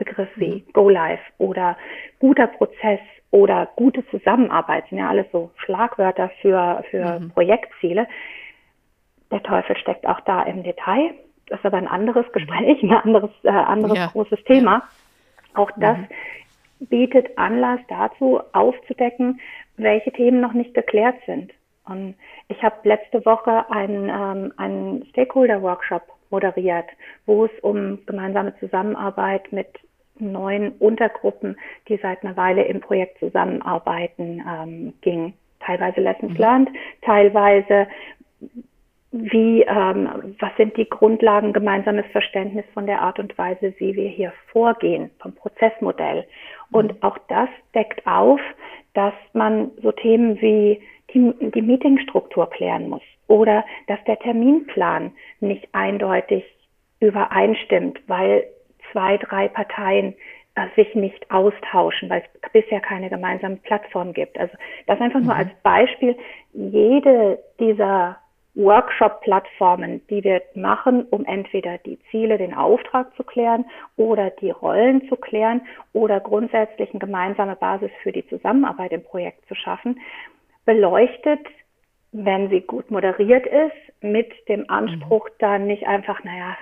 Begriff 0.05 0.29
wie 0.37 0.65
Go 0.73 0.89
Live 0.89 1.21
oder 1.39 1.77
guter 2.19 2.47
Prozess 2.47 3.01
oder 3.31 3.69
gute 3.77 4.07
Zusammenarbeit 4.09 4.85
sind 4.89 4.99
ja 4.99 5.09
alles 5.09 5.27
so 5.33 5.51
Schlagwörter 5.57 6.31
für, 6.41 6.85
für 6.91 7.21
mhm. 7.21 7.31
Projektziele. 7.31 8.07
Der 9.31 9.43
Teufel 9.43 9.77
steckt 9.77 10.07
auch 10.07 10.21
da 10.21 10.43
im 10.43 10.63
Detail. 10.63 11.15
Das 11.47 11.59
ist 11.61 11.67
aber 11.67 11.79
ein 11.79 11.89
anderes. 11.89 12.31
Gespräch, 12.33 12.83
ein 12.83 12.93
anderes, 12.93 13.31
äh, 13.45 13.49
anderes 13.49 13.97
ja. 13.97 14.07
großes 14.09 14.43
Thema. 14.45 14.83
Auch 15.55 15.71
das 15.77 15.99
mhm. 15.99 16.87
bietet 16.87 17.39
Anlass 17.39 17.81
dazu, 17.89 18.41
aufzudecken, 18.53 19.41
welche 19.77 20.13
Themen 20.13 20.41
noch 20.41 20.53
nicht 20.53 20.75
geklärt 20.75 21.17
sind. 21.27 21.53
Und 21.85 22.15
ich 22.49 22.63
habe 22.63 22.77
letzte 22.85 23.25
Woche 23.25 23.71
einen, 23.71 24.09
ähm, 24.09 24.53
einen 24.57 25.05
Stakeholder-Workshop 25.07 26.03
moderiert, 26.31 26.87
wo 27.27 27.47
es 27.47 27.51
um 27.63 28.05
gemeinsame 28.07 28.55
Zusammenarbeit 28.59 29.53
mit 29.53 29.69
neuen 30.19 30.73
Untergruppen, 30.73 31.57
die 31.89 31.97
seit 31.97 32.23
einer 32.23 32.37
Weile 32.37 32.65
im 32.65 32.81
Projekt 32.81 33.19
zusammenarbeiten, 33.19 34.43
ähm, 34.49 34.93
ging. 35.01 35.35
Teilweise 35.61 36.01
Lessons 36.01 36.33
mhm. 36.33 36.39
learned, 36.39 36.69
teilweise 37.03 37.87
wie, 39.13 39.63
ähm, 39.63 40.35
was 40.41 40.51
sind 40.57 40.77
die 40.77 40.89
Grundlagen, 40.89 41.53
gemeinsames 41.53 42.07
Verständnis 42.13 42.65
von 42.73 42.87
der 42.87 43.03
Art 43.03 43.19
und 43.19 43.37
Weise, 43.37 43.75
wie 43.79 43.95
wir 43.95 44.09
hier 44.09 44.33
vorgehen, 44.51 45.11
vom 45.21 45.35
Prozessmodell. 45.35 46.27
Und 46.71 46.93
mhm. 46.93 47.03
auch 47.03 47.19
das 47.29 47.49
deckt 47.75 48.07
auf, 48.07 48.41
dass 48.95 49.15
man 49.35 49.71
so 49.83 49.93
Themen 49.93 50.41
wie 50.41 50.81
die, 51.13 51.33
die 51.51 51.63
Meetingstruktur 51.63 52.49
klären 52.51 52.89
muss 52.89 53.03
oder 53.29 53.65
dass 53.87 54.03
der 54.05 54.19
Terminplan 54.19 55.13
nicht 55.41 55.69
eindeutig 55.73 56.45
übereinstimmt, 57.01 58.01
weil 58.07 58.45
zwei, 58.93 59.17
drei 59.19 59.49
Parteien 59.49 60.15
äh, 60.55 60.67
sich 60.77 60.95
nicht 60.95 61.31
austauschen, 61.31 62.11
weil 62.11 62.23
es 62.43 62.53
bisher 62.53 62.81
keine 62.81 63.09
gemeinsame 63.09 63.57
Plattform 63.57 64.13
gibt. 64.13 64.39
Also 64.39 64.55
das 64.87 65.01
einfach 65.01 65.21
nur 65.21 65.35
mhm. 65.35 65.41
als 65.41 65.51
Beispiel. 65.63 66.17
Jede 66.53 67.39
dieser 67.59 68.19
Workshop-Plattformen, 68.55 70.03
die 70.11 70.23
wir 70.25 70.43
machen, 70.55 71.07
um 71.11 71.25
entweder 71.25 71.79
die 71.79 71.99
Ziele, 72.11 72.37
den 72.37 72.53
Auftrag 72.53 73.15
zu 73.17 73.25
klären 73.25 73.65
oder 73.97 74.29
die 74.29 74.51
Rollen 74.51 75.09
zu 75.09 75.17
klären 75.17 75.63
oder 75.95 76.21
grundsätzlich 76.21 76.91
eine 76.91 77.01
gemeinsame 77.01 77.57
Basis 77.57 77.91
für 78.03 78.13
die 78.13 78.27
Zusammenarbeit 78.29 78.93
im 78.93 79.03
Projekt 79.03 79.47
zu 79.49 79.55
schaffen, 79.55 80.01
beleuchtet, 80.67 81.41
wenn 82.13 82.51
sie 82.51 82.61
gut 82.61 82.91
moderiert 82.91 83.47
ist, 83.47 84.03
mit 84.03 84.31
dem 84.49 84.69
Anspruch 84.69 85.29
mhm. 85.31 85.35
dann 85.39 85.67
nicht 85.67 85.87
einfach, 85.87 86.23
naja, 86.25 86.57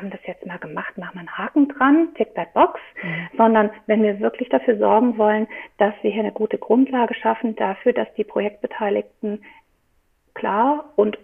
haben 0.00 0.10
das 0.10 0.20
jetzt 0.26 0.46
mal 0.46 0.58
gemacht, 0.58 0.96
machen 0.96 1.14
wir 1.14 1.20
einen 1.20 1.36
Haken 1.36 1.68
dran, 1.68 2.08
tick 2.14 2.34
that 2.34 2.54
box, 2.54 2.80
mhm. 3.02 3.28
sondern 3.36 3.70
wenn 3.86 4.02
wir 4.02 4.18
wirklich 4.20 4.48
dafür 4.48 4.78
sorgen 4.78 5.18
wollen, 5.18 5.46
dass 5.76 5.92
wir 6.00 6.10
hier 6.10 6.22
eine 6.22 6.32
gute 6.32 6.56
Grundlage 6.56 7.14
schaffen 7.14 7.54
dafür, 7.56 7.92
dass 7.92 8.12
die 8.14 8.24
Projektbeteiligten 8.24 9.44
klar 10.34 10.86
und 10.96 11.18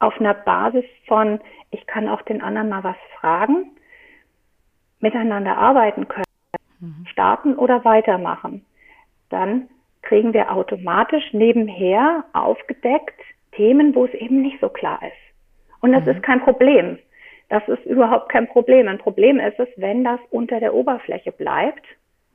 auf 0.00 0.20
einer 0.20 0.34
Basis 0.34 0.84
von, 1.06 1.40
ich 1.70 1.86
kann 1.86 2.08
auch 2.10 2.20
den 2.22 2.42
anderen 2.42 2.68
mal 2.68 2.84
was 2.84 2.96
fragen, 3.18 3.70
miteinander 5.00 5.56
arbeiten 5.56 6.08
können, 6.08 6.24
mhm. 6.80 7.06
starten 7.06 7.54
oder 7.56 7.86
weitermachen, 7.86 8.66
dann 9.30 9.68
kriegen 10.02 10.34
wir 10.34 10.52
automatisch 10.52 11.32
nebenher 11.32 12.24
aufgedeckt 12.34 13.18
Themen, 13.52 13.94
wo 13.94 14.04
es 14.04 14.12
eben 14.12 14.42
nicht 14.42 14.60
so 14.60 14.68
klar 14.68 15.00
ist. 15.02 15.80
Und 15.80 15.92
das 15.92 16.04
mhm. 16.04 16.10
ist 16.10 16.22
kein 16.22 16.42
Problem. 16.42 16.98
Das 17.48 17.66
ist 17.68 17.84
überhaupt 17.86 18.28
kein 18.28 18.48
Problem. 18.48 18.88
Ein 18.88 18.98
Problem 18.98 19.38
ist 19.38 19.58
es, 19.58 19.68
wenn 19.76 20.02
das 20.04 20.20
unter 20.30 20.58
der 20.60 20.74
Oberfläche 20.74 21.32
bleibt, 21.32 21.84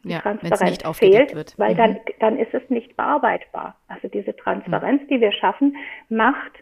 ja, 0.03 0.20
Transparenz 0.20 0.82
fehlt, 0.97 1.36
wird. 1.36 1.53
weil 1.57 1.74
mhm. 1.74 1.78
dann, 1.78 1.99
dann 2.20 2.39
ist 2.39 2.53
es 2.53 2.68
nicht 2.70 2.95
bearbeitbar. 2.97 3.76
Also 3.88 4.07
diese 4.07 4.36
Transparenz, 4.36 5.03
mhm. 5.03 5.07
die 5.07 5.22
wir 5.22 5.32
schaffen, 5.32 5.76
macht 6.09 6.53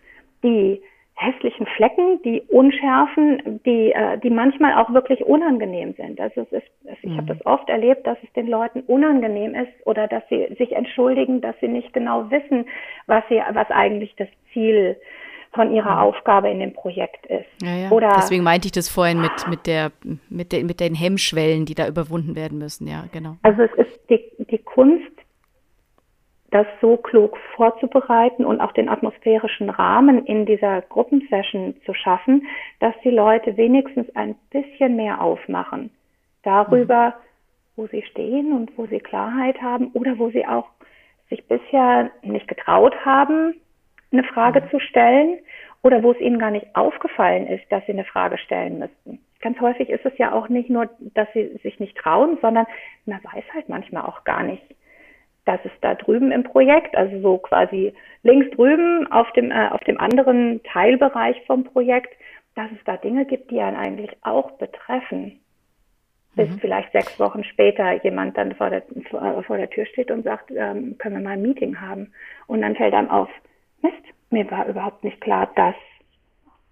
die 0.44 0.82
hässlichen 1.20 1.66
Flecken, 1.76 2.22
die 2.24 2.42
Unschärfen, 2.48 3.60
die, 3.66 3.92
äh, 3.92 4.18
die 4.20 4.30
manchmal 4.30 4.76
auch 4.76 4.94
wirklich 4.94 5.26
unangenehm 5.26 5.94
sind. 5.96 6.20
Also 6.20 6.42
es 6.42 6.52
ist, 6.52 6.68
ich 7.04 7.10
mhm. 7.10 7.18
habe 7.18 7.28
das 7.28 7.46
oft 7.46 7.68
erlebt, 7.70 8.08
dass 8.08 8.18
es 8.24 8.32
den 8.34 8.48
Leuten 8.48 8.82
unangenehm 8.82 9.54
ist 9.54 9.86
oder 9.86 10.08
dass 10.08 10.24
sie 10.30 10.48
sich 10.58 10.72
entschuldigen, 10.72 11.42
dass 11.42 11.60
sie 11.60 11.68
nicht 11.68 11.92
genau 11.92 12.32
wissen, 12.32 12.66
was 13.06 13.24
sie, 13.28 13.42
was 13.52 13.70
eigentlich 13.70 14.16
das 14.16 14.30
Ziel 14.54 14.96
von 15.54 15.74
ihrer 15.74 15.96
mhm. 15.96 16.02
Aufgabe 16.02 16.50
in 16.50 16.60
dem 16.60 16.74
Projekt 16.74 17.26
ist. 17.26 17.48
Ja, 17.62 17.76
ja. 17.76 17.90
Oder 17.92 18.14
Deswegen 18.18 18.44
meinte 18.44 18.68
ich 18.68 18.72
das 18.72 18.90
vorhin 18.90 19.22
mit, 19.22 19.48
mit, 19.48 19.66
der, 19.66 19.92
mit, 20.30 20.52
der, 20.52 20.64
mit 20.64 20.80
den 20.80 20.96
Hemmschwellen, 20.96 21.66
die 21.66 21.76
da 21.76 21.88
überwunden 21.88 22.36
werden 22.36 22.58
müssen. 22.58 22.88
Ja, 22.88 23.06
genau. 23.12 23.38
Also 23.44 23.64
es 23.64 23.74
ist 23.74 24.00
die, 24.10 24.24
die 24.46 24.60
Kunst, 24.60 25.12
das 26.52 26.66
so 26.82 26.98
klug 26.98 27.38
vorzubereiten 27.56 28.44
und 28.44 28.60
auch 28.60 28.72
den 28.72 28.90
atmosphärischen 28.90 29.70
Rahmen 29.70 30.26
in 30.26 30.46
dieser 30.46 30.82
Gruppensession 30.82 31.76
zu 31.86 31.94
schaffen, 31.94 32.48
dass 32.80 32.96
die 33.04 33.12
Leute 33.12 33.56
wenigstens 33.56 34.08
ein 34.16 34.36
bisschen 34.50 34.96
mehr 34.96 35.22
aufmachen 35.22 35.92
darüber, 36.44 37.14
wo 37.76 37.88
sie 37.88 38.02
stehen 38.04 38.54
und 38.54 38.76
wo 38.78 38.88
sie 38.88 39.00
Klarheit 39.00 39.62
haben 39.62 39.92
oder 39.94 40.18
wo 40.18 40.30
sie 40.32 40.46
auch 40.46 40.68
sich 41.30 41.46
bisher 41.48 42.10
nicht 42.24 42.48
getraut 42.48 42.96
haben, 43.06 43.56
eine 44.12 44.24
Frage 44.24 44.62
mhm. 44.62 44.70
zu 44.70 44.80
stellen 44.80 45.38
oder 45.82 46.04
wo 46.04 46.12
es 46.12 46.20
ihnen 46.20 46.40
gar 46.40 46.52
nicht 46.52 46.76
aufgefallen 46.76 47.48
ist, 47.48 47.64
dass 47.72 47.86
sie 47.86 47.94
eine 47.94 48.06
Frage 48.06 48.38
stellen 48.38 48.80
müssten. 48.80 49.20
Ganz 49.42 49.60
häufig 49.62 49.90
ist 49.90 50.06
es 50.06 50.18
ja 50.18 50.34
auch 50.34 50.50
nicht 50.50 50.70
nur, 50.70 50.90
dass 51.00 51.28
sie 51.34 51.58
sich 51.64 51.80
nicht 51.80 51.98
trauen, 51.98 52.38
sondern 52.42 52.66
man 53.06 53.24
weiß 53.24 53.46
halt 53.54 53.70
manchmal 53.70 54.04
auch 54.04 54.26
gar 54.26 54.44
nicht, 54.44 54.64
dass 55.46 55.60
es 55.64 55.72
da 55.82 55.96
drüben 55.96 56.32
im 56.32 56.44
Projekt, 56.44 56.96
also 56.98 57.20
so 57.22 57.38
quasi 57.38 57.94
links 58.24 58.56
drüben 58.56 59.10
auf 59.12 59.32
dem, 59.32 59.52
äh, 59.52 59.70
auf 59.70 59.80
dem 59.82 60.00
anderen 60.00 60.62
Teilbereich 60.64 61.42
vom 61.48 61.64
Projekt, 61.64 62.14
dass 62.56 62.70
es 62.72 62.84
da 62.84 62.98
Dinge 62.98 63.26
gibt, 63.26 63.50
die 63.52 63.62
einen 63.62 63.78
eigentlich 63.78 64.12
auch 64.22 64.52
betreffen. 64.52 65.40
Bis 66.36 66.50
mhm. 66.50 66.60
vielleicht 66.60 66.92
sechs 66.92 67.20
Wochen 67.20 67.44
später 67.44 68.04
jemand 68.04 68.38
dann 68.38 68.54
vor 68.56 68.70
der, 68.70 68.84
vor 69.48 69.58
der 69.58 69.70
Tür 69.70 69.86
steht 69.86 70.12
und 70.12 70.24
sagt, 70.24 70.52
ähm, 70.52 70.98
können 70.98 71.16
wir 71.16 71.24
mal 71.24 71.32
ein 71.32 71.42
Meeting 71.42 71.80
haben. 71.80 72.14
Und 72.48 72.62
dann 72.62 72.76
fällt 72.76 72.94
einem 72.94 73.10
auf, 73.10 73.30
Mist, 73.82 74.04
mir 74.30 74.50
war 74.52 74.68
überhaupt 74.68 75.04
nicht 75.04 75.22
klar, 75.22 75.50
dass, 75.56 75.76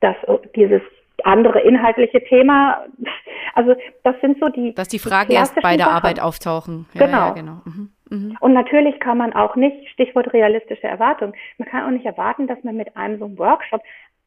dass 0.02 0.16
dieses 0.56 0.82
andere 1.24 1.62
inhaltliche 1.62 2.24
Thema, 2.24 2.86
also 3.56 3.76
das 4.04 4.16
sind 4.22 4.40
so 4.40 4.50
die. 4.50 4.74
Dass 4.74 4.88
die 4.88 5.00
Fragen 5.00 5.32
erst 5.32 5.56
bei 5.62 5.78
der 5.78 5.86
Sachen. 5.86 5.96
Arbeit 5.96 6.20
auftauchen. 6.22 6.86
Ja, 6.94 7.06
genau. 7.06 7.18
Ja, 7.18 7.30
genau. 7.32 7.62
Mhm. 7.66 7.92
Mhm. 8.10 8.38
Und 8.40 8.54
natürlich 8.54 9.00
kann 9.00 9.18
man 9.18 9.34
auch 9.34 9.56
nicht, 9.56 9.90
Stichwort 9.90 10.32
realistische 10.34 10.88
Erwartung, 10.88 11.34
man 11.58 11.68
kann 11.68 11.86
auch 11.86 11.92
nicht 11.92 12.06
erwarten, 12.06 12.48
dass 12.48 12.64
man 12.64 12.76
mit 12.76 12.96
einem 12.96 13.20
so 13.20 13.26
einem 13.26 13.38
Workshop 13.38 13.82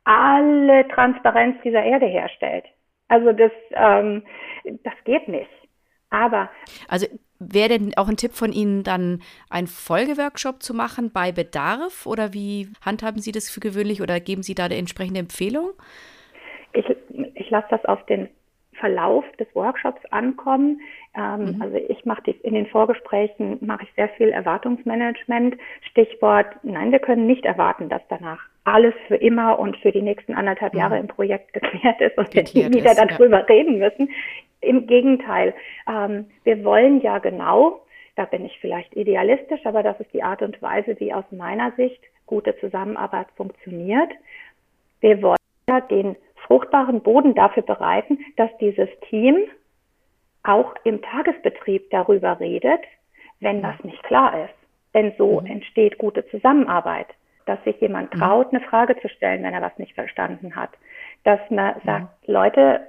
alle 0.05 0.87
Transparenz 0.89 1.57
dieser 1.62 1.83
Erde 1.83 2.07
herstellt. 2.07 2.64
Also 3.09 3.33
das, 3.33 3.53
ähm, 3.72 4.22
das 4.64 4.95
geht 5.05 5.28
nicht. 5.28 5.51
Aber. 6.11 6.50
Also 6.88 7.06
wäre 7.38 7.70
denn 7.70 7.92
auch 7.96 8.08
ein 8.08 8.16
Tipp 8.16 8.32
von 8.32 8.52
Ihnen, 8.52 8.82
dann 8.82 9.22
einen 9.48 9.66
Folgeworkshop 9.66 10.62
zu 10.62 10.74
machen 10.74 11.11
bei 11.12 11.32
Bedarf? 11.32 12.06
Oder 12.06 12.32
wie 12.32 12.68
handhaben 12.84 13.20
Sie 13.20 13.32
das 13.32 13.48
für 13.48 13.61
gewöhnlich 13.61 14.02
oder 14.02 14.20
geben 14.20 14.42
Sie 14.42 14.54
da 14.54 14.66
eine 14.66 14.76
entsprechende 14.76 15.20
Empfehlung? 15.20 15.70
Ich, 16.72 16.84
ich 17.34 17.50
lasse 17.50 17.68
das 17.70 17.84
auf 17.84 18.04
den 18.06 18.28
Verlauf 18.80 19.24
des 19.38 19.46
Workshops 19.54 20.00
ankommen. 20.11 20.80
Ähm, 21.14 21.56
mhm. 21.56 21.62
Also 21.62 21.76
ich 21.76 22.04
mache 22.04 22.30
in 22.30 22.54
den 22.54 22.66
Vorgesprächen 22.66 23.58
mache 23.61 23.84
ich 23.84 23.92
sehr 23.94 24.08
viel 24.11 24.30
Erwartungsmanagement. 24.30 25.56
Stichwort: 25.90 26.46
Nein, 26.62 26.90
wir 26.90 26.98
können 26.98 27.26
nicht 27.26 27.44
erwarten, 27.44 27.88
dass 27.88 28.02
danach 28.08 28.40
alles 28.64 28.94
für 29.06 29.16
immer 29.16 29.58
und 29.58 29.76
für 29.78 29.92
die 29.92 30.02
nächsten 30.02 30.34
anderthalb 30.34 30.74
Jahre 30.74 30.96
mhm. 30.96 31.02
im 31.02 31.08
Projekt 31.08 31.52
geklärt 31.52 32.00
ist 32.00 32.18
und 32.18 32.34
wir 32.34 32.42
nie 32.42 32.74
wieder 32.74 32.94
darüber 32.94 33.40
ja. 33.40 33.44
reden 33.44 33.78
müssen. 33.78 34.08
Im 34.61 34.86
Gegenteil, 34.86 35.54
ähm, 35.88 36.26
wir 36.44 36.64
wollen 36.64 37.00
ja 37.00 37.18
genau, 37.18 37.80
da 38.16 38.24
bin 38.24 38.44
ich 38.44 38.58
vielleicht 38.61 38.94
idealistisch, 38.94 39.64
aber 39.64 39.82
das 39.82 39.98
ist 40.00 40.12
die 40.12 40.22
Art 40.22 40.42
und 40.42 40.61
Weise, 40.61 40.98
wie 41.00 41.12
aus 41.12 41.24
meiner 41.30 41.72
Sicht 41.72 42.02
gute 42.26 42.56
Zusammenarbeit 42.58 43.28
funktioniert. 43.36 44.11
Wir 45.00 45.22
wollen 45.22 45.36
ja 45.68 45.80
den 45.80 46.16
fruchtbaren 46.46 47.00
Boden 47.00 47.34
dafür 47.34 47.62
bereiten, 47.62 48.18
dass 48.36 48.50
dieses 48.58 48.88
Team 49.08 49.46
auch 50.42 50.74
im 50.84 51.00
Tagesbetrieb 51.02 51.90
darüber 51.90 52.40
redet, 52.40 52.80
wenn 53.40 53.62
das 53.62 53.82
nicht 53.84 54.02
klar 54.04 54.44
ist. 54.44 54.54
Denn 54.94 55.12
so 55.16 55.40
mhm. 55.40 55.46
entsteht 55.46 55.98
gute 55.98 56.26
Zusammenarbeit, 56.28 57.06
dass 57.46 57.62
sich 57.64 57.80
jemand 57.80 58.14
mhm. 58.14 58.18
traut, 58.18 58.48
eine 58.52 58.61
Frage 58.61 58.98
zu 59.00 59.08
stellen, 59.08 59.42
wenn 59.42 59.54
er 59.54 59.62
was 59.62 59.78
nicht 59.78 59.94
verstanden 59.94 60.56
hat. 60.56 60.70
Dass 61.24 61.40
man 61.50 61.74
sagt, 61.84 62.08
ja. 62.26 62.32
Leute, 62.32 62.80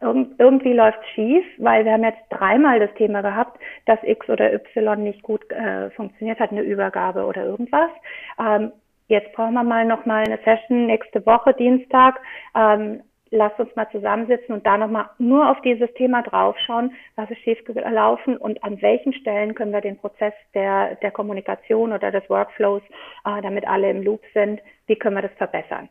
irgendwie 0.00 0.72
läuft 0.72 0.98
schief, 1.14 1.44
weil 1.58 1.84
wir 1.84 1.92
haben 1.92 2.04
jetzt 2.04 2.22
dreimal 2.30 2.80
das 2.80 2.92
Thema 2.94 3.22
gehabt, 3.22 3.58
dass 3.86 3.98
X 4.02 4.28
oder 4.28 4.52
Y 4.52 5.02
nicht 5.02 5.22
gut 5.22 5.50
äh, 5.50 5.90
funktioniert 5.90 6.40
hat, 6.40 6.50
eine 6.50 6.62
Übergabe 6.62 7.24
oder 7.24 7.44
irgendwas. 7.44 7.90
Ähm, 8.38 8.72
jetzt 9.08 9.32
brauchen 9.32 9.54
wir 9.54 9.64
mal 9.64 9.84
noch 9.84 10.06
mal 10.06 10.24
eine 10.24 10.38
Session 10.44 10.86
nächste 10.86 11.24
Woche, 11.26 11.54
Dienstag. 11.54 12.20
Ähm, 12.54 13.02
lasst 13.30 13.58
uns 13.58 13.74
mal 13.74 13.90
zusammensitzen 13.90 14.54
und 14.54 14.64
da 14.64 14.78
nochmal 14.78 15.10
nur 15.18 15.50
auf 15.50 15.60
dieses 15.62 15.92
Thema 15.94 16.22
draufschauen, 16.22 16.92
was 17.16 17.30
ist 17.30 17.40
schiefgelaufen 17.42 18.36
und 18.36 18.62
an 18.62 18.80
welchen 18.80 19.12
Stellen 19.12 19.54
können 19.54 19.72
wir 19.72 19.80
den 19.80 19.98
Prozess 19.98 20.32
der, 20.54 20.94
der 20.96 21.10
Kommunikation 21.10 21.92
oder 21.92 22.10
des 22.10 22.28
Workflows, 22.30 22.82
äh, 23.24 23.42
damit 23.42 23.66
alle 23.66 23.90
im 23.90 24.02
Loop 24.02 24.22
sind, 24.32 24.60
wie 24.86 24.96
können 24.96 25.16
wir 25.16 25.22
das 25.22 25.36
verbessern. 25.36 25.88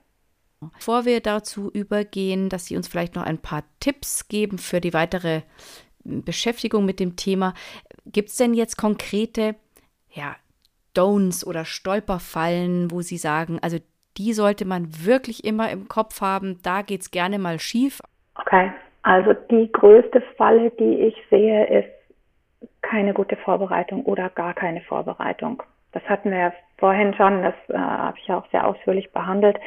Bevor 0.75 1.05
wir 1.05 1.19
dazu 1.21 1.71
übergehen, 1.71 2.49
dass 2.49 2.65
Sie 2.65 2.75
uns 2.75 2.87
vielleicht 2.87 3.15
noch 3.15 3.23
ein 3.23 3.37
paar 3.37 3.63
Tipps 3.79 4.27
geben 4.27 4.57
für 4.57 4.81
die 4.81 4.93
weitere 4.93 5.41
Beschäftigung 6.03 6.85
mit 6.85 6.99
dem 6.99 7.15
Thema, 7.15 7.53
gibt 8.05 8.29
es 8.29 8.35
denn 8.35 8.53
jetzt 8.53 8.77
konkrete 8.77 9.55
ja, 10.09 10.35
Don'ts 10.95 11.45
oder 11.45 11.65
Stolperfallen, 11.65 12.91
wo 12.91 13.01
Sie 13.01 13.17
sagen, 13.17 13.59
also 13.61 13.77
die 14.17 14.33
sollte 14.33 14.65
man 14.65 14.87
wirklich 15.05 15.43
immer 15.43 15.71
im 15.71 15.87
Kopf 15.87 16.21
haben, 16.21 16.59
da 16.61 16.81
geht 16.81 17.01
es 17.01 17.11
gerne 17.11 17.39
mal 17.39 17.59
schief? 17.59 17.99
Okay, 18.35 18.71
also 19.01 19.33
die 19.33 19.71
größte 19.71 20.21
Falle, 20.37 20.71
die 20.71 21.07
ich 21.07 21.15
sehe, 21.29 21.65
ist 21.65 21.89
keine 22.81 23.13
gute 23.13 23.35
Vorbereitung 23.37 24.03
oder 24.03 24.29
gar 24.29 24.53
keine 24.53 24.81
Vorbereitung. 24.81 25.63
Das 25.93 26.03
hatten 26.03 26.31
wir 26.31 26.37
ja 26.37 26.53
vorhin 26.77 27.13
schon, 27.13 27.43
das 27.43 27.55
äh, 27.69 27.77
habe 27.77 28.17
ich 28.19 28.27
ja 28.27 28.37
auch 28.37 28.49
sehr 28.51 28.67
ausführlich 28.67 29.11
behandelt. 29.11 29.57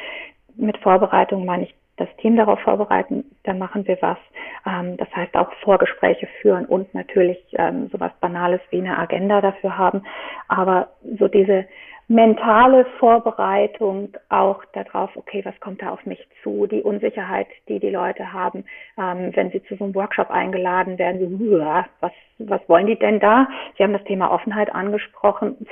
Mit 0.57 0.77
Vorbereitung 0.77 1.45
meine 1.45 1.63
ich 1.63 1.75
das 1.97 2.07
Team 2.17 2.37
darauf 2.37 2.59
vorbereiten, 2.61 3.25
dann 3.43 3.57
machen 3.57 3.87
wir 3.87 3.97
was. 4.01 4.17
Ähm, 4.65 4.97
das 4.97 5.13
heißt 5.15 5.35
auch 5.35 5.51
Vorgespräche 5.63 6.27
führen 6.41 6.65
und 6.65 6.93
natürlich 6.93 7.39
ähm, 7.53 7.89
sowas 7.91 8.11
Banales 8.21 8.61
wie 8.69 8.79
eine 8.79 8.97
Agenda 8.97 9.41
dafür 9.41 9.77
haben. 9.77 10.03
Aber 10.47 10.89
so 11.17 11.27
diese 11.27 11.65
mentale 12.07 12.85
Vorbereitung 12.99 14.13
auch 14.29 14.63
darauf, 14.73 15.09
okay, 15.15 15.43
was 15.43 15.59
kommt 15.59 15.81
da 15.81 15.89
auf 15.89 16.05
mich 16.05 16.25
zu, 16.41 16.67
die 16.67 16.81
Unsicherheit, 16.81 17.47
die 17.67 17.79
die 17.79 17.89
Leute 17.89 18.31
haben, 18.31 18.63
ähm, 18.97 19.31
wenn 19.35 19.51
sie 19.51 19.63
zu 19.63 19.75
so 19.75 19.83
einem 19.83 19.95
Workshop 19.95 20.29
eingeladen 20.29 20.97
werden, 20.99 21.19
so, 21.19 21.59
was, 21.99 22.13
was 22.37 22.61
wollen 22.69 22.87
die 22.87 22.97
denn 22.97 23.19
da? 23.19 23.47
Sie 23.77 23.83
haben 23.83 23.93
das 23.93 24.03
Thema 24.05 24.31
Offenheit 24.31 24.73
angesprochen. 24.73 25.67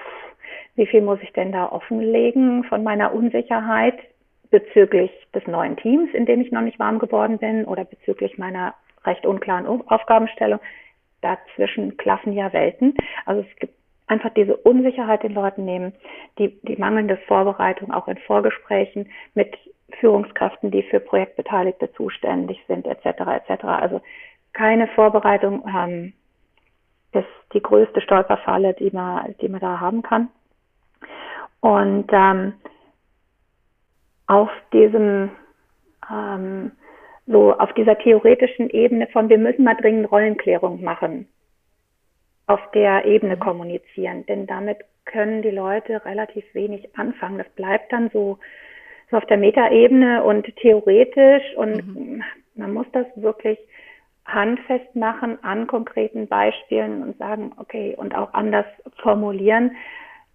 Wie 0.76 0.88
viel 0.88 1.02
muss 1.02 1.20
ich 1.22 1.32
denn 1.32 1.54
da 1.54 1.72
offenlegen 1.72 2.66
von 2.66 2.84
meiner 2.84 3.14
Unsicherheit 3.14 3.96
bezüglich 4.60 5.12
des 5.34 5.46
neuen 5.48 5.76
Teams, 5.76 6.10
in 6.14 6.26
dem 6.26 6.40
ich 6.40 6.50
noch 6.50 6.62
nicht 6.62 6.80
warm 6.80 6.98
geworden 6.98 7.38
bin 7.40 7.66
oder 7.66 7.84
bezüglich 7.84 8.38
meiner 8.38 8.74
recht 9.04 9.26
unklaren 9.26 9.66
Aufgabenstellung? 9.90 10.62
Dazwischen 11.22 11.98
klaffen 11.98 12.32
ja 12.32 12.54
Welten. 12.54 12.96
Also 13.26 13.42
es 13.42 13.60
gibt 13.60 13.74
einfach 14.08 14.30
diese 14.34 14.56
Unsicherheit 14.56 15.24
den 15.24 15.34
Leuten 15.34 15.66
nehmen, 15.66 15.94
die, 16.40 16.58
die 16.62 16.78
mangelnde 16.78 17.18
Vorbereitung 17.28 17.92
auch 17.92 18.08
in 18.08 18.18
Vorgesprächen 18.20 19.10
mit 19.34 19.58
Führungskräften, 20.00 20.72
die 20.72 20.84
für 20.84 21.02
Projektbeteiligte 21.02 21.92
zuständig 21.94 22.64
sind, 22.68 22.88
etc. 22.88 23.06
etc. 23.06 23.64
Also 23.66 24.02
keine 24.54 24.88
Vorbereitung 24.88 25.66
ähm, 25.68 26.14
ist 27.12 27.28
die 27.54 27.62
größte 27.62 28.00
Stolperfalle, 28.00 28.74
die 28.74 28.92
man, 28.92 29.36
die 29.42 29.50
man 29.50 29.60
da 29.60 29.82
haben 29.82 30.02
kann. 30.02 30.30
Und 31.60 32.10
ähm, 32.14 32.54
auf 34.28 34.50
diesem 34.74 35.32
ähm, 36.12 36.72
so 37.28 37.54
auf 37.58 37.74
dieser 37.74 37.98
theoretischen 37.98 38.70
Ebene 38.70 39.08
von 39.08 39.30
wir 39.30 39.38
müssen 39.38 39.64
mal 39.64 39.76
dringend 39.76 40.12
Rollenklärung 40.12 40.84
machen 40.84 41.28
auf 42.48 42.60
der 42.74 43.06
Ebene 43.06 43.38
kommunizieren, 43.38 44.26
denn 44.28 44.46
damit 44.46 44.78
können 45.06 45.42
die 45.42 45.52
Leute 45.52 46.04
relativ 46.06 46.44
wenig 46.54 46.88
anfangen. 46.98 47.38
Das 47.38 47.50
bleibt 47.50 47.92
dann 47.92 48.10
so, 48.12 48.38
so 49.10 49.18
auf 49.18 49.26
der 49.26 49.38
Metaebene 49.38 50.24
und 50.24 50.46
theoretisch 50.58 51.44
und 51.56 51.88
mhm. 51.88 52.24
man 52.56 52.74
muss 52.74 52.88
das 52.92 53.06
wirklich 53.16 53.58
handfest 54.26 54.96
machen 54.96 55.44
an 55.44 55.68
konkreten 55.68 56.28
Beispielen 56.28 57.04
und 57.04 57.18
sagen, 57.18 57.52
okay, 57.58 57.96
und 57.96 58.16
auch 58.16 58.34
anders 58.34 58.66
formulieren. 59.02 59.76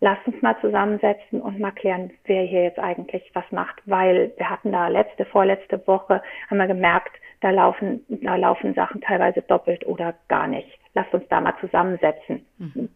Lasst 0.01 0.27
uns 0.27 0.41
mal 0.41 0.59
zusammensetzen 0.61 1.43
und 1.43 1.61
mal 1.61 1.73
klären, 1.73 2.11
wer 2.25 2.43
hier 2.43 2.65
jetzt 2.65 2.79
eigentlich 2.79 3.31
was 3.35 3.45
macht, 3.51 3.83
weil 3.85 4.33
wir 4.37 4.49
hatten 4.49 4.73
da 4.73 4.89
letzte, 4.89 5.27
vorletzte 5.27 5.87
Woche, 5.87 6.23
haben 6.49 6.59
wir 6.59 6.67
gemerkt, 6.67 7.13
da 7.41 7.51
laufen, 7.51 8.05
da 8.09 8.37
laufen 8.37 8.75
Sachen 8.75 9.01
teilweise 9.03 9.43
doppelt 9.43 9.87
oder 9.87 10.15
gar 10.29 10.47
nicht 10.47 10.81
lasst 10.95 11.13
uns 11.15 11.25
da 11.29 11.41
mal 11.41 11.55
zusammensetzen. 11.61 12.47
Mhm. 12.59 12.89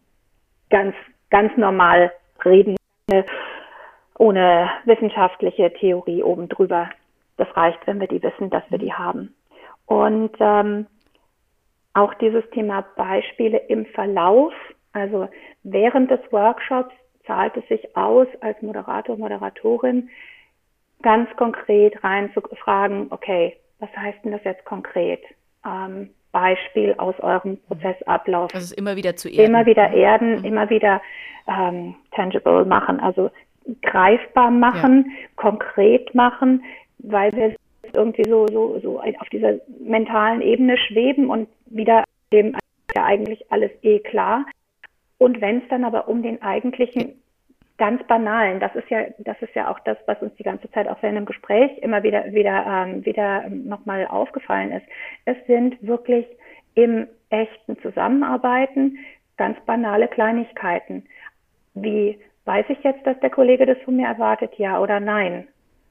Ganz, 0.70 0.94
ganz 1.30 1.56
normal 1.56 2.12
reden, 2.44 2.76
ohne 4.18 4.70
wissenschaftliche 4.84 5.72
Theorie 5.74 6.22
oben 6.22 6.48
drüber. 6.48 6.90
Das 7.36 7.48
reicht, 7.56 7.86
wenn 7.86 8.00
wir 8.00 8.08
die 8.08 8.22
wissen, 8.22 8.50
dass 8.50 8.62
wir 8.70 8.78
die 8.78 8.92
haben. 8.92 9.34
Und 9.86 10.32
ähm, 10.40 10.86
auch 11.92 12.14
dieses 12.14 12.48
Thema 12.50 12.84
Beispiele 12.96 13.58
im 13.58 13.86
Verlauf, 13.86 14.52
also 14.94 15.28
während 15.62 16.10
des 16.10 16.20
Workshops 16.30 16.94
zahlt 17.26 17.56
es 17.56 17.66
sich 17.68 17.96
aus, 17.96 18.26
als 18.40 18.60
Moderator, 18.62 19.16
Moderatorin 19.16 20.08
ganz 21.02 21.28
konkret 21.36 22.02
reinzufragen, 22.02 23.08
okay, 23.10 23.56
was 23.78 23.90
heißt 23.96 24.24
denn 24.24 24.32
das 24.32 24.44
jetzt 24.44 24.64
konkret? 24.64 25.22
Ähm, 25.66 26.10
Beispiel 26.32 26.94
aus 26.98 27.14
eurem 27.20 27.58
Prozessablauf. 27.68 28.54
Also 28.54 28.74
immer 28.74 28.96
wieder 28.96 29.14
zu 29.14 29.28
erden. 29.28 29.44
Immer 29.44 29.66
wieder 29.66 29.90
erden, 29.92 30.38
mhm. 30.38 30.44
immer 30.44 30.70
wieder 30.70 31.02
ähm, 31.46 31.94
tangible 32.12 32.64
machen, 32.64 33.00
also 33.00 33.30
greifbar 33.82 34.50
machen, 34.50 35.06
ja. 35.06 35.26
konkret 35.36 36.14
machen, 36.14 36.64
weil 36.98 37.32
wir 37.32 37.54
irgendwie 37.92 38.28
so, 38.28 38.46
so, 38.48 38.78
so 38.80 39.00
auf 39.00 39.28
dieser 39.30 39.54
mentalen 39.80 40.40
Ebene 40.40 40.76
schweben 40.76 41.30
und 41.30 41.48
wieder 41.66 42.04
dem 42.32 42.56
ja 42.94 43.04
eigentlich 43.04 43.50
alles 43.52 43.70
eh 43.82 43.98
klar. 44.00 44.44
Und 45.18 45.40
wenn 45.40 45.58
es 45.58 45.68
dann 45.68 45.84
aber 45.84 46.08
um 46.08 46.22
den 46.22 46.42
eigentlichen 46.42 47.20
ganz 47.76 48.04
banalen, 48.06 48.60
das 48.60 48.74
ist 48.74 48.88
ja, 48.88 49.06
das 49.18 49.40
ist 49.42 49.54
ja 49.54 49.70
auch 49.70 49.80
das, 49.80 49.98
was 50.06 50.20
uns 50.22 50.34
die 50.36 50.42
ganze 50.44 50.70
Zeit 50.70 50.88
auch 50.88 51.02
in 51.02 51.10
einem 51.10 51.26
Gespräch 51.26 51.76
immer 51.78 52.02
wieder, 52.02 52.24
wieder, 52.32 52.64
ähm, 52.66 53.04
wieder 53.04 53.48
nochmal 53.48 54.06
aufgefallen 54.06 54.72
ist. 54.72 54.86
Es 55.24 55.36
sind 55.46 55.76
wirklich 55.82 56.26
im 56.74 57.06
echten 57.30 57.78
Zusammenarbeiten 57.80 58.98
ganz 59.36 59.58
banale 59.66 60.08
Kleinigkeiten. 60.08 61.04
Wie 61.74 62.18
weiß 62.44 62.66
ich 62.68 62.82
jetzt, 62.84 63.04
dass 63.06 63.18
der 63.20 63.30
Kollege 63.30 63.66
das 63.66 63.78
von 63.84 63.96
mir 63.96 64.06
erwartet? 64.06 64.54
Ja 64.56 64.80
oder 64.80 65.00
nein? 65.00 65.48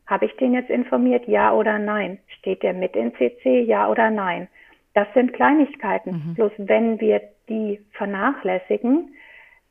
Habe 0.07 0.25
ich 0.25 0.35
den 0.37 0.53
jetzt 0.53 0.69
informiert? 0.69 1.27
Ja 1.27 1.53
oder 1.53 1.79
nein? 1.79 2.19
Steht 2.39 2.63
der 2.63 2.73
mit 2.73 2.95
in 2.95 3.13
CC? 3.15 3.61
Ja 3.61 3.89
oder 3.89 4.09
nein? 4.09 4.47
Das 4.93 5.07
sind 5.13 5.33
Kleinigkeiten. 5.33 6.11
Mhm. 6.11 6.33
Bloß 6.35 6.51
wenn 6.57 6.99
wir 6.99 7.21
die 7.49 7.79
vernachlässigen, 7.93 9.13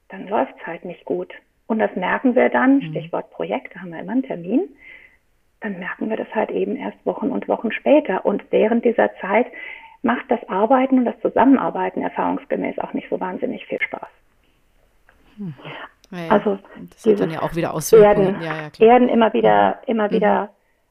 dann 0.09 0.29
läuft 0.29 0.55
es 0.61 0.67
halt 0.67 0.85
nicht 0.85 1.05
gut. 1.05 1.33
Und 1.67 1.79
das 1.79 1.95
merken 1.97 2.35
wir 2.35 2.49
dann, 2.49 2.77
mhm. 2.77 2.83
Stichwort 2.91 3.31
Projekt, 3.31 3.75
da 3.75 3.81
haben 3.81 3.93
wir 3.93 4.01
immer 4.01 4.13
einen 4.13 4.25
Termin, 4.25 4.69
dann 5.61 5.79
merken 5.79 6.11
wir 6.11 6.17
das 6.17 6.29
halt 6.35 6.51
eben 6.51 6.77
erst 6.77 6.99
Wochen 7.07 7.31
und 7.31 7.49
Wochen 7.49 7.71
später. 7.73 8.27
Und 8.27 8.45
während 8.51 8.85
dieser 8.85 9.11
Zeit 9.21 9.47
macht 10.03 10.29
das 10.29 10.41
Arbeiten 10.49 10.99
und 10.99 11.05
das 11.05 11.19
Zusammenarbeiten 11.21 12.03
erfahrungsgemäß 12.03 12.79
auch 12.81 12.93
nicht 12.93 13.09
so 13.09 13.21
wahnsinnig 13.21 13.65
viel 13.67 13.81
Spaß. 13.81 14.09
Hm. 15.39 15.55
Ja, 16.11 16.29
also 16.29 16.59
das 16.91 17.07
hat 17.07 17.21
dann 17.21 17.31
ja 17.31 17.43
auch 17.43 17.55
wieder 17.55 17.73
Auswirkungen. 17.73 18.35
Erden, 18.35 18.43
ja, 18.43 18.63
ja, 18.63 18.87
Erden 18.87 19.09
immer 19.09 19.33
wieder, 19.33 19.79
mhm. 19.87 19.91
immer 19.91 20.11
wieder 20.11 20.43
mhm. 20.43 20.49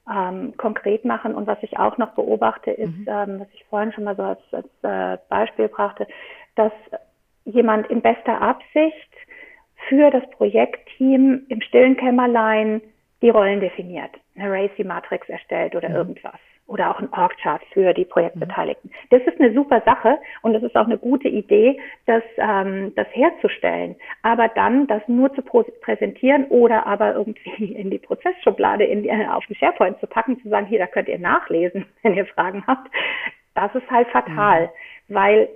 Ähm, 0.10 0.56
konkret 0.58 1.06
machen. 1.06 1.36
Und 1.36 1.48
was 1.48 1.62
ich 1.62 1.78
auch 1.78 1.98
noch 1.98 2.12
beobachte, 2.12 2.72
ist, 2.72 2.98
mhm. 2.98 3.06
ähm, 3.08 3.40
was 3.40 3.48
ich 3.54 3.66
vorhin 3.66 3.92
schon 3.94 4.04
mal 4.04 4.16
so 4.16 4.24
als, 4.24 4.40
als 4.52 4.68
äh, 4.84 5.18
Beispiel 5.30 5.68
brachte, 5.68 6.08
dass 6.56 6.74
jemand 7.46 7.88
in 7.88 8.02
bester 8.02 8.42
Absicht 8.42 9.10
für 9.90 10.12
das 10.12 10.28
Projektteam 10.32 11.46
im 11.50 11.62
stillen 11.62 11.98
Kämmerlein 11.98 12.82
die 13.22 13.30
Rollen 13.30 13.60
definiert, 13.60 14.12
eine 14.36 14.52
Racy-Matrix 14.52 15.30
erstellt 15.30 15.76
oder 15.76 15.90
mhm. 15.90 15.96
irgendwas. 15.96 16.40
Oder 16.72 16.90
auch 16.90 17.00
ein 17.00 17.12
Org-Chart 17.12 17.62
für 17.74 17.94
die 17.94 18.06
Projektbeteiligten. 18.06 18.90
Mhm. 18.90 19.08
Das 19.10 19.22
ist 19.24 19.42
eine 19.42 19.54
super 19.54 19.82
Sache 19.86 20.18
und 20.42 20.54
das 20.54 20.64
ist 20.64 20.76
auch 20.78 20.86
eine 20.86 20.98
gute 20.98 21.28
Idee, 21.28 21.78
das, 22.06 22.24
ähm, 22.38 22.94
das 22.96 23.08
herzustellen. 23.12 23.98
Aber 24.22 24.48
dann 24.48 24.88
das 24.88 25.02
nur 25.08 25.34
zu 25.34 25.42
präsentieren 25.42 26.46
oder 26.46 26.88
aber 26.88 27.14
irgendwie 27.14 27.74
in 27.76 27.90
die 27.90 28.00
Prozessschublade 28.00 28.86
in 28.86 29.04
die, 29.04 29.10
äh, 29.10 29.28
auf 29.28 29.46
den 29.48 29.58
SharePoint 29.58 30.00
zu 30.00 30.08
packen, 30.08 30.42
zu 30.42 30.48
sagen, 30.48 30.66
hier, 30.68 30.80
da 30.80 30.88
könnt 30.88 31.10
ihr 31.10 31.20
nachlesen, 31.20 31.86
wenn 32.04 32.14
ihr 32.14 32.26
Fragen 32.26 32.64
habt, 32.66 32.90
das 33.54 33.76
ist 33.76 33.92
halt 33.92 34.08
fatal, 34.08 34.70
mhm. 35.08 35.14
weil 35.14 35.50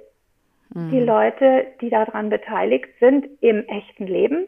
die 0.71 0.99
mhm. 0.99 1.05
Leute, 1.05 1.67
die 1.79 1.89
daran 1.89 2.29
beteiligt 2.29 2.89
sind 2.99 3.25
im 3.39 3.65
echten 3.67 4.07
Leben, 4.07 4.47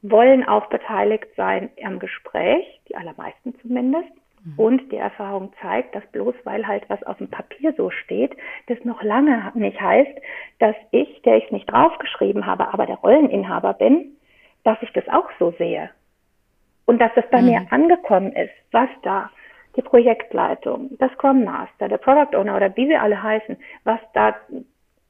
wollen 0.00 0.44
auch 0.48 0.70
beteiligt 0.70 1.26
sein 1.36 1.68
am 1.84 1.98
Gespräch, 1.98 2.80
die 2.88 2.96
allermeisten 2.96 3.54
zumindest. 3.60 4.10
Mhm. 4.44 4.58
Und 4.58 4.92
die 4.92 4.96
Erfahrung 4.96 5.52
zeigt, 5.60 5.94
dass 5.94 6.04
bloß 6.06 6.34
weil 6.44 6.66
halt 6.66 6.88
was 6.88 7.02
auf 7.04 7.18
dem 7.18 7.28
Papier 7.28 7.74
so 7.76 7.90
steht, 7.90 8.36
das 8.66 8.78
noch 8.84 9.02
lange 9.02 9.52
nicht 9.54 9.80
heißt, 9.80 10.18
dass 10.58 10.76
ich, 10.90 11.22
der 11.22 11.36
ich 11.36 11.44
es 11.44 11.52
nicht 11.52 11.70
draufgeschrieben 11.70 12.46
habe, 12.46 12.72
aber 12.72 12.86
der 12.86 12.96
Rolleninhaber 12.96 13.74
bin, 13.74 14.16
dass 14.64 14.78
ich 14.82 14.92
das 14.92 15.08
auch 15.08 15.28
so 15.38 15.52
sehe. 15.58 15.90
Und 16.84 16.98
dass 16.98 17.12
es 17.16 17.24
bei 17.30 17.40
mhm. 17.40 17.48
mir 17.48 17.66
angekommen 17.70 18.32
ist, 18.32 18.52
was 18.72 18.88
da 19.02 19.30
die 19.76 19.82
Projektleitung, 19.82 20.90
das 20.98 21.10
Scrum 21.12 21.44
Master, 21.44 21.88
der 21.88 21.98
Product 21.98 22.36
Owner 22.36 22.56
oder 22.56 22.76
wie 22.76 22.86
sie 22.86 22.96
alle 22.96 23.22
heißen, 23.22 23.56
was 23.84 24.00
da 24.12 24.34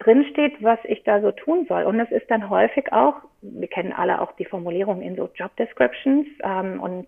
drinsteht, 0.03 0.63
was 0.63 0.79
ich 0.85 1.03
da 1.05 1.21
so 1.21 1.33
tun 1.33 1.67
soll. 1.69 1.85
Und 1.85 2.01
es 2.01 2.11
ist 2.11 2.31
dann 2.31 2.51
häufig 2.51 2.93
auch, 2.93 3.15
wir 3.41 3.69
kennen 3.69 3.93
alle 3.93 4.21
auch 4.21 4.33
die 4.33 4.45
Formulierung 4.45 5.03
in 5.03 5.17
so 5.17 5.29
Job 5.35 5.55
Descriptions 5.57 6.27
ähm, 6.43 6.81
und 6.81 7.07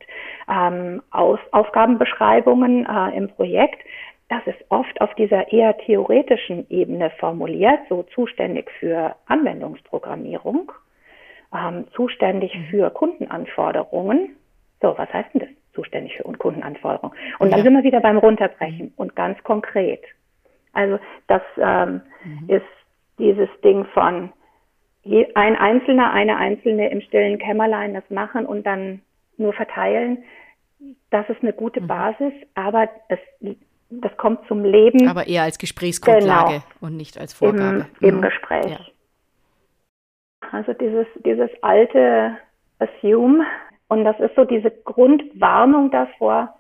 ähm, 0.49 1.03
Aus 1.11 1.39
Aufgabenbeschreibungen 1.53 2.87
äh, 2.87 3.17
im 3.17 3.29
Projekt. 3.29 3.81
Das 4.29 4.47
ist 4.47 4.65
oft 4.69 5.01
auf 5.01 5.15
dieser 5.15 5.53
eher 5.53 5.77
theoretischen 5.79 6.67
Ebene 6.71 7.11
formuliert, 7.19 7.81
so 7.89 8.05
zuständig 8.15 8.71
für 8.79 9.15
Anwendungsprogrammierung, 9.27 10.73
ähm, 11.55 11.87
zuständig 11.95 12.55
mhm. 12.55 12.65
für 12.71 12.91
Kundenanforderungen. 12.91 14.37
So, 14.81 14.95
was 14.97 15.13
heißt 15.13 15.35
denn 15.35 15.41
das? 15.43 15.51
Zuständig 15.75 16.17
für 16.17 16.25
Kundenanforderungen. 16.33 17.17
Und 17.39 17.51
dann 17.51 17.59
ja. 17.59 17.65
sind 17.65 17.75
wir 17.75 17.83
wieder 17.83 18.01
beim 18.01 18.19
Runterbrechen 18.19 18.93
und 18.97 19.17
ganz 19.17 19.43
konkret. 19.43 20.03
Also 20.73 20.99
das 21.29 21.43
ähm, 21.57 22.03
mhm. 22.25 22.49
ist 22.49 22.65
dieses 23.19 23.49
Ding 23.63 23.85
von 23.87 24.33
ein 25.35 25.57
Einzelner, 25.57 26.13
eine 26.13 26.37
Einzelne 26.37 26.91
im 26.91 27.03
stillen 27.03 27.39
Kämmerlein 27.39 27.95
das 27.95 28.09
machen 28.09 28.47
und 28.47 28.65
dann 28.65 29.03
nur 29.37 29.53
verteilen, 29.53 30.25
das 31.11 31.29
ist 31.29 31.43
eine 31.43 31.53
gute 31.53 31.81
mhm. 31.81 31.87
Basis, 31.87 32.33
aber 32.55 32.89
es, 33.09 33.19
das 33.91 34.17
kommt 34.17 34.47
zum 34.49 34.65
Leben. 34.65 35.09
Aber 35.09 35.27
eher 35.27 35.43
als 35.43 35.59
Gesprächsgrundlage 35.59 36.53
genau, 36.53 36.65
und 36.81 36.97
nicht 36.97 37.19
als 37.19 37.35
Vorgabe. 37.35 37.87
Im, 38.01 38.09
im 38.09 38.17
mhm. 38.17 38.23
Gespräch. 38.23 38.67
Ja. 38.67 38.81
Also 40.53 40.73
dieses, 40.73 41.07
dieses 41.25 41.51
alte 41.63 42.37
Assume, 42.79 43.45
und 43.89 44.05
das 44.05 44.19
ist 44.21 44.35
so 44.35 44.45
diese 44.45 44.71
Grundwarnung 44.71 45.91
davor, 45.91 46.55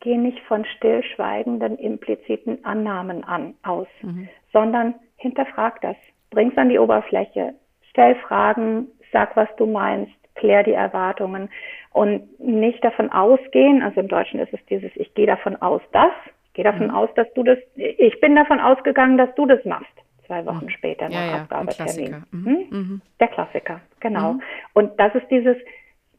geh 0.00 0.16
nicht 0.16 0.40
von 0.40 0.64
stillschweigenden, 0.64 1.78
impliziten 1.78 2.64
Annahmen 2.64 3.24
an, 3.24 3.54
aus, 3.62 3.86
mhm. 4.02 4.28
sondern 4.52 4.94
hinterfrag 5.22 5.80
das, 5.80 5.96
bring's 6.30 6.56
an 6.58 6.68
die 6.68 6.78
Oberfläche, 6.78 7.54
stell 7.90 8.16
Fragen, 8.16 8.88
sag, 9.12 9.36
was 9.36 9.48
du 9.56 9.66
meinst, 9.66 10.12
klär 10.34 10.62
die 10.62 10.72
Erwartungen 10.72 11.48
und 11.92 12.40
nicht 12.40 12.82
davon 12.84 13.10
ausgehen, 13.10 13.82
also 13.82 14.00
im 14.00 14.08
Deutschen 14.08 14.40
ist 14.40 14.52
es 14.52 14.64
dieses, 14.66 14.90
ich 14.96 15.14
gehe 15.14 15.26
davon 15.26 15.56
aus, 15.56 15.82
dass, 15.92 16.12
ich 16.46 16.54
gehe 16.54 16.64
davon 16.64 16.88
mhm. 16.88 16.94
aus, 16.94 17.10
dass 17.14 17.32
du 17.34 17.42
das, 17.42 17.58
ich 17.76 18.20
bin 18.20 18.34
davon 18.34 18.60
ausgegangen, 18.60 19.16
dass 19.16 19.34
du 19.34 19.46
das 19.46 19.64
machst. 19.64 19.92
Zwei 20.26 20.44
Wochen 20.46 20.66
mhm. 20.66 20.70
später 20.70 21.08
nach 21.08 21.26
ja, 21.26 21.34
Abgabetermin. 21.42 22.24
Mhm. 22.30 22.44
Hm? 22.44 22.66
Mhm. 22.70 23.00
Der 23.20 23.28
Klassiker, 23.28 23.80
genau. 24.00 24.34
Mhm. 24.34 24.42
Und 24.72 24.98
das 24.98 25.14
ist 25.14 25.30
dieses, 25.30 25.56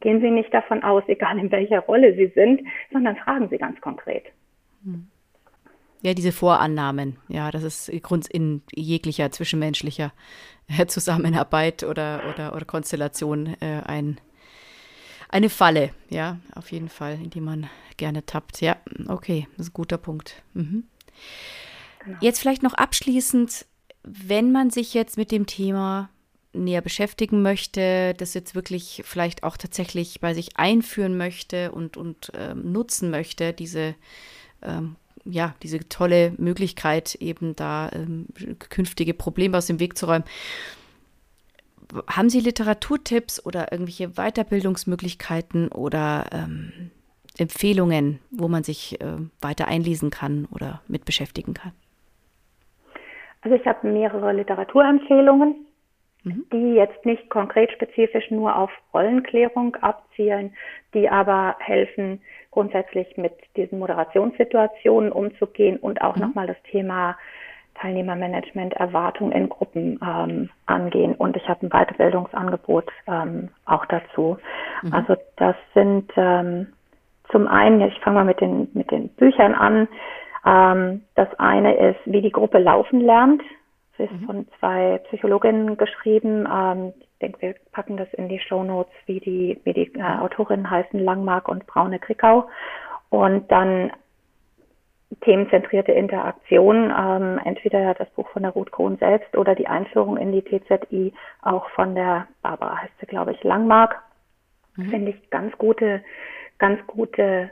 gehen 0.01 0.21
Sie 0.21 0.29
nicht 0.29 0.53
davon 0.53 0.83
aus, 0.83 1.03
egal 1.07 1.39
in 1.39 1.51
welcher 1.51 1.79
Rolle 1.79 2.13
Sie 2.13 2.27
sind, 2.27 2.61
sondern 2.91 3.15
fragen 3.15 3.49
Sie 3.49 3.57
ganz 3.57 3.79
konkret. 3.81 4.25
Ja, 6.03 6.13
diese 6.13 6.33
Vorannahmen, 6.33 7.15
ja, 7.29 7.49
das 7.49 7.63
ist 7.63 7.89
Grund 8.03 8.27
in 8.27 8.61
jeglicher 8.75 9.31
zwischenmenschlicher 9.31 10.11
äh, 10.67 10.85
Zusammenarbeit 10.85 11.83
oder, 11.83 12.23
oder, 12.29 12.53
oder 12.53 12.65
Konstellation 12.65 13.55
äh, 13.61 13.81
ein, 13.85 14.19
eine 15.29 15.49
Falle, 15.49 15.91
ja, 16.09 16.39
auf 16.55 16.73
jeden 16.73 16.89
Fall, 16.89 17.13
in 17.23 17.29
die 17.29 17.39
man 17.39 17.69
gerne 17.95 18.25
tappt. 18.25 18.59
Ja, 18.59 18.75
okay, 19.07 19.47
das 19.55 19.67
ist 19.67 19.71
ein 19.71 19.75
guter 19.75 19.97
Punkt. 19.97 20.43
Mhm. 20.53 20.83
Genau. 22.03 22.17
Jetzt 22.19 22.39
vielleicht 22.41 22.63
noch 22.63 22.73
abschließend, 22.73 23.65
wenn 24.03 24.51
man 24.51 24.71
sich 24.71 24.93
jetzt 24.93 25.15
mit 25.15 25.31
dem 25.31 25.45
Thema 25.45 26.09
näher 26.51 26.81
beschäftigen 26.81 27.41
möchte, 27.41 28.13
das 28.17 28.33
jetzt 28.33 28.55
wirklich 28.55 29.03
vielleicht 29.05 29.43
auch 29.43 29.55
tatsächlich 29.55 30.19
bei 30.19 30.33
sich 30.33 30.57
einführen 30.57 31.15
möchte 31.15 31.71
und, 31.71 31.95
und 31.95 32.33
ähm, 32.35 32.73
nutzen 32.73 33.09
möchte, 33.09 33.53
diese, 33.53 33.95
ähm, 34.61 34.97
ja, 35.25 35.55
diese 35.63 35.87
tolle 35.87 36.33
Möglichkeit, 36.37 37.15
eben 37.15 37.55
da 37.55 37.89
ähm, 37.93 38.27
künftige 38.69 39.13
Probleme 39.13 39.57
aus 39.57 39.67
dem 39.67 39.79
Weg 39.79 39.97
zu 39.97 40.05
räumen. 40.05 40.25
Haben 42.07 42.29
Sie 42.29 42.39
Literaturtipps 42.39 43.45
oder 43.45 43.71
irgendwelche 43.71 44.09
Weiterbildungsmöglichkeiten 44.09 45.69
oder 45.69 46.25
ähm, 46.31 46.91
Empfehlungen, 47.37 48.19
wo 48.31 48.47
man 48.47 48.63
sich 48.63 48.99
äh, 49.01 49.17
weiter 49.41 49.67
einlesen 49.67 50.09
kann 50.09 50.47
oder 50.51 50.81
mit 50.87 51.05
beschäftigen 51.05 51.53
kann? 51.53 51.71
Also 53.41 53.57
ich 53.57 53.65
habe 53.65 53.87
mehrere 53.87 54.33
Literaturempfehlungen, 54.33 55.65
mhm. 56.23 56.45
die 56.51 56.75
jetzt 56.75 57.05
nicht 57.05 57.29
konkret 57.29 57.71
spezifisch 57.71 58.31
nur 58.31 58.55
auf 58.55 58.71
Rollenklärung 58.93 59.75
abzielen, 59.77 60.55
die 60.93 61.09
aber 61.09 61.55
helfen, 61.59 62.21
grundsätzlich 62.53 63.17
mit 63.17 63.33
diesen 63.57 63.79
Moderationssituationen 63.79 65.11
umzugehen 65.11 65.77
und 65.77 66.01
auch 66.01 66.15
mhm. 66.15 66.21
nochmal 66.21 66.47
das 66.47 66.61
Thema 66.69 67.17
Teilnehmermanagement, 67.75 68.73
Erwartungen 68.73 69.31
in 69.31 69.49
Gruppen 69.49 69.99
ähm, 70.05 70.49
angehen. 70.67 71.15
Und 71.15 71.35
ich 71.35 71.49
habe 71.49 71.65
ein 71.65 71.69
Weiterbildungsangebot 71.69 72.85
ähm, 73.07 73.49
auch 73.65 73.85
dazu. 73.87 74.37
Mhm. 74.83 74.93
Also 74.93 75.15
das 75.37 75.55
sind 75.73 76.11
ähm, 76.15 76.67
zum 77.31 77.47
einen, 77.47 77.81
ich 77.81 77.99
fange 78.01 78.17
mal 78.17 78.25
mit 78.25 78.39
den, 78.39 78.69
mit 78.73 78.91
den 78.91 79.09
Büchern 79.09 79.55
an. 79.55 79.87
Ähm, 80.45 81.01
das 81.15 81.27
eine 81.39 81.75
ist, 81.75 81.99
wie 82.05 82.21
die 82.21 82.31
Gruppe 82.31 82.59
laufen 82.59 83.01
lernt. 83.01 83.41
Das 83.97 84.07
ist 84.07 84.21
mhm. 84.21 84.25
von 84.25 84.47
zwei 84.59 84.99
Psychologinnen 85.07 85.75
geschrieben. 85.77 86.47
Ähm, 86.51 86.93
denke, 87.23 87.41
wir 87.41 87.55
packen 87.71 87.97
das 87.97 88.13
in 88.13 88.29
die 88.29 88.39
Show 88.39 88.63
Notes, 88.63 88.93
wie 89.05 89.19
die, 89.19 89.59
wie 89.63 89.73
die 89.73 89.91
äh, 89.95 90.19
Autorinnen 90.19 90.69
heißen, 90.69 90.99
Langmark 90.99 91.47
und 91.47 91.65
Braune 91.65 91.99
Krickau. 91.99 92.49
Und 93.09 93.51
dann 93.51 93.91
themenzentrierte 95.21 95.91
Interaktion, 95.91 96.91
ähm, 96.97 97.39
entweder 97.43 97.93
das 97.93 98.09
Buch 98.11 98.27
von 98.29 98.43
der 98.43 98.51
Ruth 98.51 98.71
Kohn 98.71 98.97
selbst 98.97 99.35
oder 99.37 99.55
die 99.55 99.67
Einführung 99.67 100.17
in 100.17 100.31
die 100.31 100.41
TZI, 100.41 101.13
auch 101.41 101.69
von 101.71 101.95
der 101.95 102.27
Barbara 102.41 102.81
heißt 102.81 102.93
sie, 102.99 103.05
glaube 103.05 103.31
ich, 103.31 103.43
Langmark. 103.43 104.01
Mhm. 104.75 104.89
Finde 104.89 105.11
ich 105.11 105.29
ganz 105.29 105.55
gute, 105.57 106.03
ganz 106.57 106.85
gute 106.87 107.51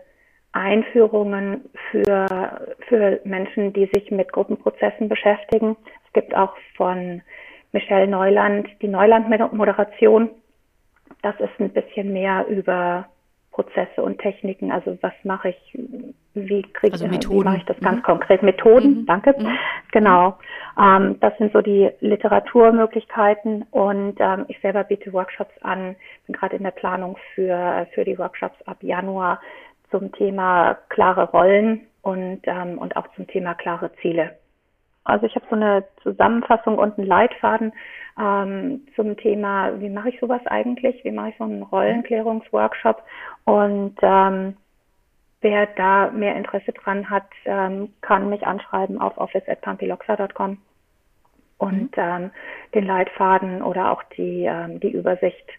Einführungen 0.53 1.69
für, 1.91 2.67
für 2.87 3.21
Menschen, 3.23 3.73
die 3.73 3.89
sich 3.93 4.11
mit 4.11 4.33
Gruppenprozessen 4.33 5.07
beschäftigen. 5.07 5.77
Es 6.07 6.13
gibt 6.13 6.35
auch 6.35 6.55
von 6.75 7.21
Michelle 7.71 8.07
Neuland 8.07 8.67
die 8.81 8.87
Neuland-Moderation. 8.87 10.29
Das 11.21 11.39
ist 11.39 11.59
ein 11.59 11.69
bisschen 11.69 12.13
mehr 12.13 12.47
über 12.47 13.05
Prozesse 13.51 14.01
und 14.01 14.19
Techniken. 14.19 14.71
Also 14.71 14.97
was 15.01 15.13
mache 15.23 15.49
ich, 15.49 15.79
wie 16.33 16.61
kriege 16.61 16.93
also 16.93 17.11
wie 17.11 17.43
mache 17.43 17.57
ich 17.57 17.65
das 17.65 17.79
ganz 17.79 17.97
mhm. 17.97 18.03
konkret? 18.03 18.43
Methoden, 18.43 19.01
mhm. 19.01 19.05
danke. 19.05 19.35
Mhm. 19.37 19.57
Genau. 19.91 20.37
Ähm, 20.79 21.17
das 21.19 21.37
sind 21.37 21.51
so 21.53 21.61
die 21.61 21.89
Literaturmöglichkeiten 21.99 23.63
und 23.71 24.15
ähm, 24.19 24.45
ich 24.47 24.59
selber 24.61 24.83
biete 24.85 25.11
Workshops 25.13 25.53
an, 25.61 25.95
bin 26.25 26.35
gerade 26.35 26.55
in 26.55 26.63
der 26.63 26.71
Planung 26.71 27.17
für, 27.35 27.87
für 27.93 28.05
die 28.05 28.17
Workshops 28.17 28.55
ab 28.65 28.77
Januar 28.81 29.41
zum 29.91 30.11
Thema 30.13 30.77
klare 30.87 31.29
Rollen 31.31 31.81
und, 32.01 32.41
ähm, 32.45 32.77
und 32.77 32.95
auch 32.95 33.07
zum 33.15 33.27
Thema 33.27 33.53
klare 33.53 33.91
Ziele. 34.01 34.31
Also 35.03 35.25
ich 35.25 35.35
habe 35.35 35.45
so 35.49 35.55
eine 35.55 35.83
Zusammenfassung 36.03 36.77
und 36.77 36.97
einen 36.97 37.07
Leitfaden 37.07 37.73
ähm, 38.19 38.87
zum 38.95 39.17
Thema, 39.17 39.79
wie 39.79 39.89
mache 39.89 40.09
ich 40.09 40.19
sowas 40.19 40.41
eigentlich? 40.45 41.03
Wie 41.03 41.11
mache 41.11 41.29
ich 41.29 41.37
so 41.37 41.43
einen 41.43 41.63
Rollenklärungsworkshop? 41.63 43.03
Und 43.45 43.95
ähm, 44.01 44.57
wer 45.41 45.65
da 45.65 46.11
mehr 46.11 46.35
Interesse 46.35 46.71
dran 46.71 47.09
hat, 47.09 47.27
ähm, 47.45 47.93
kann 48.01 48.29
mich 48.29 48.45
anschreiben 48.45 49.01
auf 49.01 49.17
office.pampiloxa.com 49.17 50.57
und 51.57 51.97
mhm. 51.97 52.03
ähm, 52.03 52.31
den 52.73 52.85
Leitfaden 52.85 53.61
oder 53.61 53.91
auch 53.91 54.03
die, 54.17 54.45
ähm, 54.45 54.79
die 54.79 54.91
Übersicht 54.91 55.49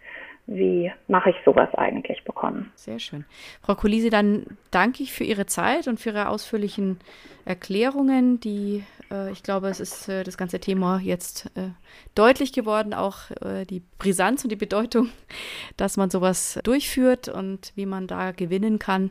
wie 0.46 0.92
mache 1.08 1.30
ich 1.30 1.36
sowas 1.44 1.72
eigentlich 1.74 2.24
bekommen. 2.24 2.72
Sehr 2.74 2.98
schön. 2.98 3.24
Frau 3.62 3.74
Kulisi, 3.74 4.10
dann 4.10 4.44
danke 4.70 5.02
ich 5.02 5.12
für 5.12 5.24
Ihre 5.24 5.46
Zeit 5.46 5.86
und 5.86 6.00
für 6.00 6.10
Ihre 6.10 6.28
ausführlichen 6.28 6.98
Erklärungen, 7.44 8.40
die, 8.40 8.84
äh, 9.10 9.30
ich 9.30 9.42
glaube, 9.42 9.68
es 9.68 9.80
ist 9.80 10.08
äh, 10.08 10.24
das 10.24 10.36
ganze 10.36 10.60
Thema 10.60 11.00
jetzt 11.00 11.46
äh, 11.56 11.70
deutlich 12.14 12.52
geworden, 12.52 12.92
auch 12.94 13.30
äh, 13.40 13.64
die 13.64 13.82
Brisanz 13.98 14.44
und 14.44 14.50
die 14.50 14.56
Bedeutung, 14.56 15.08
dass 15.76 15.96
man 15.96 16.10
sowas 16.10 16.58
durchführt 16.64 17.28
und 17.28 17.72
wie 17.76 17.86
man 17.86 18.06
da 18.06 18.32
gewinnen 18.32 18.78
kann. 18.78 19.10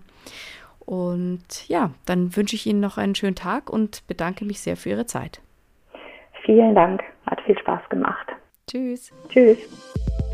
Und 0.85 1.67
ja, 1.69 1.91
dann 2.05 2.35
wünsche 2.35 2.55
ich 2.55 2.65
Ihnen 2.65 2.81
noch 2.81 2.97
einen 2.97 3.15
schönen 3.15 3.35
Tag 3.35 3.69
und 3.69 4.05
bedanke 4.07 4.43
mich 4.45 4.59
sehr 4.59 4.75
für 4.75 4.89
Ihre 4.89 5.05
Zeit. 5.05 5.41
Vielen 6.43 6.75
Dank, 6.75 7.01
hat 7.27 7.39
viel 7.41 7.57
Spaß 7.57 7.87
gemacht. 7.89 8.27
Tschüss. 8.67 9.11
Tschüss. 9.29 9.59